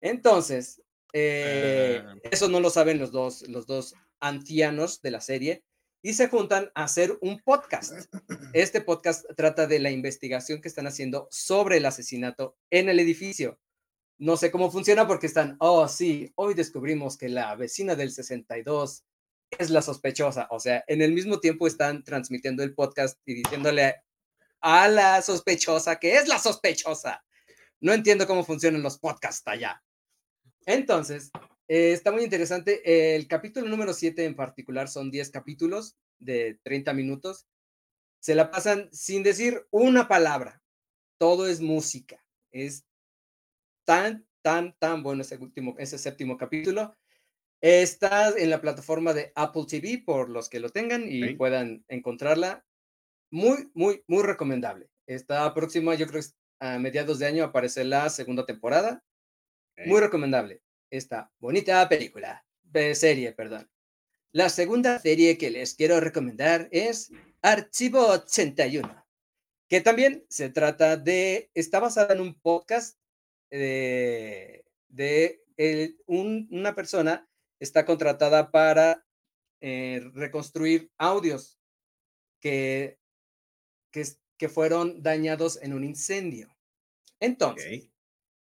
Entonces, 0.00 0.82
eh, 1.12 2.02
ah. 2.04 2.14
eso 2.30 2.48
no 2.48 2.60
lo 2.60 2.70
saben 2.70 2.98
los 2.98 3.12
dos, 3.12 3.46
los 3.48 3.66
dos 3.66 3.94
ancianos 4.20 5.00
de 5.02 5.10
la 5.10 5.20
serie 5.20 5.64
y 6.02 6.14
se 6.14 6.28
juntan 6.28 6.70
a 6.74 6.84
hacer 6.84 7.18
un 7.20 7.40
podcast. 7.40 7.92
Este 8.52 8.80
podcast 8.80 9.24
trata 9.36 9.66
de 9.66 9.78
la 9.78 9.90
investigación 9.90 10.60
que 10.60 10.68
están 10.68 10.86
haciendo 10.86 11.28
sobre 11.30 11.78
el 11.78 11.86
asesinato 11.86 12.56
en 12.70 12.88
el 12.88 13.00
edificio. 13.00 13.58
No 14.18 14.36
sé 14.36 14.50
cómo 14.50 14.70
funciona 14.70 15.06
porque 15.06 15.26
están, 15.26 15.56
oh 15.60 15.86
sí, 15.88 16.32
hoy 16.36 16.54
descubrimos 16.54 17.16
que 17.16 17.28
la 17.28 17.54
vecina 17.56 17.94
del 17.94 18.10
62 18.10 19.04
es 19.50 19.70
la 19.70 19.82
sospechosa. 19.82 20.48
O 20.50 20.60
sea, 20.60 20.84
en 20.86 21.02
el 21.02 21.12
mismo 21.12 21.40
tiempo 21.40 21.66
están 21.66 22.04
transmitiendo 22.04 22.62
el 22.62 22.74
podcast 22.74 23.18
y 23.24 23.34
diciéndole 23.34 23.96
a 24.60 24.88
la 24.88 25.22
sospechosa 25.22 25.96
que 25.96 26.16
es 26.16 26.28
la 26.28 26.38
sospechosa. 26.38 27.24
No 27.80 27.92
entiendo 27.92 28.26
cómo 28.26 28.44
funcionan 28.44 28.82
los 28.82 28.98
podcasts 28.98 29.46
allá. 29.46 29.82
Entonces, 30.68 31.30
eh, 31.66 31.92
está 31.92 32.12
muy 32.12 32.22
interesante. 32.22 33.14
El 33.16 33.26
capítulo 33.26 33.66
número 33.66 33.94
7 33.94 34.26
en 34.26 34.36
particular 34.36 34.86
son 34.88 35.10
10 35.10 35.30
capítulos 35.30 35.96
de 36.18 36.60
30 36.62 36.92
minutos. 36.92 37.46
Se 38.20 38.34
la 38.34 38.50
pasan 38.50 38.90
sin 38.92 39.22
decir 39.22 39.66
una 39.70 40.08
palabra. 40.08 40.62
Todo 41.16 41.48
es 41.48 41.62
música. 41.62 42.22
Es 42.52 42.84
tan, 43.86 44.26
tan, 44.42 44.76
tan 44.78 45.02
bueno 45.02 45.22
ese, 45.22 45.38
último, 45.38 45.74
ese 45.78 45.96
séptimo 45.96 46.36
capítulo. 46.36 46.94
Está 47.62 48.28
en 48.36 48.50
la 48.50 48.60
plataforma 48.60 49.14
de 49.14 49.32
Apple 49.36 49.64
TV 49.66 50.02
por 50.04 50.28
los 50.28 50.50
que 50.50 50.60
lo 50.60 50.68
tengan 50.68 51.04
y 51.08 51.34
puedan 51.34 51.82
encontrarla. 51.88 52.66
Muy, 53.30 53.70
muy, 53.72 54.04
muy 54.06 54.22
recomendable. 54.22 54.90
Está 55.06 55.54
próxima, 55.54 55.94
yo 55.94 56.06
creo 56.06 56.22
a 56.60 56.78
mediados 56.78 57.18
de 57.18 57.26
año 57.26 57.44
aparece 57.44 57.84
la 57.84 58.10
segunda 58.10 58.44
temporada. 58.44 59.02
Muy 59.86 60.00
recomendable 60.00 60.62
esta 60.90 61.30
bonita 61.38 61.88
película, 61.88 62.44
serie, 62.94 63.32
perdón. 63.32 63.70
La 64.32 64.48
segunda 64.48 64.98
serie 64.98 65.38
que 65.38 65.50
les 65.50 65.74
quiero 65.74 66.00
recomendar 66.00 66.68
es 66.70 67.10
Archivo 67.42 68.06
81, 68.06 69.06
que 69.68 69.80
también 69.80 70.24
se 70.28 70.50
trata 70.50 70.96
de, 70.96 71.50
está 71.54 71.80
basada 71.80 72.14
en 72.14 72.20
un 72.20 72.34
podcast 72.34 72.98
de, 73.50 74.64
de 74.88 75.42
una 76.06 76.74
persona 76.74 77.28
está 77.58 77.84
contratada 77.84 78.50
para 78.50 79.04
eh, 79.60 80.02
reconstruir 80.14 80.90
audios 80.98 81.58
que, 82.40 82.98
que, 83.90 84.04
que 84.36 84.48
fueron 84.48 85.02
dañados 85.02 85.60
en 85.62 85.72
un 85.72 85.84
incendio. 85.84 86.54
Entonces, 87.18 87.84
Ok. 87.84 87.97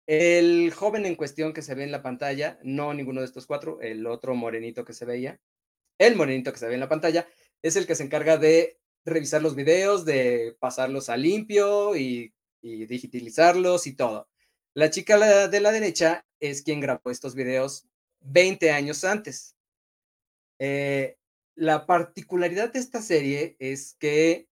El 0.09 0.71
joven 0.73 1.05
en 1.05 1.13
cuestión 1.13 1.53
que 1.53 1.61
se 1.61 1.75
ve 1.75 1.83
en 1.83 1.91
la 1.91 2.01
pantalla, 2.01 2.57
no 2.63 2.95
ninguno 2.95 3.21
de 3.21 3.27
estos 3.27 3.45
cuatro, 3.45 3.79
el 3.79 4.07
otro 4.07 4.33
morenito 4.33 4.83
que 4.83 4.93
se 4.93 5.05
veía, 5.05 5.39
el 5.99 6.15
morenito 6.15 6.51
que 6.51 6.57
se 6.57 6.67
ve 6.67 6.73
en 6.73 6.79
la 6.79 6.89
pantalla, 6.89 7.27
es 7.61 7.75
el 7.75 7.85
que 7.85 7.93
se 7.93 8.05
encarga 8.05 8.37
de 8.37 8.79
revisar 9.05 9.43
los 9.43 9.53
videos, 9.53 10.05
de 10.05 10.57
pasarlos 10.59 11.09
a 11.09 11.17
limpio 11.17 11.95
y, 11.95 12.33
digitalizarlos 12.63 13.85
y 13.85 13.95
todo. 13.95 14.27
La 14.73 14.89
chica 14.89 15.47
de 15.47 15.59
la 15.59 15.71
derecha 15.71 16.25
es 16.39 16.63
quien 16.63 16.79
grabó 16.79 17.11
estos 17.11 17.35
videos 17.35 17.85
20 18.21 18.71
años 18.71 19.03
antes. 19.03 19.55
Eh, 20.57 21.17
la 21.53 21.85
particularidad 21.85 22.73
de 22.73 22.79
esta 22.79 23.03
serie 23.03 23.57
es 23.59 23.95
que 23.99 24.47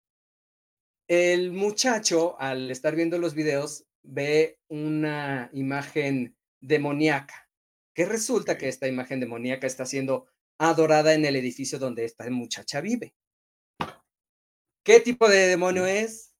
el 1.06 1.52
muchacho, 1.52 2.34
al 2.40 2.72
estar 2.72 2.96
viendo 2.96 3.18
los 3.18 3.34
videos, 3.34 3.86
ve 4.04 4.58
una 4.68 5.50
imagen 5.52 6.36
demoníaca, 6.60 7.48
que 7.94 8.04
resulta 8.04 8.56
que 8.56 8.68
esta 8.68 8.86
imagen 8.86 9.20
demoníaca 9.20 9.66
está 9.66 9.86
siendo 9.86 10.26
adorada 10.58 11.14
en 11.14 11.24
el 11.24 11.36
edificio 11.36 11.78
donde 11.78 12.04
esta 12.04 12.28
muchacha 12.30 12.80
vive. 12.80 13.14
¿Qué 14.84 15.00
tipo 15.00 15.28
de 15.28 15.48
demonio 15.48 15.86
es? 15.86 16.34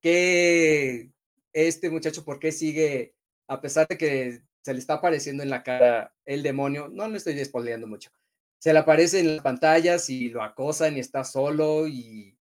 ¿Qué 0.00 1.10
este 1.52 1.90
muchacho 1.90 2.24
por 2.24 2.38
qué 2.38 2.52
sigue, 2.52 3.14
a 3.48 3.60
pesar 3.60 3.86
de 3.88 3.98
que 3.98 4.42
se 4.62 4.72
le 4.72 4.78
está 4.78 4.94
apareciendo 4.94 5.42
en 5.42 5.50
la 5.50 5.62
cara 5.62 6.14
el 6.24 6.42
demonio? 6.42 6.88
No 6.88 7.08
le 7.08 7.16
estoy 7.16 7.34
despoleando 7.34 7.86
mucho. 7.86 8.10
Se 8.58 8.72
le 8.72 8.78
aparece 8.78 9.20
en 9.20 9.36
las 9.36 9.42
pantallas 9.44 10.08
y 10.08 10.28
lo 10.30 10.42
acosan 10.42 10.96
y 10.96 11.00
está 11.00 11.24
solo 11.24 11.86
y, 11.88 12.38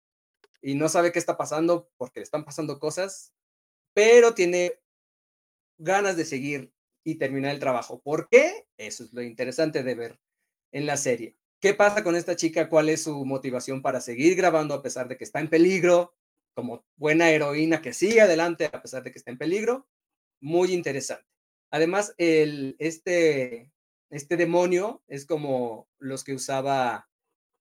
y 0.61 0.75
no 0.75 0.87
sabe 0.87 1.11
qué 1.11 1.19
está 1.19 1.35
pasando 1.35 1.89
porque 1.97 2.19
le 2.19 2.23
están 2.23 2.45
pasando 2.45 2.79
cosas, 2.79 3.33
pero 3.93 4.33
tiene 4.33 4.79
ganas 5.77 6.17
de 6.17 6.25
seguir 6.25 6.71
y 7.03 7.15
terminar 7.15 7.51
el 7.53 7.59
trabajo. 7.59 8.01
¿Por 8.01 8.29
qué? 8.29 8.65
Eso 8.77 9.03
es 9.03 9.13
lo 9.13 9.21
interesante 9.21 9.83
de 9.83 9.95
ver 9.95 10.19
en 10.71 10.85
la 10.85 10.97
serie. 10.97 11.37
¿Qué 11.59 11.73
pasa 11.73 12.03
con 12.03 12.15
esta 12.15 12.35
chica? 12.35 12.69
¿Cuál 12.69 12.89
es 12.89 13.03
su 13.03 13.25
motivación 13.25 13.81
para 13.81 14.01
seguir 14.01 14.35
grabando 14.35 14.73
a 14.73 14.81
pesar 14.81 15.07
de 15.07 15.17
que 15.17 15.23
está 15.23 15.39
en 15.39 15.49
peligro? 15.49 16.15
Como 16.55 16.85
buena 16.95 17.29
heroína 17.29 17.81
que 17.81 17.93
sigue 17.93 18.21
adelante 18.21 18.65
a 18.65 18.81
pesar 18.81 19.03
de 19.03 19.11
que 19.11 19.17
está 19.17 19.31
en 19.31 19.37
peligro. 19.37 19.87
Muy 20.41 20.73
interesante. 20.73 21.25
Además, 21.71 22.13
este, 22.17 23.71
este 24.09 24.37
demonio 24.37 25.03
es 25.07 25.25
como 25.25 25.89
los 25.99 26.23
que 26.23 26.33
usaba 26.33 27.09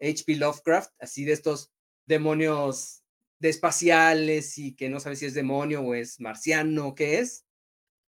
H.P. 0.00 0.36
Lovecraft, 0.36 0.92
así 0.98 1.24
de 1.24 1.32
estos 1.32 1.70
demonios 2.06 3.04
de 3.40 3.48
espaciales 3.48 4.56
y 4.58 4.74
que 4.76 4.88
no 4.88 5.00
sabes 5.00 5.18
si 5.18 5.26
es 5.26 5.34
demonio 5.34 5.80
o 5.82 5.94
es 5.94 6.20
marciano 6.20 6.88
o 6.88 6.94
qué 6.94 7.18
es. 7.18 7.44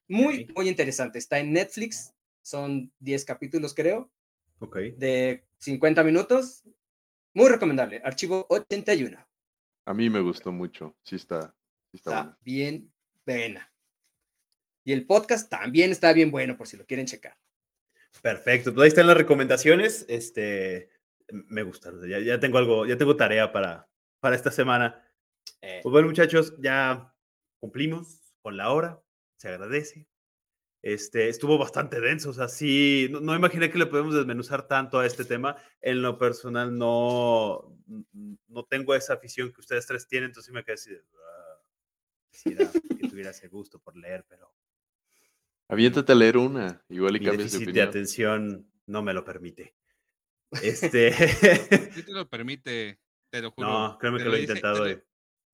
Muy, 0.08 0.46
muy 0.54 0.68
interesante. 0.68 1.18
Está 1.18 1.38
en 1.38 1.52
Netflix, 1.52 2.12
son 2.42 2.92
10 3.00 3.24
capítulos 3.24 3.74
creo, 3.74 4.10
Ok. 4.60 4.76
de 4.96 5.44
50 5.58 6.04
minutos. 6.04 6.62
Muy 7.34 7.48
recomendable. 7.48 8.00
Archivo 8.04 8.46
81. 8.50 9.26
A 9.86 9.94
mí 9.94 10.10
me 10.10 10.20
gustó 10.20 10.52
mucho. 10.52 10.94
Sí 11.02 11.16
está, 11.16 11.54
sí 11.90 11.96
está 11.96 12.10
Está 12.10 12.22
buena. 12.22 12.38
bien 12.42 12.92
buena. 13.24 13.72
Y 14.84 14.92
el 14.92 15.06
podcast 15.06 15.48
también 15.48 15.90
está 15.92 16.12
bien 16.12 16.30
bueno 16.30 16.56
por 16.58 16.68
si 16.68 16.76
lo 16.76 16.84
quieren 16.84 17.06
checar. 17.06 17.36
Perfecto. 18.20 18.74
Pues 18.74 18.82
ahí 18.84 18.88
están 18.88 19.06
las 19.06 19.16
recomendaciones. 19.16 20.04
Este, 20.08 20.90
me 21.30 21.62
gustaron. 21.62 22.06
Ya, 22.06 22.18
ya 22.20 22.38
tengo 22.38 22.58
algo, 22.58 22.84
ya 22.84 22.98
tengo 22.98 23.16
tarea 23.16 23.50
para, 23.52 23.88
para 24.20 24.36
esta 24.36 24.50
semana. 24.50 25.02
Eh, 25.62 25.80
Pues 25.82 25.90
bueno, 25.92 26.08
muchachos, 26.08 26.54
ya 26.58 27.14
cumplimos 27.60 28.20
con 28.42 28.56
la 28.56 28.70
hora. 28.70 29.00
Se 29.36 29.48
agradece. 29.48 30.06
Este, 30.82 31.28
estuvo 31.28 31.58
bastante 31.58 32.00
denso, 32.00 32.30
o 32.30 32.32
sea, 32.32 32.48
sí, 32.48 33.06
no, 33.08 33.20
no 33.20 33.36
imaginé 33.36 33.70
que 33.70 33.78
le 33.78 33.86
podemos 33.86 34.14
desmenuzar 34.14 34.66
tanto 34.66 34.98
a 34.98 35.06
este 35.06 35.24
tema. 35.24 35.56
En 35.80 36.02
lo 36.02 36.18
personal, 36.18 36.76
no, 36.76 37.78
no 38.48 38.64
tengo 38.64 38.92
esa 38.96 39.14
afición 39.14 39.52
que 39.52 39.60
ustedes 39.60 39.86
tres 39.86 40.08
tienen, 40.08 40.30
entonces 40.30 40.52
me 40.52 40.64
quedé 40.64 40.74
así 40.74 40.90
de, 40.90 41.00
"Ah, 41.14 41.62
quisiera 42.32 42.68
que 43.00 43.08
tuviera 43.08 43.30
ese 43.30 43.46
gusto 43.46 43.78
por 43.78 43.96
leer, 43.96 44.24
pero 44.28 44.52
Aviéntate 45.68 46.12
a 46.12 46.14
leer 46.16 46.36
una. 46.36 46.84
Igual 46.88 47.16
y 47.16 47.20
mi 47.20 47.26
cambias 47.26 47.50
de 47.52 47.58
déficit 47.58 47.60
de 47.60 47.70
opinión. 47.70 47.88
atención 47.88 48.72
no 48.86 49.02
me 49.02 49.14
lo 49.14 49.24
permite. 49.24 49.74
Este, 51.00 51.12
Sí 51.92 52.02
te 52.02 52.12
lo 52.12 52.28
permite, 52.28 52.98
te 53.30 53.40
lo 53.40 53.52
juro. 53.52 53.68
no, 53.68 53.98
créeme 53.98 54.18
que 54.18 54.24
lo 54.24 54.34
he 54.34 54.40
dice- 54.40 54.52
te 54.54 54.58
intentado. 54.58 54.86
eh. 54.88 55.02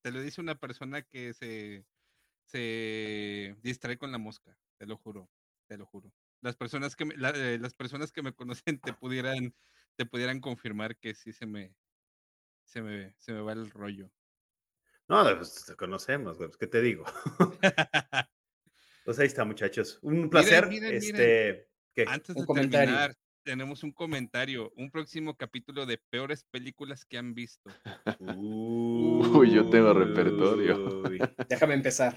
Te 0.08 0.12
lo 0.12 0.22
dice 0.22 0.40
una 0.40 0.54
persona 0.54 1.02
que 1.02 1.34
se, 1.34 1.84
se 2.46 3.54
distrae 3.62 3.98
con 3.98 4.10
la 4.10 4.16
mosca, 4.16 4.56
te 4.78 4.86
lo 4.86 4.96
juro, 4.96 5.28
te 5.66 5.76
lo 5.76 5.84
juro. 5.84 6.14
Las 6.40 6.56
personas 6.56 6.96
que 6.96 7.04
me, 7.04 7.14
la- 7.18 7.28
eh, 7.28 7.58
las 7.58 7.74
personas 7.74 8.10
que 8.10 8.22
me 8.22 8.32
conocen 8.32 8.80
te 8.80 8.94
pudieran, 8.94 9.54
te 9.96 10.06
pudieran 10.06 10.40
confirmar 10.40 10.96
que 10.96 11.14
sí 11.14 11.34
se 11.34 11.44
me, 11.44 11.74
se 12.64 12.80
me, 12.80 13.14
se 13.18 13.34
me 13.34 13.42
va 13.42 13.52
el 13.52 13.68
rollo. 13.68 14.10
No, 15.10 15.24
pues 15.36 15.66
te 15.66 15.76
conocemos, 15.76 16.38
güey, 16.38 16.48
pues, 16.48 16.56
¿qué 16.56 16.68
te 16.68 16.80
digo? 16.80 17.04
Pues 19.04 19.18
ahí 19.18 19.26
está, 19.26 19.44
muchachos. 19.44 19.98
Un 20.00 20.30
placer. 20.30 20.68
miren, 20.68 20.98
miren. 21.00 21.02
este, 21.02 21.68
¿qué? 21.94 22.04
Antes 22.08 22.34
Un 22.34 22.42
de 22.42 22.46
comentario. 22.46 22.94
terminar, 22.94 23.14
tenemos 23.48 23.82
un 23.82 23.92
comentario, 23.92 24.70
un 24.76 24.90
próximo 24.90 25.34
capítulo 25.34 25.86
de 25.86 25.96
peores 25.96 26.44
películas 26.50 27.06
que 27.06 27.16
han 27.16 27.32
visto. 27.32 27.70
Uy, 28.20 29.52
yo 29.52 29.70
tengo 29.70 29.94
repertorio. 29.94 31.00
Uy. 31.08 31.18
déjame 31.48 31.72
empezar. 31.72 32.14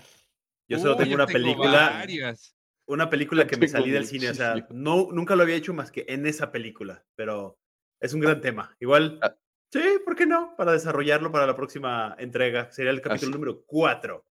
Yo 0.67 0.77
solo 0.77 0.91
Uy, 0.91 0.97
tengo 0.97 1.09
yo 1.11 1.15
una 1.15 1.25
tengo 1.27 1.39
película, 1.39 1.89
varias. 1.91 2.53
una 2.85 3.09
película 3.09 3.47
que 3.47 3.55
me 3.55 3.69
salí 3.69 3.91
del 3.91 4.05
cine, 4.05 4.29
o 4.29 4.33
sea, 4.33 4.55
no, 4.71 5.07
nunca 5.13 5.37
lo 5.37 5.43
había 5.43 5.55
hecho 5.55 5.73
más 5.73 5.89
que 5.89 6.03
en 6.09 6.25
esa 6.25 6.51
película, 6.51 7.05
pero 7.15 7.57
es 8.01 8.13
un 8.13 8.19
gran 8.19 8.41
tema. 8.41 8.75
Igual, 8.81 9.17
Ah. 9.21 9.33
sí, 9.71 9.79
¿por 10.03 10.17
qué 10.17 10.25
no? 10.25 10.53
Para 10.57 10.73
desarrollarlo 10.73 11.31
para 11.31 11.47
la 11.47 11.55
próxima 11.55 12.13
entrega. 12.19 12.69
Sería 12.71 12.91
el 12.91 12.99
capítulo 12.99 13.29
Así- 13.29 13.39
número 13.39 13.63
4. 13.65 14.25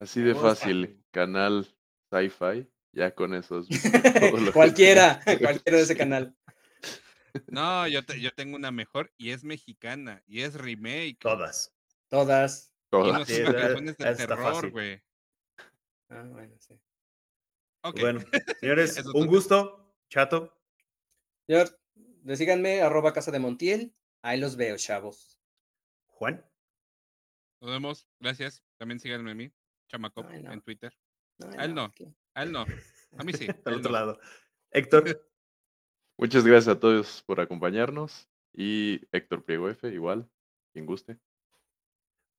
Así 0.00 0.20
de 0.20 0.34
fácil. 0.34 1.02
Canal 1.10 1.66
Sci-Fi. 2.12 2.68
Ya 2.96 3.14
con 3.14 3.34
esos. 3.34 3.68
todo 4.32 4.38
lo 4.38 4.46
que- 4.46 4.52
cualquiera, 4.52 5.20
cualquiera 5.40 5.76
de 5.76 5.82
ese 5.84 5.96
canal. 5.96 6.34
No, 7.48 7.86
yo, 7.86 8.02
te- 8.02 8.18
yo 8.20 8.32
tengo 8.32 8.56
una 8.56 8.70
mejor 8.70 9.12
y 9.18 9.30
es 9.32 9.44
mexicana 9.44 10.22
y 10.26 10.40
es 10.40 10.54
remake. 10.54 11.18
Todas. 11.20 11.74
Todas. 12.08 12.72
Y 12.86 12.90
Todas. 12.90 13.18
no 13.18 13.24
Sí, 13.26 13.36
son 13.44 13.52
vacaciones 13.52 13.96
de 13.98 14.14
terror, 14.16 14.70
güey. 14.70 15.02
Ah, 16.08 16.22
bueno, 16.26 16.56
sí. 16.58 16.80
Ok. 17.82 18.00
Bueno, 18.00 18.20
señores, 18.60 19.04
un 19.12 19.26
gusto, 19.26 19.94
chato. 20.08 20.56
Señor, 21.46 21.78
síganme, 22.34 22.80
arroba 22.80 23.12
casa 23.12 23.30
de 23.30 23.38
Montiel. 23.40 23.94
Ahí 24.22 24.40
los 24.40 24.56
veo, 24.56 24.76
chavos. 24.78 25.38
Juan. 26.06 26.42
Nos 27.60 27.70
vemos. 27.70 28.08
Gracias. 28.20 28.64
También 28.78 29.00
síganme 29.00 29.32
a 29.32 29.34
mí, 29.34 29.52
Chamacop, 29.88 30.30
no. 30.30 30.52
en 30.52 30.60
Twitter. 30.62 30.96
A 31.58 31.64
él 31.66 31.74
no. 31.74 31.92
A 32.36 32.42
él 32.42 32.52
no. 32.52 32.66
A 33.16 33.24
mí 33.24 33.32
sí. 33.32 33.46
Al 33.64 33.74
otro 33.74 33.90
no. 33.90 33.98
lado. 33.98 34.20
Héctor. 34.70 35.04
Muchas 36.18 36.44
gracias 36.44 36.76
a 36.76 36.78
todos 36.78 37.22
por 37.26 37.40
acompañarnos. 37.40 38.28
Y 38.52 39.00
Héctor 39.10 39.44
Priego 39.44 39.70
F, 39.70 39.88
igual. 39.88 40.30
Quien 40.72 40.84
guste. 40.86 41.18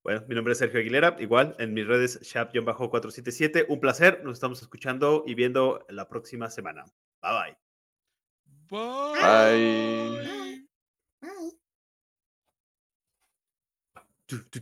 Bueno, 0.04 0.24
mi 0.28 0.36
nombre 0.36 0.52
es 0.52 0.58
Sergio 0.58 0.80
Aguilera, 0.80 1.16
igual 1.18 1.56
en 1.58 1.74
mis 1.74 1.86
redes 1.86 2.20
shap-477. 2.22 3.66
Un 3.68 3.80
placer, 3.80 4.22
nos 4.24 4.34
estamos 4.34 4.62
escuchando 4.62 5.24
y 5.26 5.34
viendo 5.34 5.84
la 5.88 6.08
próxima 6.08 6.48
semana. 6.48 6.84
Bye 7.20 7.56
bye. 8.70 9.18
Bye. 9.20 10.68
Tu, 14.26 14.38
tu, 14.50 14.60